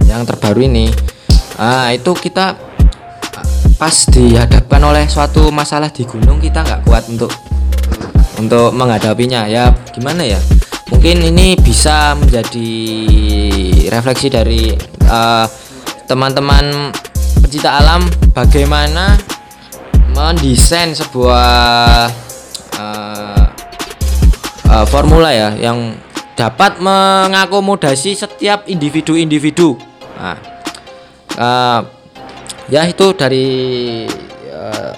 yang 0.08 0.28
terbaru 0.28 0.68
ini 0.68 0.92
ah 1.56 1.92
itu 1.96 2.12
kita 2.12 2.60
pas 3.80 3.96
dihadapkan 4.12 4.82
oleh 4.84 5.08
suatu 5.10 5.50
masalah 5.50 5.90
di 5.90 6.06
gunung 6.06 6.38
kita 6.38 6.62
nggak 6.62 6.82
kuat 6.86 7.08
untuk 7.08 7.32
untuk 8.38 8.76
menghadapinya. 8.76 9.48
Ya 9.48 9.72
gimana 9.96 10.28
ya 10.28 10.40
mungkin 10.92 11.24
ini 11.24 11.56
bisa 11.58 12.14
menjadi 12.20 12.72
refleksi 13.90 14.28
dari 14.28 14.76
eh, 15.08 15.46
teman-teman 16.06 16.92
pecinta 17.42 17.80
alam 17.80 18.04
bagaimana 18.36 19.16
mendesain 20.12 20.92
sebuah 20.92 22.12
eh, 22.76 23.44
eh, 24.68 24.86
formula 24.92 25.32
ya 25.32 25.56
yang 25.56 25.96
dapat 26.36 26.82
mengakomodasi 26.84 28.18
setiap 28.18 28.68
individu-individu. 28.68 29.80
Nah, 30.20 30.38
eh, 31.40 31.80
ya 32.72 32.82
itu 32.88 33.16
dari 33.16 33.48
eh, 34.48 34.92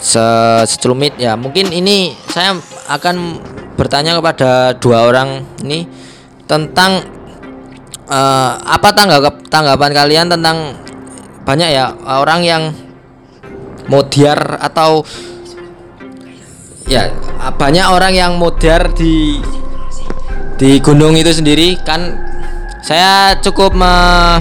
se- 0.00 0.64
secelumit 0.68 1.16
ya. 1.20 1.36
Mungkin 1.36 1.72
ini 1.72 2.12
saya 2.28 2.56
akan 2.88 3.40
bertanya 3.74 4.18
kepada 4.18 4.78
dua 4.78 5.10
orang 5.10 5.42
ini 5.62 5.86
tentang 6.46 7.02
eh, 8.06 8.52
apa 8.58 8.88
tanggap 8.94 9.46
tanggapan 9.50 9.90
kalian 9.90 10.26
tentang 10.30 10.78
banyak 11.44 11.70
ya 11.74 11.92
orang 12.06 12.40
yang 12.42 12.62
modiar 13.88 14.56
atau 14.64 15.04
ya 16.88 17.12
banyak 17.56 17.84
orang 17.84 18.12
yang 18.16 18.32
modar 18.40 18.92
di 18.96 19.40
di 20.56 20.80
gunung 20.80 21.18
itu 21.18 21.34
sendiri. 21.34 21.76
Kan 21.84 22.16
saya 22.80 23.36
cukup 23.40 23.76
me- 23.76 24.40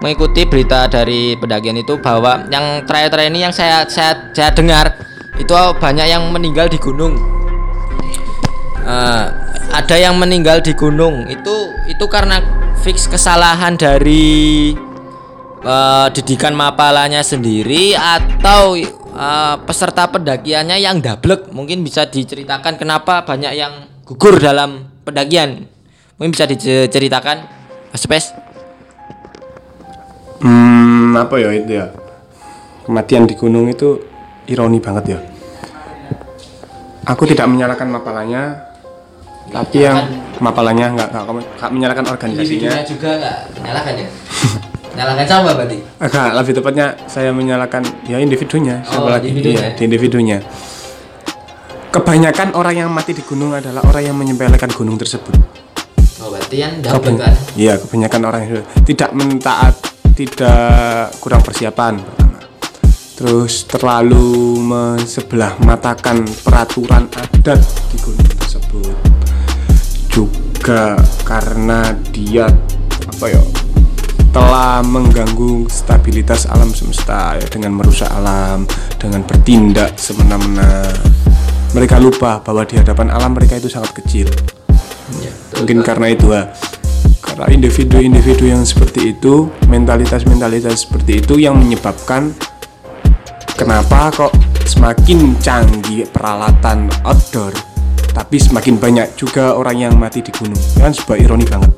mengikuti 0.00 0.48
berita 0.48 0.88
dari 0.88 1.36
pendakian 1.36 1.76
itu 1.76 2.00
bahwa 2.00 2.48
yang 2.48 2.84
terakhir-terakhir 2.88 3.32
ini 3.32 3.40
yang 3.44 3.52
saya 3.52 3.84
saya 3.84 4.32
saya 4.32 4.48
dengar 4.52 4.96
itu 5.36 5.52
banyak 5.52 6.08
yang 6.08 6.24
meninggal 6.32 6.68
di 6.68 6.80
gunung 6.80 7.16
Eh, 8.90 9.24
ada 9.70 9.94
yang 9.94 10.18
meninggal 10.18 10.58
di 10.66 10.74
gunung 10.74 11.30
itu 11.30 11.70
itu 11.86 12.04
karena 12.10 12.42
fix 12.82 13.06
kesalahan 13.06 13.78
dari 13.78 14.74
eh, 15.62 16.06
didikan 16.10 16.58
mapalanya 16.58 17.22
sendiri 17.22 17.94
atau 17.94 18.74
eh, 18.74 19.56
peserta 19.62 20.10
pendakiannya 20.10 20.82
yang 20.82 20.98
dablek 20.98 21.54
mungkin 21.54 21.86
bisa 21.86 22.10
diceritakan 22.10 22.82
kenapa 22.82 23.22
banyak 23.22 23.54
yang 23.54 23.86
gugur 24.02 24.42
dalam 24.42 24.90
pendakian 25.06 25.70
mungkin 26.18 26.34
bisa 26.34 26.50
diceritakan 26.50 27.46
Mas 27.94 28.06
Pes 28.10 28.34
Hmm, 30.40 31.12
apa 31.20 31.36
ya 31.36 31.52
itu 31.52 31.68
ya? 31.76 31.92
Kematian 32.88 33.28
di 33.28 33.36
gunung 33.36 33.68
itu 33.68 34.00
ironi 34.48 34.80
banget 34.80 35.04
ya. 35.12 35.18
Aku 37.04 37.28
tidak 37.28 37.44
menyalahkan 37.44 37.84
mapalanya, 37.92 38.69
tapi 39.48 39.82
yang 39.82 39.96
mapalanya 40.38 40.92
nggak 40.92 41.08
nggak 41.10 41.70
menyalahkan 41.72 42.04
organisasinya. 42.06 42.70
juga 42.84 43.10
nggak 43.16 43.36
menyalahkan 43.58 43.94
ya 43.96 44.08
menyalahkan 44.94 45.26
sama 45.26 45.50
berarti 45.56 45.78
lebih 46.36 46.52
tepatnya 46.60 46.86
saya 47.08 47.30
menyalahkan 47.32 47.82
ya 48.04 48.20
individunya, 48.20 48.84
siapa 48.84 49.06
Oh, 49.06 49.10
lagi 49.10 49.32
individunya. 49.32 49.70
Iya, 49.72 49.76
di 49.78 49.82
individunya. 49.86 50.38
Kebanyakan 51.90 52.54
orang 52.54 52.74
yang 52.86 52.90
mati 52.90 53.10
di 53.10 53.22
gunung 53.26 53.50
adalah 53.50 53.82
orang 53.82 54.02
yang 54.12 54.16
menyepelekan 54.18 54.70
gunung 54.70 54.94
tersebut. 54.94 55.34
oh 56.20 56.28
berarti 56.28 56.56
yang 56.60 56.78
kan 57.16 57.32
Iya, 57.56 57.80
kebanyakan 57.80 58.20
orang 58.28 58.40
yang 58.44 58.62
tidak 58.84 59.10
mentaat, 59.16 59.74
tidak 60.14 61.10
kurang 61.18 61.40
persiapan 61.40 61.96
pertama. 61.96 62.38
Terus 63.16 63.64
terlalu 63.64 64.60
sebelah 65.04 65.56
matakan 65.64 66.24
peraturan 66.44 67.08
adat 67.08 67.60
di 67.88 67.96
gunung. 68.04 68.19
Juga 70.10 70.98
karena 71.24 71.94
dia 72.10 72.50
apa 73.06 73.26
ya 73.30 73.42
telah 74.30 74.78
mengganggu 74.86 75.66
stabilitas 75.66 76.46
alam 76.46 76.70
semesta 76.70 77.34
ya 77.34 77.46
dengan 77.50 77.74
merusak 77.74 78.10
alam, 78.10 78.62
dengan 78.98 79.26
bertindak 79.26 79.98
semena-mena. 79.98 80.86
Mereka 81.70 82.02
lupa 82.02 82.42
bahwa 82.42 82.66
di 82.66 82.78
hadapan 82.78 83.10
alam 83.14 83.34
mereka 83.34 83.58
itu 83.58 83.70
sangat 83.70 83.94
kecil 84.02 84.26
mungkin 85.60 85.84
karena 85.84 86.08
itu 86.08 86.32
ha. 86.32 86.48
karena 87.20 87.46
individu-individu 87.52 88.48
yang 88.48 88.64
seperti 88.64 89.12
itu 89.12 89.52
mentalitas-mentalitas 89.68 90.88
seperti 90.88 91.20
itu 91.20 91.36
yang 91.36 91.60
menyebabkan 91.60 92.32
kenapa 93.60 94.08
kok 94.08 94.32
semakin 94.64 95.36
canggih 95.36 96.08
peralatan 96.08 96.88
outdoor 97.04 97.52
tapi 98.10 98.36
semakin 98.42 98.76
banyak 98.76 99.14
juga 99.14 99.54
orang 99.54 99.86
yang 99.88 99.94
mati 99.94 100.20
di 100.20 100.34
gunung. 100.34 100.58
Kan 100.78 100.94
sebuah 100.94 101.18
ironi 101.18 101.46
banget. 101.46 101.70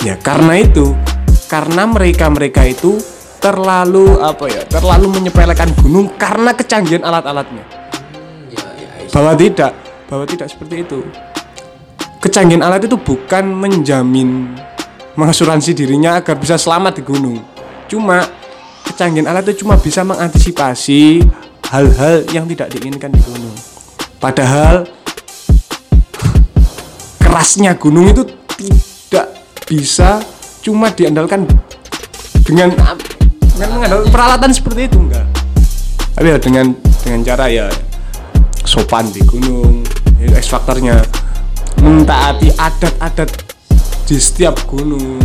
Ya 0.00 0.16
karena 0.16 0.60
itu 0.60 0.96
karena 1.50 1.84
mereka-mereka 1.84 2.62
itu 2.64 2.96
terlalu 3.40 4.20
apa 4.20 4.46
ya 4.52 4.62
terlalu 4.68 5.08
menyepelekan 5.16 5.72
gunung 5.80 6.12
karena 6.20 6.52
kecanggihan 6.52 7.04
alat-alatnya. 7.04 7.64
Bahwa 9.10 9.32
tidak 9.34 9.72
bahwa 10.06 10.24
tidak 10.28 10.48
seperti 10.52 10.84
itu. 10.84 11.00
Kecanggihan 12.20 12.60
alat 12.60 12.84
itu 12.84 13.00
bukan 13.00 13.48
menjamin 13.48 14.52
mengasuransi 15.16 15.72
dirinya 15.72 16.20
agar 16.20 16.36
bisa 16.36 16.60
selamat 16.60 17.00
di 17.00 17.02
gunung. 17.02 17.40
Cuma 17.88 18.20
kecanggihan 18.84 19.32
alat 19.32 19.48
itu 19.48 19.64
cuma 19.64 19.80
bisa 19.80 20.04
mengantisipasi 20.04 21.24
hal-hal 21.72 22.28
yang 22.28 22.44
tidak 22.44 22.68
diinginkan 22.76 23.08
di 23.08 23.20
gunung. 23.24 23.56
Padahal 24.20 24.84
kerasnya 27.30 27.78
gunung 27.78 28.10
itu 28.10 28.26
tidak 28.58 29.38
bisa 29.62 30.18
cuma 30.66 30.90
diandalkan 30.90 31.46
dengan 32.42 32.74
dengan 33.54 33.68
mengandalkan 33.78 34.10
peralatan 34.10 34.50
seperti 34.50 34.90
itu 34.90 34.98
enggak. 34.98 35.30
Tapi 36.18 36.26
ya 36.26 36.38
dengan 36.42 36.74
dengan 37.06 37.20
cara 37.22 37.46
ya 37.46 37.70
sopan 38.66 39.06
di 39.14 39.22
gunung, 39.22 39.86
itu 40.18 40.34
X 40.34 40.50
faktornya 40.50 40.98
mentaati 41.78 42.50
adat-adat 42.58 43.30
di 44.10 44.18
setiap 44.18 44.58
gunung. 44.66 45.22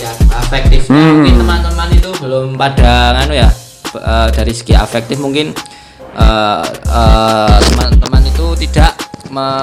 ya, 0.00 0.10
afektif 0.40 0.88
Hmm. 0.88 1.28
mungkin 1.28 1.44
teman-teman 1.44 1.88
itu 1.92 2.10
belum 2.24 2.56
pada 2.56 3.20
nganu 3.20 3.36
ya 3.36 3.52
eh, 4.00 4.28
dari 4.32 4.52
segi 4.56 4.72
afektif 4.72 5.20
mungkin 5.20 5.52
eh, 6.16 6.64
eh, 6.88 7.56
teman-teman 7.68 8.22
itu 8.32 8.46
tidak 8.64 9.03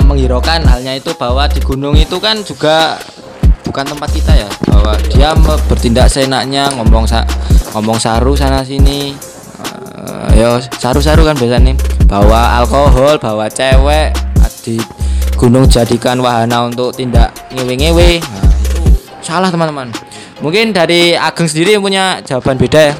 menghiraukan 0.03 0.67
halnya 0.67 0.99
itu 0.99 1.15
bahwa 1.15 1.47
di 1.47 1.63
gunung 1.63 1.95
itu 1.95 2.19
kan 2.19 2.43
juga 2.43 2.99
bukan 3.63 3.87
tempat 3.87 4.09
kita 4.11 4.33
ya 4.35 4.49
bahwa 4.67 4.93
dia 5.07 5.31
bertindak 5.71 6.11
seenaknya 6.11 6.67
ngomong 6.75 7.07
sa 7.07 7.23
ngomong 7.71 7.95
saru 7.95 8.35
sana 8.35 8.59
sini. 8.67 9.15
Eh, 10.01 10.29
ya 10.43 10.59
saru-saru 10.75 11.23
kan 11.23 11.39
biasanya. 11.39 11.73
Bawa 12.11 12.59
alkohol 12.59 13.15
bawa 13.15 13.47
cewek 13.47 14.11
di 14.61 14.77
gunung 15.39 15.65
jadikan 15.65 16.19
wahana 16.21 16.67
untuk 16.69 16.93
tindak 16.93 17.33
ngewe-ngewe. 17.55 18.21
Nah, 18.21 18.45
itu 18.61 18.83
salah 19.23 19.49
teman-teman. 19.49 19.89
Mungkin 20.43 20.73
dari 20.75 21.17
Ageng 21.17 21.49
sendiri 21.49 21.77
yang 21.77 21.83
punya 21.85 22.19
jawaban 22.21 22.57
beda 22.59 22.93
ya. 22.93 22.95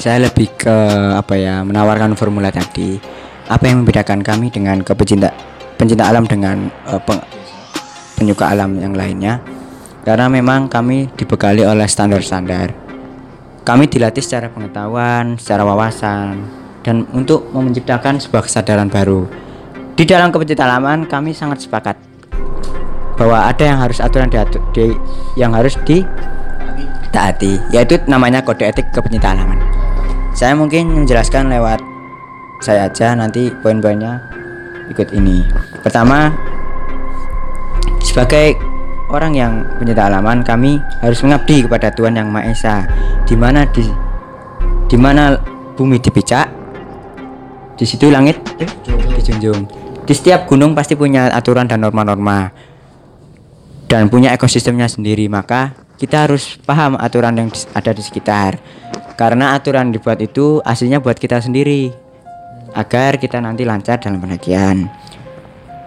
Saya 0.00 0.26
lebih 0.26 0.50
ke 0.56 0.76
apa 1.14 1.36
ya 1.38 1.62
menawarkan 1.62 2.16
formula 2.18 2.50
tadi. 2.50 2.98
Apa 3.48 3.70
yang 3.70 3.82
membedakan 3.82 4.22
kami 4.22 4.50
dengan 4.50 4.82
ke 4.82 4.94
pecinta 4.94 5.34
pencinta 5.80 6.06
alam 6.06 6.28
dengan 6.28 6.70
eh, 6.90 7.00
peng- 7.02 7.24
penyuka 8.18 8.50
alam 8.50 8.78
yang 8.78 8.94
lainnya? 8.94 9.42
Karena 10.02 10.26
memang 10.26 10.66
kami 10.66 11.10
dibekali 11.14 11.62
oleh 11.62 11.86
standar-standar. 11.86 12.74
Kami 13.62 13.86
dilatih 13.86 14.22
secara 14.22 14.50
pengetahuan, 14.50 15.38
secara 15.38 15.62
wawasan, 15.62 16.42
dan 16.82 17.06
untuk 17.14 17.46
menciptakan 17.54 18.18
sebuah 18.18 18.42
kesadaran 18.50 18.90
baru. 18.90 19.30
Di 19.94 20.02
dalam 20.02 20.34
kepecinta 20.34 20.66
alaman 20.66 21.06
kami 21.06 21.30
sangat 21.30 21.62
sepakat 21.62 21.94
bahwa 23.14 23.46
ada 23.46 23.62
yang 23.62 23.78
harus 23.78 24.02
aturan 24.02 24.26
diatur, 24.26 24.58
di, 24.74 24.90
yang 25.38 25.54
harus 25.54 25.78
di 25.86 26.02
taati 27.12 27.60
yaitu 27.70 28.00
namanya 28.08 28.40
kode 28.40 28.64
etik 28.64 28.88
kepecinta 28.90 29.36
alaman 29.36 29.60
saya 30.32 30.56
mungkin 30.56 30.88
menjelaskan 30.90 31.52
lewat 31.52 31.84
saya 32.62 32.86
aja 32.86 33.18
nanti 33.18 33.50
poin-poinnya 33.58 34.22
ikut 34.86 35.10
ini. 35.10 35.42
Pertama 35.82 36.30
sebagai 37.98 38.54
orang 39.10 39.34
yang 39.34 39.52
pencinta 39.82 40.06
alaman 40.06 40.46
kami 40.46 40.78
harus 41.02 41.18
mengabdi 41.26 41.66
kepada 41.66 41.90
Tuhan 41.90 42.14
yang 42.14 42.30
Maha 42.30 42.54
Esa. 42.54 42.86
Di 43.26 43.34
mana 43.34 43.66
di 43.66 43.82
di 44.86 44.96
mana 44.96 45.34
bumi 45.74 45.98
dipijak 45.98 46.46
di 47.74 47.84
situ 47.84 48.14
langit 48.14 48.38
dijunjung. 49.18 49.66
Di 50.06 50.14
setiap 50.14 50.46
gunung 50.46 50.78
pasti 50.78 50.94
punya 50.94 51.34
aturan 51.34 51.66
dan 51.66 51.82
norma-norma 51.82 52.50
dan 53.90 54.06
punya 54.06 54.30
ekosistemnya 54.30 54.86
sendiri. 54.86 55.26
Maka 55.26 55.74
kita 55.98 56.30
harus 56.30 56.58
paham 56.62 56.94
aturan 56.94 57.34
yang 57.34 57.48
ada 57.74 57.90
di 57.90 58.02
sekitar. 58.02 58.58
Karena 59.18 59.54
aturan 59.54 59.94
dibuat 59.94 60.18
itu 60.18 60.58
aslinya 60.66 60.98
buat 60.98 61.14
kita 61.14 61.38
sendiri 61.38 62.01
agar 62.72 63.20
kita 63.20 63.40
nanti 63.40 63.62
lancar 63.64 64.00
dalam 64.00 64.20
pendakian 64.20 64.88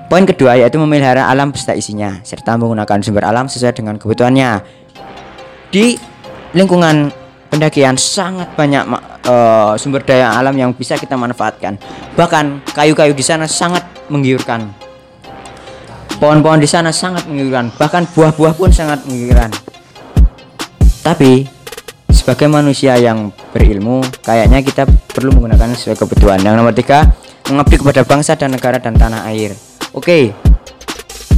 poin 0.06 0.24
kedua 0.26 0.58
yaitu 0.58 0.78
memelihara 0.78 1.26
alam 1.26 1.50
beserta 1.50 1.74
isinya 1.74 2.22
serta 2.22 2.56
menggunakan 2.56 3.02
sumber 3.02 3.26
alam 3.26 3.50
sesuai 3.50 3.74
dengan 3.74 3.96
kebutuhannya. 3.98 4.62
Di 5.74 5.98
lingkungan 6.56 7.12
pendakian 7.50 7.98
sangat 7.98 8.54
banyak 8.54 8.86
eh, 9.26 9.74
sumber 9.82 10.06
daya 10.06 10.38
alam 10.38 10.56
yang 10.56 10.72
bisa 10.72 10.96
kita 10.96 11.18
manfaatkan. 11.18 11.76
Bahkan 12.16 12.72
kayu-kayu 12.72 13.12
di 13.12 13.26
sana 13.26 13.50
sangat 13.50 13.84
menggiurkan. 14.08 14.72
Pohon-pohon 16.16 16.64
di 16.64 16.70
sana 16.70 16.96
sangat 16.96 17.28
menggiurkan, 17.28 17.76
bahkan 17.76 18.08
buah-buah 18.08 18.56
pun 18.56 18.72
sangat 18.72 19.04
menggiurkan. 19.04 19.52
Tapi 21.04 21.44
sebagai 22.16 22.48
manusia 22.48 22.96
yang 22.96 23.36
berilmu, 23.52 24.00
kayaknya 24.24 24.64
kita 24.64 24.88
perlu 24.88 25.36
menggunakan 25.36 25.76
sesuai 25.76 26.00
kebutuhan. 26.00 26.40
Yang 26.40 26.56
nomor 26.56 26.72
tiga, 26.72 27.12
mengabdi 27.52 27.76
kepada 27.76 28.02
bangsa 28.08 28.40
dan 28.40 28.56
negara 28.56 28.80
dan 28.80 28.96
tanah 28.96 29.28
air. 29.28 29.52
Oke, 29.92 30.32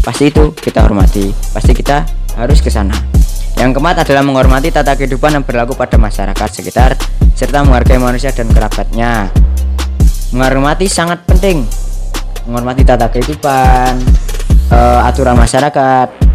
pasti 0.05 0.30
itu 0.30 0.53
kita 0.53 0.86
hormati, 0.86 1.34
pasti 1.51 1.73
kita 1.73 2.05
harus 2.38 2.61
ke 2.61 2.69
sana. 2.69 2.93
Yang 3.57 3.82
keempat 3.82 4.05
adalah 4.05 4.21
menghormati 4.21 4.69
tata 4.69 4.93
kehidupan 4.93 5.34
yang 5.34 5.41
berlaku 5.41 5.73
pada 5.73 5.97
masyarakat 5.97 6.49
sekitar 6.53 6.93
serta 7.34 7.65
menghargai 7.65 7.97
manusia 7.97 8.30
dan 8.30 8.45
kerabatnya. 8.53 9.34
Menghormati 10.30 10.86
sangat 10.86 11.25
penting. 11.25 11.65
Menghormati 12.45 12.86
tata 12.86 13.09
kehidupan, 13.09 13.97
eh, 14.69 14.99
aturan 15.09 15.34
masyarakat 15.34 16.26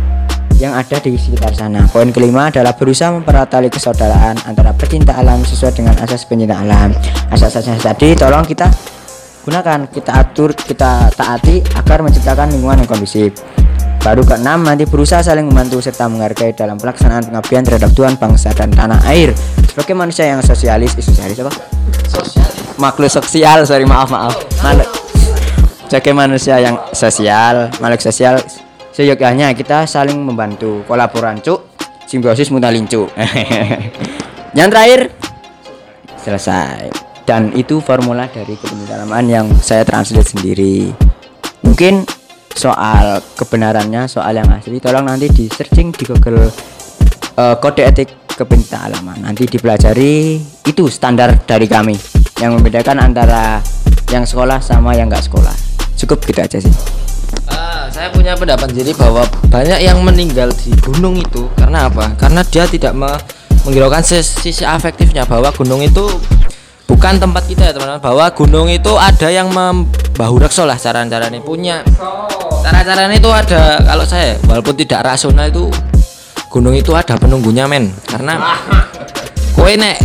yang 0.63 0.79
ada 0.79 1.03
di 1.03 1.19
sekitar 1.19 1.51
sana. 1.59 1.91
Poin 1.91 2.15
kelima 2.15 2.55
adalah 2.55 2.79
berusaha 2.79 3.11
mempererat 3.11 3.51
tali 3.51 3.67
persaudaraan 3.67 4.47
antara 4.47 4.71
pecinta 4.71 5.19
alam 5.19 5.43
sesuai 5.43 5.75
dengan 5.75 5.99
asas 5.99 6.23
pencinta 6.23 6.63
alam. 6.63 6.95
Asas-asas 7.35 7.83
tadi 7.83 8.15
tolong 8.15 8.47
kita 8.47 8.71
gunakan, 9.43 9.91
kita 9.91 10.13
atur, 10.15 10.55
kita 10.55 11.11
taati 11.19 11.59
agar 11.75 12.07
menciptakan 12.07 12.55
lingkungan 12.55 12.87
yang 12.87 12.89
kondusif. 12.89 13.35
Baru 13.99 14.23
keenam 14.23 14.63
nanti 14.63 14.87
berusaha 14.87 15.19
saling 15.19 15.51
membantu 15.51 15.83
serta 15.83 16.07
menghargai 16.07 16.55
dalam 16.55 16.79
pelaksanaan 16.79 17.27
pengabdian 17.27 17.67
terhadap 17.67 17.91
Tuhan, 17.95 18.15
bangsa 18.19 18.55
dan 18.55 18.71
tanah 18.71 19.03
air. 19.11 19.35
Sebagai 19.67 19.99
manusia 19.99 20.31
yang 20.31 20.39
sosialis, 20.43 20.95
eh, 20.95 21.03
sosialis 21.03 21.43
apa? 21.43 21.53
Makhluk 22.79 23.11
sosial, 23.11 23.67
sorry 23.67 23.87
maaf 23.87 24.11
maaf. 24.11 24.35
Makhluk 24.63 25.03
sebagai 25.93 26.17
manusia 26.17 26.57
yang 26.57 26.81
sosial, 26.97 27.69
makhluk 27.77 28.01
sosial, 28.01 28.41
seyogyanya 28.93 29.57
kita 29.57 29.89
saling 29.89 30.21
membantu, 30.21 30.85
kolaboran 30.85 31.41
cuk, 31.41 31.73
simbiosis 32.07 32.53
mutalincu. 32.53 33.09
yang 34.59 34.69
terakhir 34.69 35.09
selesai. 36.21 36.93
Dan 37.25 37.55
itu 37.57 37.81
formula 37.81 38.29
dari 38.29 38.59
kebenaran 38.59 39.27
yang 39.27 39.47
saya 39.59 39.87
translate 39.87 40.29
sendiri. 40.29 40.93
Mungkin 41.65 42.05
soal 42.53 43.23
kebenarannya, 43.39 44.05
soal 44.11 44.37
yang 44.37 44.51
asli, 44.53 44.77
tolong 44.83 45.09
nanti 45.09 45.31
di 45.33 45.49
searching 45.49 45.95
di 45.95 46.05
Google 46.05 46.51
eh, 47.39 47.57
kode 47.57 47.83
etik 47.87 48.29
kepentingan 48.35 48.93
alaman. 48.93 49.19
Nanti 49.25 49.47
dipelajari 49.49 50.37
itu 50.67 50.85
standar 50.91 51.47
dari 51.47 51.71
kami 51.71 51.97
yang 52.43 52.59
membedakan 52.59 53.01
antara 53.01 53.63
yang 54.11 54.27
sekolah 54.27 54.61
sama 54.61 54.93
yang 54.99 55.09
nggak 55.09 55.25
sekolah. 55.25 55.55
Cukup 55.97 56.27
gitu 56.27 56.43
aja 56.43 56.59
sih. 56.59 57.02
Ah, 57.47 57.87
saya 57.89 58.09
punya 58.09 58.33
pendapat 58.35 58.73
sendiri 58.73 58.93
bahwa 58.95 59.23
banyak 59.49 59.81
yang 59.81 59.99
meninggal 60.01 60.49
di 60.57 60.73
gunung 60.81 61.17
itu 61.17 61.49
karena 61.55 61.87
apa? 61.87 62.15
Karena 62.17 62.41
dia 62.43 62.65
tidak 62.65 62.93
me- 62.93 63.21
menghiraukan 63.63 64.01
sis- 64.01 64.41
sisi 64.41 64.63
afektifnya 64.63 65.23
bahwa 65.23 65.53
gunung 65.53 65.81
itu 65.81 66.03
bukan 66.87 67.17
tempat 67.17 67.43
kita 67.47 67.63
ya 67.69 67.73
teman-teman. 67.73 68.01
Bahwa 68.01 68.27
gunung 68.33 68.67
itu 68.67 68.93
ada 68.95 69.29
yang 69.29 69.49
membahu 69.49 70.41
rekso 70.41 70.65
lah 70.65 70.77
cara-caranya 70.77 71.41
punya 71.41 71.83
cara-caranya 72.63 73.17
itu 73.17 73.31
ada 73.31 73.83
kalau 73.83 74.05
saya 74.07 74.39
walaupun 74.47 74.75
tidak 74.75 75.03
rasional 75.03 75.47
itu 75.47 75.67
gunung 76.47 76.77
itu 76.77 76.93
ada 76.93 77.17
penunggunya 77.17 77.67
men 77.67 77.91
karena 78.07 78.39
kowe 79.57 79.73
nek 79.73 79.97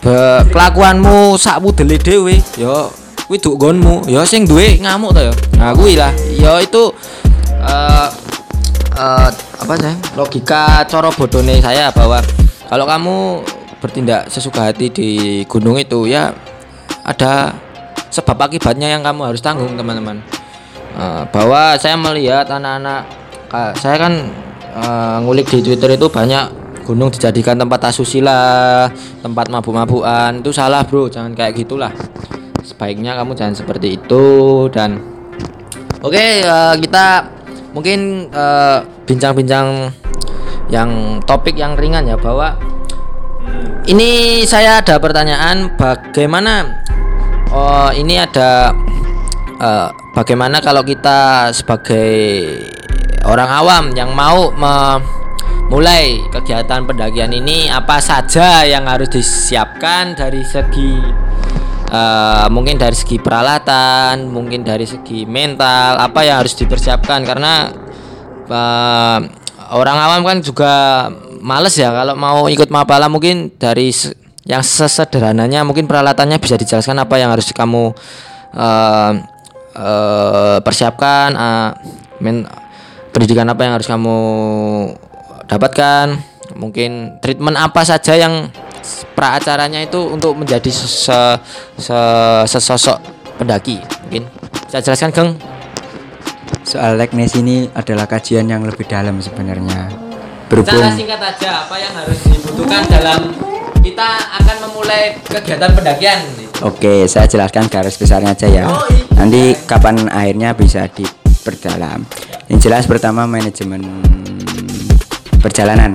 be- 0.00 0.42
kelakuanmu 0.52 1.34
sak 1.36 1.58
mudele 1.58 1.96
dhewe 1.98 2.38
ya 2.54 2.86
kuwi 3.26 3.38
duk 3.42 3.58
nggonmu 3.58 4.06
ya 4.06 4.22
sing 4.22 4.46
duwe 4.46 4.78
ngamuk 4.78 5.10
to 5.12 5.20
ya 5.26 5.34
nah 5.58 5.74
kuwi 5.74 5.98
lah 5.98 6.14
ya 6.38 6.62
itu 6.62 6.94
eh 7.66 8.08
eh, 8.94 9.28
apa 9.34 9.72
sih 9.76 9.94
logika 10.14 10.86
cara 10.86 11.10
bodone 11.10 11.58
saya 11.58 11.90
bahwa 11.90 12.22
kalau 12.70 12.86
kamu 12.86 13.16
bertindak 13.82 14.30
sesuka 14.30 14.70
hati 14.70 14.88
di 14.90 15.08
gunung 15.50 15.76
itu 15.76 16.06
ya 16.06 16.30
ada 17.02 17.54
sebab 18.10 18.46
akibatnya 18.48 18.88
yang 18.90 19.02
kamu 19.02 19.30
harus 19.34 19.42
tanggung 19.42 19.74
teman-teman 19.74 20.22
Eh, 20.96 21.22
bahwa 21.28 21.76
saya 21.76 21.92
melihat 21.92 22.48
anak-anak 22.48 23.04
ka- 23.52 23.76
saya 23.76 24.00
kan 24.00 24.32
eh, 24.72 25.16
ngulik 25.20 25.44
di 25.44 25.60
Twitter 25.60 25.92
itu 25.92 26.08
banyak 26.08 26.48
gunung 26.88 27.12
dijadikan 27.12 27.60
tempat 27.60 27.92
asusila, 27.92 28.88
tempat 29.20 29.52
mabuk-mabukan. 29.52 30.40
Itu 30.40 30.56
salah, 30.56 30.88
Bro. 30.88 31.12
Jangan 31.12 31.36
kayak 31.36 31.52
gitulah. 31.52 31.92
Sebaiknya 32.76 33.16
kamu 33.16 33.32
jangan 33.32 33.56
seperti 33.56 33.96
itu 33.96 34.24
dan 34.68 35.00
Oke, 36.04 36.44
eh, 36.44 36.74
kita 36.84 37.24
mungkin 37.72 38.28
eh, 38.28 38.78
bincang-bincang 39.08 39.88
yang 40.68 41.16
topik 41.24 41.56
yang 41.56 41.72
ringan 41.72 42.04
ya 42.04 42.20
bahwa 42.20 42.52
ini 43.88 44.44
saya 44.44 44.84
ada 44.84 45.00
pertanyaan 45.00 45.72
bagaimana 45.72 46.84
oh 47.48 47.88
ini 47.96 48.20
ada 48.20 48.76
eh, 49.56 49.88
bagaimana 50.12 50.60
kalau 50.60 50.84
kita 50.84 51.48
sebagai 51.56 52.12
orang 53.24 53.48
awam 53.56 53.84
yang 53.96 54.12
mau 54.12 54.52
memulai 54.52 56.20
kegiatan 56.28 56.84
pendakian 56.84 57.32
ini 57.32 57.72
apa 57.72 58.04
saja 58.04 58.68
yang 58.68 58.84
harus 58.84 59.08
disiapkan 59.08 60.12
dari 60.12 60.44
segi 60.44 61.24
eh, 61.90 62.46
mungkin 62.50 62.76
dari 62.78 62.96
segi 62.96 63.18
peralatan 63.18 64.30
mungkin 64.30 64.62
dari 64.66 64.86
segi 64.86 65.24
mental 65.26 65.98
apa 66.00 66.26
yang 66.26 66.42
harus 66.42 66.54
dipersiapkan. 66.58 67.22
Karena 67.22 67.70
eh, 68.46 69.18
orang 69.74 69.96
awam 69.96 70.22
kan 70.26 70.38
juga 70.42 70.72
males 71.42 71.74
ya 71.78 71.90
kalau 71.94 72.14
mau 72.18 72.46
ikut 72.50 72.70
mapala 72.70 73.06
mungkin 73.06 73.54
dari 73.58 73.94
yang 74.46 74.62
sesederhananya 74.62 75.66
mungkin 75.66 75.90
peralatannya 75.90 76.38
bisa 76.38 76.54
dijelaskan 76.54 77.02
apa 77.02 77.18
yang 77.18 77.34
harus 77.34 77.50
kamu 77.50 77.94
eh, 78.54 79.12
eh, 79.74 80.58
persiapkan 80.62 81.28
eh, 81.34 81.70
men- 82.22 82.46
pendidikan 83.16 83.48
apa 83.48 83.64
yang 83.64 83.72
harus 83.80 83.88
kamu 83.88 84.18
dapatkan. 85.48 86.36
Mungkin 86.56 87.20
treatment 87.20 87.56
apa 87.56 87.82
saja 87.84 88.12
yang 88.16 88.48
pra 89.14 89.36
acaranya 89.38 89.82
itu 89.82 89.98
untuk 89.98 90.36
menjadi 90.36 90.70
se- 90.70 91.38
se- 91.78 92.44
sesosok 92.46 92.98
pendaki 93.38 93.80
mungkin 94.06 94.24
bisa 94.66 94.80
jelaskan 94.82 95.10
Geng 95.12 95.30
Soal 96.66 96.98
teknis 96.98 97.34
ini 97.38 97.70
adalah 97.74 98.10
kajian 98.10 98.46
yang 98.46 98.66
lebih 98.66 98.86
dalam 98.90 99.22
sebenarnya. 99.22 99.86
Cara 99.86 100.50
Berhubung 100.50 100.94
singkat 100.98 101.18
aja 101.22 101.66
apa 101.66 101.74
yang 101.78 101.94
harus 101.94 102.18
dibutuhkan 102.26 102.82
dalam 102.90 103.34
kita 103.82 104.08
akan 104.42 104.56
memulai 104.66 105.14
kegiatan 105.26 105.70
pendakian. 105.74 106.26
Oke, 106.62 107.06
saya 107.06 107.30
jelaskan 107.30 107.70
garis 107.70 107.94
besarnya 107.94 108.34
aja 108.34 108.46
ya. 108.50 108.66
Nanti 109.14 109.54
kapan 109.62 110.10
akhirnya 110.10 110.54
bisa 110.58 110.86
diperdalam. 110.90 112.02
Yang 112.50 112.58
jelas 112.66 112.84
pertama 112.90 113.26
manajemen 113.26 113.82
perjalanan 115.38 115.94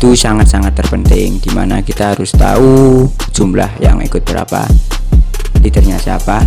itu 0.00 0.16
sangat-sangat 0.16 0.72
terpenting 0.72 1.36
di 1.44 1.52
mana 1.52 1.84
kita 1.84 2.16
harus 2.16 2.32
tahu 2.32 3.04
jumlah 3.36 3.68
yang 3.84 4.00
ikut 4.00 4.24
berapa, 4.24 4.64
leadernya 5.60 6.00
siapa, 6.00 6.40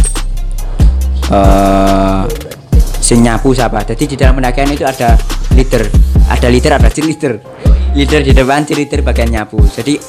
eh 1.30 2.26
sing 2.98 3.22
nyapu 3.22 3.54
siapa. 3.54 3.86
Jadi 3.86 4.10
di 4.10 4.16
dalam 4.18 4.42
pendakian 4.42 4.74
itu 4.74 4.82
ada 4.82 5.14
leader, 5.54 5.86
ada 6.34 6.48
leader, 6.50 6.82
ada 6.82 6.90
cheerleader. 6.90 7.38
Leader 7.94 8.26
di 8.26 8.34
depan, 8.34 8.66
cheerleader 8.66 9.06
bagian 9.06 9.30
nyapu. 9.30 9.62
Jadi 9.70 10.02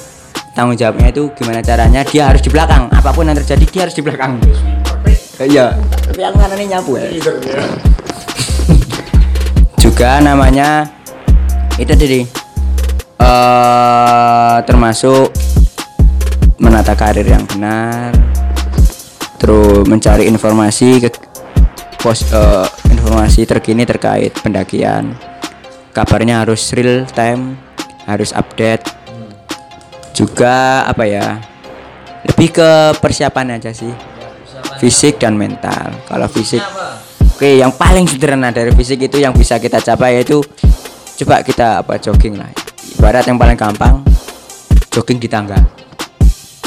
tanggung 0.56 0.80
jawabnya 0.80 1.12
itu 1.12 1.28
gimana 1.36 1.60
caranya 1.60 2.00
dia 2.00 2.32
harus 2.32 2.40
di 2.40 2.48
belakang. 2.48 2.88
Apa 2.96 3.12
pun 3.12 3.28
yang 3.28 3.36
terjadi 3.36 3.64
dia 3.68 3.80
harus 3.84 3.92
di 3.92 4.00
belakang. 4.00 4.40
Iya. 5.36 5.76
Tapi 6.00 6.20
aku 6.24 6.36
kan 6.40 6.48
ini 6.56 6.64
nyapu 6.72 6.96
ya. 6.96 7.12
Juga 9.76 10.24
namanya 10.24 10.88
itu 11.76 11.92
tadi 11.92 12.43
eh 13.20 14.56
termasuk 14.66 15.30
menata 16.58 16.94
karir 16.94 17.26
yang 17.26 17.42
benar 17.46 18.14
terus 19.38 19.84
mencari 19.84 20.24
informasi 20.30 21.02
ke 21.04 21.10
pos 22.00 22.24
eh, 22.32 22.66
informasi 22.88 23.44
terkini 23.44 23.84
terkait 23.84 24.32
pendakian. 24.40 25.12
Kabarnya 25.94 26.42
harus 26.42 26.72
real 26.74 27.04
time 27.12 27.60
harus 28.08 28.32
update. 28.32 28.88
Juga 30.14 30.86
apa 30.86 31.04
ya 31.04 31.38
lebih 32.24 32.56
ke 32.56 32.70
persiapan 32.98 33.60
aja 33.60 33.70
sih. 33.74 33.92
Fisik 34.80 35.20
dan 35.20 35.36
mental. 35.36 35.92
Kalau 36.08 36.26
fisik 36.26 36.64
oke 37.34 37.50
yang 37.50 37.74
paling 37.74 38.06
sederhana 38.06 38.54
dari 38.54 38.70
fisik 38.70 39.10
itu 39.10 39.18
yang 39.18 39.34
bisa 39.34 39.58
kita 39.58 39.82
capai 39.82 40.22
yaitu 40.22 40.38
coba 41.18 41.42
kita 41.42 41.82
apa 41.82 41.98
jogging 41.98 42.38
lah 42.38 42.73
ibarat 43.04 43.28
yang 43.28 43.36
paling 43.36 43.52
gampang 43.52 44.00
jogging 44.88 45.20
di 45.20 45.28
tangga. 45.28 45.60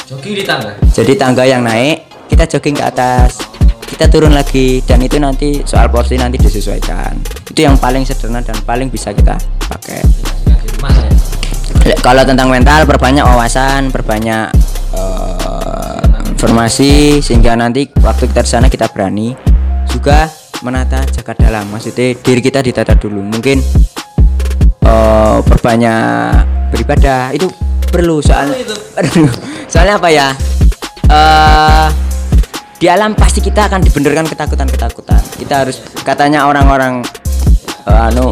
Jogging 0.05 0.38
di 0.38 0.45
tangga. 0.45 0.77
jadi 0.93 1.17
tangga 1.17 1.41
yang 1.49 1.65
naik 1.65 2.05
kita 2.29 2.45
jogging 2.45 2.77
ke 2.77 2.85
atas. 2.85 3.41
Kita 3.81 4.05
turun 4.05 4.38
lagi 4.38 4.85
dan 4.85 5.01
itu 5.01 5.17
nanti 5.17 5.65
soal 5.65 5.89
porsi 5.89 6.13
nanti 6.13 6.38
disesuaikan. 6.38 7.17
Itu 7.41 7.65
yang 7.65 7.81
paling 7.81 8.05
sederhana 8.05 8.45
dan 8.45 8.53
paling 8.61 8.93
bisa 8.93 9.17
kita 9.17 9.33
pakai. 9.65 10.05
Ya? 11.89 11.97
kalau 12.05 12.21
tentang 12.21 12.53
mental 12.53 12.85
perbanyak 12.85 13.25
wawasan 13.25 13.89
perbanyak 13.89 14.53
eh, 14.93 16.29
informasi 16.38 17.17
sehingga 17.17 17.57
nanti 17.57 17.89
waktu 17.97 18.29
kita 18.29 18.45
di 18.45 18.49
sana 18.53 18.69
kita 18.69 18.93
berani 18.93 19.33
juga 19.89 20.29
menata 20.61 21.01
jagat 21.01 21.41
dalam. 21.41 21.65
Maksudnya 21.73 22.13
diri 22.21 22.45
kita 22.45 22.61
ditata 22.61 22.93
dulu. 22.93 23.25
Mungkin 23.25 23.57
eh, 24.88 25.38
perbanyak 25.43 26.71
beribadah. 26.71 27.35
Itu 27.35 27.51
perlu 27.91 28.23
soalnya 28.23 28.55
soalnya 29.71 29.95
apa 29.99 30.09
ya? 30.09 30.27
Eh 31.11 31.88
di 32.77 32.85
alam 32.85 33.17
pasti 33.17 33.41
kita 33.41 33.67
akan 33.67 33.83
dibenderkan 33.83 34.25
ketakutan-ketakutan. 34.29 35.21
Kita 35.35 35.67
harus 35.67 35.83
katanya 36.07 36.47
orang-orang 36.47 37.03
eh, 37.83 38.07
anu 38.07 38.31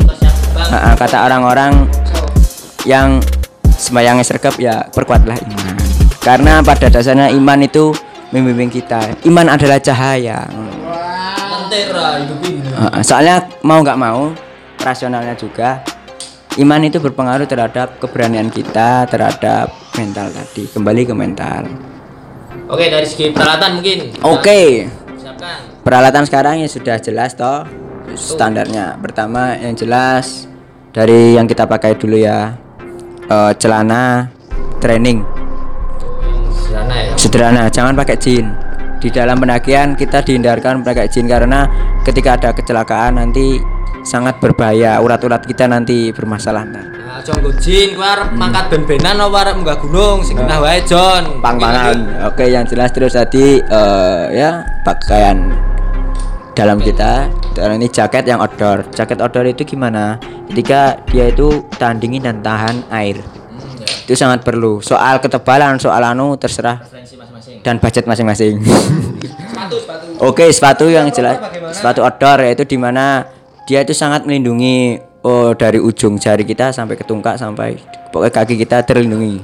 kata 0.96 1.28
orang-orang 1.28 1.92
yang 2.88 3.20
sembayangnya 3.76 4.24
sergap 4.24 4.56
ya 4.56 4.88
perkuatlah 4.88 5.36
iman 5.36 5.76
karena 6.24 6.64
pada 6.64 6.88
dasarnya 6.90 7.30
iman 7.36 7.60
itu 7.62 7.92
membimbing 8.34 8.72
kita. 8.74 9.22
Iman 9.28 9.46
adalah 9.46 9.78
cahaya. 9.78 10.48
Soalnya 13.06 13.46
mau 13.62 13.84
nggak 13.84 14.00
mau 14.00 14.34
rasionalnya 14.82 15.38
juga 15.38 15.82
iman 16.56 16.82
itu 16.88 17.04
berpengaruh 17.04 17.48
terhadap 17.48 18.00
keberanian 18.00 18.48
kita 18.48 19.04
terhadap 19.12 19.76
mental 20.00 20.32
tadi. 20.32 20.64
Kembali 20.72 21.02
ke 21.04 21.14
mental. 21.16 21.68
Oke, 22.72 22.88
dari 22.88 23.06
segi 23.06 23.36
peralatan 23.36 23.78
mungkin. 23.78 23.98
oke. 24.24 24.62
Siapkan. 25.20 25.84
peralatan 25.86 26.24
sekarang 26.26 26.64
ya 26.64 26.70
sudah 26.72 26.98
jelas 26.98 27.36
toh 27.36 27.68
standarnya. 28.16 28.96
Pertama 29.04 29.54
yang 29.60 29.76
jelas 29.76 30.48
dari 30.96 31.36
yang 31.36 31.46
kita 31.46 31.68
pakai 31.68 32.00
dulu 32.00 32.16
ya 32.16 32.56
eh, 33.28 33.52
celana 33.60 34.32
training. 34.80 35.22
Sana 36.56 36.96
ya. 37.12 37.14
sederhana 37.20 37.64
jangan 37.68 37.94
pakai 38.00 38.16
jin. 38.16 38.48
Di 39.04 39.14
dalam 39.14 39.38
pendakian 39.38 39.94
kita 39.94 40.24
dihindarkan 40.24 40.82
pakai 40.82 41.12
jin 41.12 41.28
karena 41.30 41.68
ketika 42.02 42.40
ada 42.40 42.50
kecelakaan 42.56 43.22
nanti 43.22 43.75
sangat 44.06 44.38
berbahaya. 44.38 45.02
Urat-urat 45.02 45.44
kita 45.44 45.66
nanti 45.66 46.14
bermasalah 46.14 46.64
ntar 46.70 46.86
Nah, 47.06 47.24
Jonggo 47.24 47.52
Jin, 47.58 47.96
kuwi 47.96 48.04
arep 48.04 48.36
mangkat 48.36 48.68
ben-benan 48.70 49.16
apa 49.18 49.38
arep 49.48 49.56
munggah 49.56 49.80
gunung? 49.80 50.20
Sing 50.22 50.36
genah 50.36 50.60
wae, 50.60 50.84
Jon. 50.84 51.40
pang-pangan 51.40 52.28
oke 52.28 52.44
yang 52.44 52.68
jelas 52.68 52.92
terus 52.92 53.16
tadi 53.16 53.64
eh, 53.64 54.24
ya 54.36 54.62
pakaian 54.84 55.56
dalam 56.56 56.80
kita. 56.80 57.30
Dan 57.56 57.80
ini 57.80 57.92
jaket 57.92 58.28
yang 58.28 58.40
outdoor. 58.40 58.88
Jaket 58.96 59.20
outdoor 59.20 59.48
itu 59.48 59.68
gimana? 59.68 60.18
Ketika 60.50 61.00
dia 61.08 61.30
itu 61.30 61.64
tahan 61.76 62.00
dingin 62.00 62.24
dan 62.24 62.40
tahan 62.40 62.88
air. 62.90 63.20
Itu 64.08 64.16
sangat 64.16 64.42
perlu. 64.42 64.80
Soal 64.80 65.20
ketebalan 65.20 65.78
soal 65.78 66.02
anu 66.02 66.40
terserah. 66.40 66.82
Dan 67.62 67.82
budget 67.82 68.06
masing-masing. 68.06 68.62
Oke, 70.22 70.48
sepatu 70.54 70.88
yang 70.88 71.12
jelas. 71.12 71.38
Sepatu 71.76 72.04
outdoor 72.04 72.46
yaitu 72.46 72.64
di 72.64 72.78
mana 72.80 73.35
dia 73.66 73.82
itu 73.82 73.92
sangat 73.92 74.24
melindungi 74.24 74.98
oh 75.22 75.52
dari 75.52 75.78
ujung 75.78 76.16
jari 76.16 76.42
kita 76.42 76.70
sampai 76.70 76.94
ke 76.94 77.04
tungkak 77.04 77.36
sampai 77.36 77.82
pokoknya 78.10 78.32
kaki 78.32 78.56
kita 78.56 78.82
terlindungi. 78.82 79.42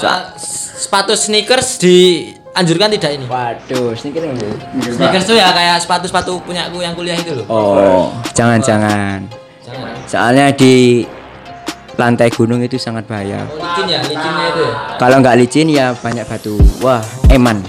Ah, 0.00 0.32
s- 0.34 0.82
sepatu 0.82 1.12
sneakers 1.12 1.76
dianjurkan 1.76 2.88
tidak 2.90 3.12
ini? 3.14 3.28
Waduh, 3.28 3.92
sneaker 3.92 4.24
ini. 4.24 4.48
Sneakers 4.82 5.24
tuh 5.24 5.36
ya 5.36 5.52
kayak 5.52 5.78
sepatu-sepatu 5.78 6.40
punyaku 6.42 6.80
yang 6.80 6.96
kuliah 6.96 7.12
itu 7.14 7.36
loh. 7.36 7.44
Oh, 7.46 8.08
jangan-jangan. 8.32 9.28
Jangan. 9.60 9.92
Soalnya 10.08 10.48
di 10.50 11.04
lantai 11.92 12.32
gunung 12.32 12.64
itu 12.64 12.80
sangat 12.80 13.04
bahaya. 13.04 13.44
Oh, 13.46 13.60
licin 13.60 13.84
ya, 13.86 14.00
licinnya 14.00 14.46
itu 14.48 14.60
ya. 14.64 14.74
Kalau 14.96 15.16
nggak 15.20 15.36
licin 15.36 15.68
ya 15.68 15.92
banyak 15.92 16.24
batu. 16.24 16.56
Wah, 16.80 17.04
eman. 17.28 17.60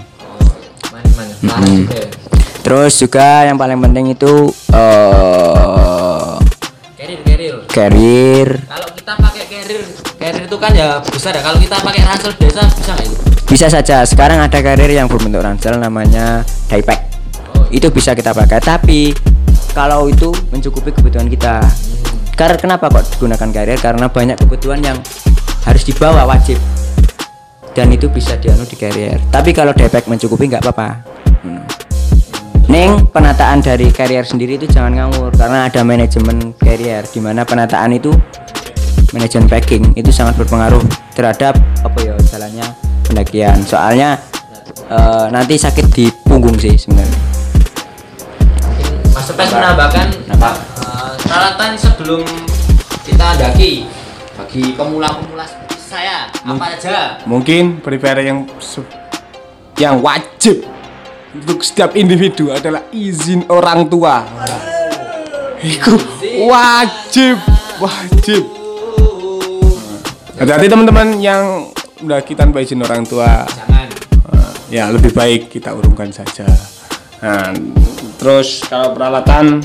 Man-man. 0.89 1.27
Parah 1.43 1.67
juga 1.67 1.95
ya. 1.99 2.07
Terus 2.64 2.95
juga 2.95 3.43
yang 3.43 3.59
paling 3.59 3.76
penting 3.84 4.16
itu 4.16 4.47
Carrier, 6.95 7.20
carrier. 7.28 7.55
carrier 7.68 8.47
Kalau 8.64 8.88
kita 8.95 9.14
pakai 9.20 9.43
carrier, 9.51 9.84
carrier 10.16 10.43
itu 10.47 10.55
kan 10.55 10.72
ya 10.72 11.03
besar 11.03 11.36
ya. 11.36 11.43
Kalau 11.43 11.59
kita 11.59 11.76
pakai 11.84 12.01
ransel 12.07 12.32
biasa 12.39 12.61
bisa 12.72 12.91
nggak 12.95 13.07
itu? 13.11 13.16
Bisa 13.51 13.68
saja. 13.68 14.07
Sekarang 14.07 14.39
ada 14.39 14.59
karir 14.64 14.88
yang 14.88 15.11
berbentuk 15.11 15.43
ransel 15.43 15.76
namanya 15.76 16.47
diepack. 16.72 17.03
Oh, 17.59 17.68
Itu 17.68 17.91
bisa 17.91 18.16
kita 18.16 18.32
pakai. 18.32 18.64
Tapi 18.64 19.11
kalau 19.76 20.07
itu 20.07 20.32
mencukupi 20.49 20.95
kebutuhan 20.95 21.28
kita. 21.28 21.59
Karena 22.34 22.55
kenapa 22.55 22.88
kok 22.89 23.11
digunakan 23.14 23.49
karir? 23.51 23.78
Karena 23.78 24.07
banyak 24.07 24.39
kebutuhan 24.39 24.80
yang 24.80 24.97
harus 25.68 25.84
dibawa 25.84 26.24
wajib. 26.24 26.57
Dan 27.76 27.91
itu 27.91 28.07
bisa 28.07 28.39
dianu 28.39 28.64
di 28.64 28.80
carrier. 28.80 29.20
Tapi 29.28 29.51
kalau 29.51 29.76
diepack 29.76 30.07
mencukupi 30.07 30.47
nggak 30.47 30.64
apa-apa. 30.64 30.89
Hmm. 31.43 31.61
Neng 32.72 33.11
penataan 33.11 33.59
dari 33.59 33.91
carrier 33.91 34.24
sendiri 34.24 34.55
itu 34.55 34.66
jangan 34.72 34.95
ngawur 34.95 35.36
karena 35.36 35.68
ada 35.68 35.84
manajemen 35.84 36.55
carrier 36.55 37.03
di 37.03 37.20
mana 37.20 37.43
penataan 37.43 37.91
itu 37.91 38.16
manajemen 39.11 39.45
packing 39.51 39.93
itu 39.93 40.09
sangat 40.09 40.39
berpengaruh 40.39 40.82
terhadap 41.14 41.59
apa 41.84 41.97
ya 42.01 42.16
jalannya 42.32 42.66
pendakian. 43.05 43.59
Soalnya 43.68 44.16
eh, 44.88 45.26
nanti 45.30 45.59
sakit 45.59 45.86
di 45.91 46.07
punggung 46.24 46.55
sih 46.55 46.74
sebenarnya. 46.80 47.20
Mas 49.14 49.30
Sepes 49.30 49.51
menambahkan 49.53 50.07
Apa? 50.34 50.51
peralatan 51.24 51.78
sebelum 51.78 52.26
kita 53.05 53.28
daki 53.38 53.86
bagi 54.34 54.74
pemula-pemula 54.74 55.45
seperti 55.45 55.78
saya 55.82 56.30
apa 56.45 56.66
aja? 56.78 57.22
Mungkin 57.30 57.84
prepare 57.84 58.26
yang 58.26 58.49
yang 59.78 60.01
wajib 60.01 60.66
untuk 61.34 61.65
setiap 61.65 61.97
individu 61.97 62.53
adalah 62.53 62.86
izin 62.93 63.49
orang 63.49 63.89
tua. 63.89 64.25
Itu 65.59 65.97
wajib, 66.45 67.41
wajib. 67.81 68.43
Hati-hati 70.38 70.67
teman-teman 70.69 71.17
yang 71.17 71.69
udah 72.05 72.19
kita 72.21 72.45
tanpa 72.45 72.61
izin 72.61 72.81
orang 72.86 73.05
tua. 73.05 73.45
jangan 73.49 73.84
ya 74.73 74.89
lebih 74.89 75.13
baik 75.13 75.53
kita 75.53 75.69
urungkan 75.69 76.09
saja 76.09 76.49
nah, 77.21 77.53
terus 78.17 78.65
kalau 78.65 78.97
peralatan 78.97 79.61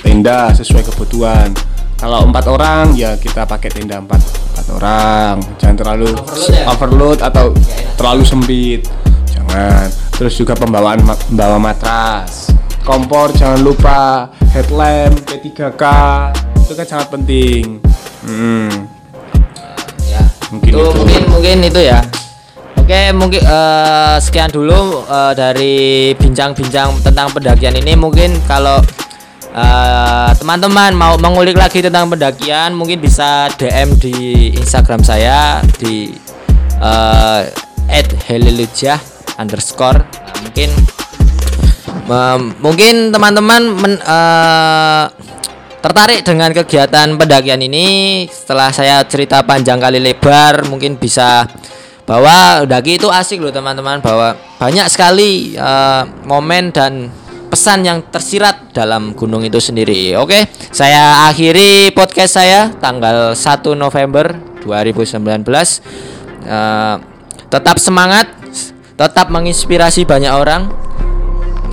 tenda 0.00 0.48
sesuai 0.56 0.80
kebutuhan 0.88 1.52
kalau 2.00 2.24
empat 2.24 2.48
orang 2.48 2.96
ya 2.96 3.20
kita 3.20 3.44
pakai 3.44 3.68
tenda 3.68 4.00
empat 4.00 4.24
empat 4.24 4.66
orang 4.72 5.34
jangan 5.60 5.76
terlalu 5.76 6.08
Overload 6.16 6.56
ya? 6.56 6.64
overload 6.72 7.18
atau 7.20 7.46
terlalu 8.00 8.24
sempit 8.24 8.80
jangan. 9.54 9.88
Terus 10.14 10.34
juga 10.34 10.54
pembawaan 10.58 11.00
membawa 11.02 11.58
matras. 11.58 12.50
Kompor 12.82 13.32
jangan 13.34 13.60
lupa. 13.62 14.28
Headlamp 14.52 15.18
P3K 15.26 15.84
itu 16.64 16.72
kan 16.74 16.86
sangat 16.86 17.08
penting. 17.10 17.82
Hmm. 18.24 18.70
ya. 20.06 20.22
Mungkin 20.54 20.70
itu, 20.70 20.80
itu. 20.80 20.90
mungkin 20.94 21.22
mungkin 21.30 21.56
itu 21.64 21.80
ya. 21.82 22.00
Oke 22.84 23.16
mungkin 23.16 23.40
eh, 23.40 24.16
sekian 24.20 24.52
dulu 24.52 25.08
eh, 25.08 25.32
dari 25.32 25.76
bincang-bincang 26.14 27.00
tentang 27.00 27.32
pendakian 27.32 27.74
ini. 27.80 27.96
Mungkin 27.96 28.44
kalau 28.44 28.78
eh, 29.50 30.30
teman-teman 30.36 30.92
mau 30.92 31.16
mengulik 31.16 31.56
lagi 31.56 31.80
tentang 31.80 32.12
pendakian 32.12 32.76
mungkin 32.76 33.00
bisa 33.00 33.48
DM 33.56 33.96
di 33.96 34.16
Instagram 34.60 35.00
saya 35.00 35.64
di 35.80 36.12
eh, 36.78 37.42
@helilujah 38.28 39.13
underscore. 39.38 40.00
Nah, 40.02 40.34
mungkin 40.44 40.70
Mem- 42.04 42.52
mungkin 42.60 42.94
teman-teman 43.16 43.62
men- 43.80 44.02
eh, 44.04 45.04
tertarik 45.80 46.20
dengan 46.20 46.52
kegiatan 46.52 47.08
pendakian 47.16 47.60
ini. 47.64 47.86
Setelah 48.28 48.68
saya 48.76 49.00
cerita 49.08 49.40
panjang 49.40 49.80
kali 49.80 50.00
lebar 50.04 50.68
mungkin 50.68 51.00
bisa 51.00 51.48
bahwa 52.04 52.68
daki 52.68 53.00
itu 53.00 53.08
asik 53.08 53.40
loh 53.40 53.48
teman-teman. 53.48 54.04
Bahwa 54.04 54.36
banyak 54.60 54.84
sekali 54.92 55.56
eh, 55.56 56.02
momen 56.28 56.68
dan 56.76 57.08
pesan 57.48 57.86
yang 57.88 58.04
tersirat 58.12 58.74
dalam 58.76 59.16
gunung 59.16 59.40
itu 59.40 59.56
sendiri. 59.56 60.12
Oke 60.20 60.44
saya 60.74 61.32
akhiri 61.32 61.94
podcast 61.96 62.36
saya 62.36 62.68
tanggal 62.76 63.32
1 63.32 63.72
November 63.72 64.36
2019 64.60 65.80
Eh, 66.44 66.96
tetap 67.48 67.80
semangat 67.80 68.28
tetap 68.94 69.30
menginspirasi 69.30 70.06
banyak 70.06 70.30
orang 70.30 70.70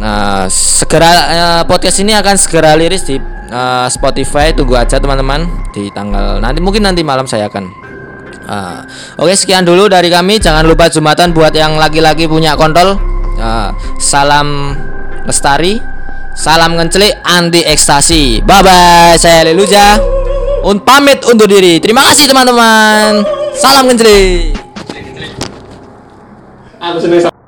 Nah, 0.01 0.49
segera 0.49 1.11
eh, 1.29 1.61
podcast 1.69 2.01
ini 2.01 2.17
akan 2.17 2.33
segera 2.33 2.73
liris 2.73 3.05
di 3.05 3.21
eh, 3.53 3.87
Spotify. 3.93 4.49
Tunggu 4.49 4.73
aja 4.73 4.97
teman-teman 4.97 5.45
di 5.69 5.93
tanggal 5.93 6.41
nanti 6.41 6.57
mungkin 6.57 6.81
nanti 6.81 7.05
malam 7.05 7.29
saya 7.29 7.45
akan. 7.45 7.69
Ah, 8.49 8.81
Oke 9.21 9.37
sekian 9.37 9.61
dulu 9.61 9.85
dari 9.85 10.09
kami. 10.09 10.41
Jangan 10.41 10.65
lupa 10.65 10.89
jumatan 10.89 11.37
buat 11.37 11.53
yang 11.53 11.77
laki-laki 11.77 12.25
punya 12.25 12.57
kontol. 12.57 12.97
Ah, 13.37 13.77
salam 14.01 14.73
lestari, 15.29 15.77
salam 16.33 16.73
ngencelik 16.81 17.21
anti 17.21 17.61
ekstasi. 17.61 18.41
Bye 18.41 18.65
bye. 18.65 19.13
Saya 19.21 19.45
Leluja. 19.53 20.01
Un 20.65 20.81
pamit 20.81 21.21
undur 21.29 21.45
diri. 21.45 21.77
Terima 21.77 22.01
kasih 22.09 22.25
teman-teman. 22.25 23.21
Salam 23.53 23.85
ngencelik. 23.85 24.70
Aku 26.81 26.97
seneng 26.97 27.40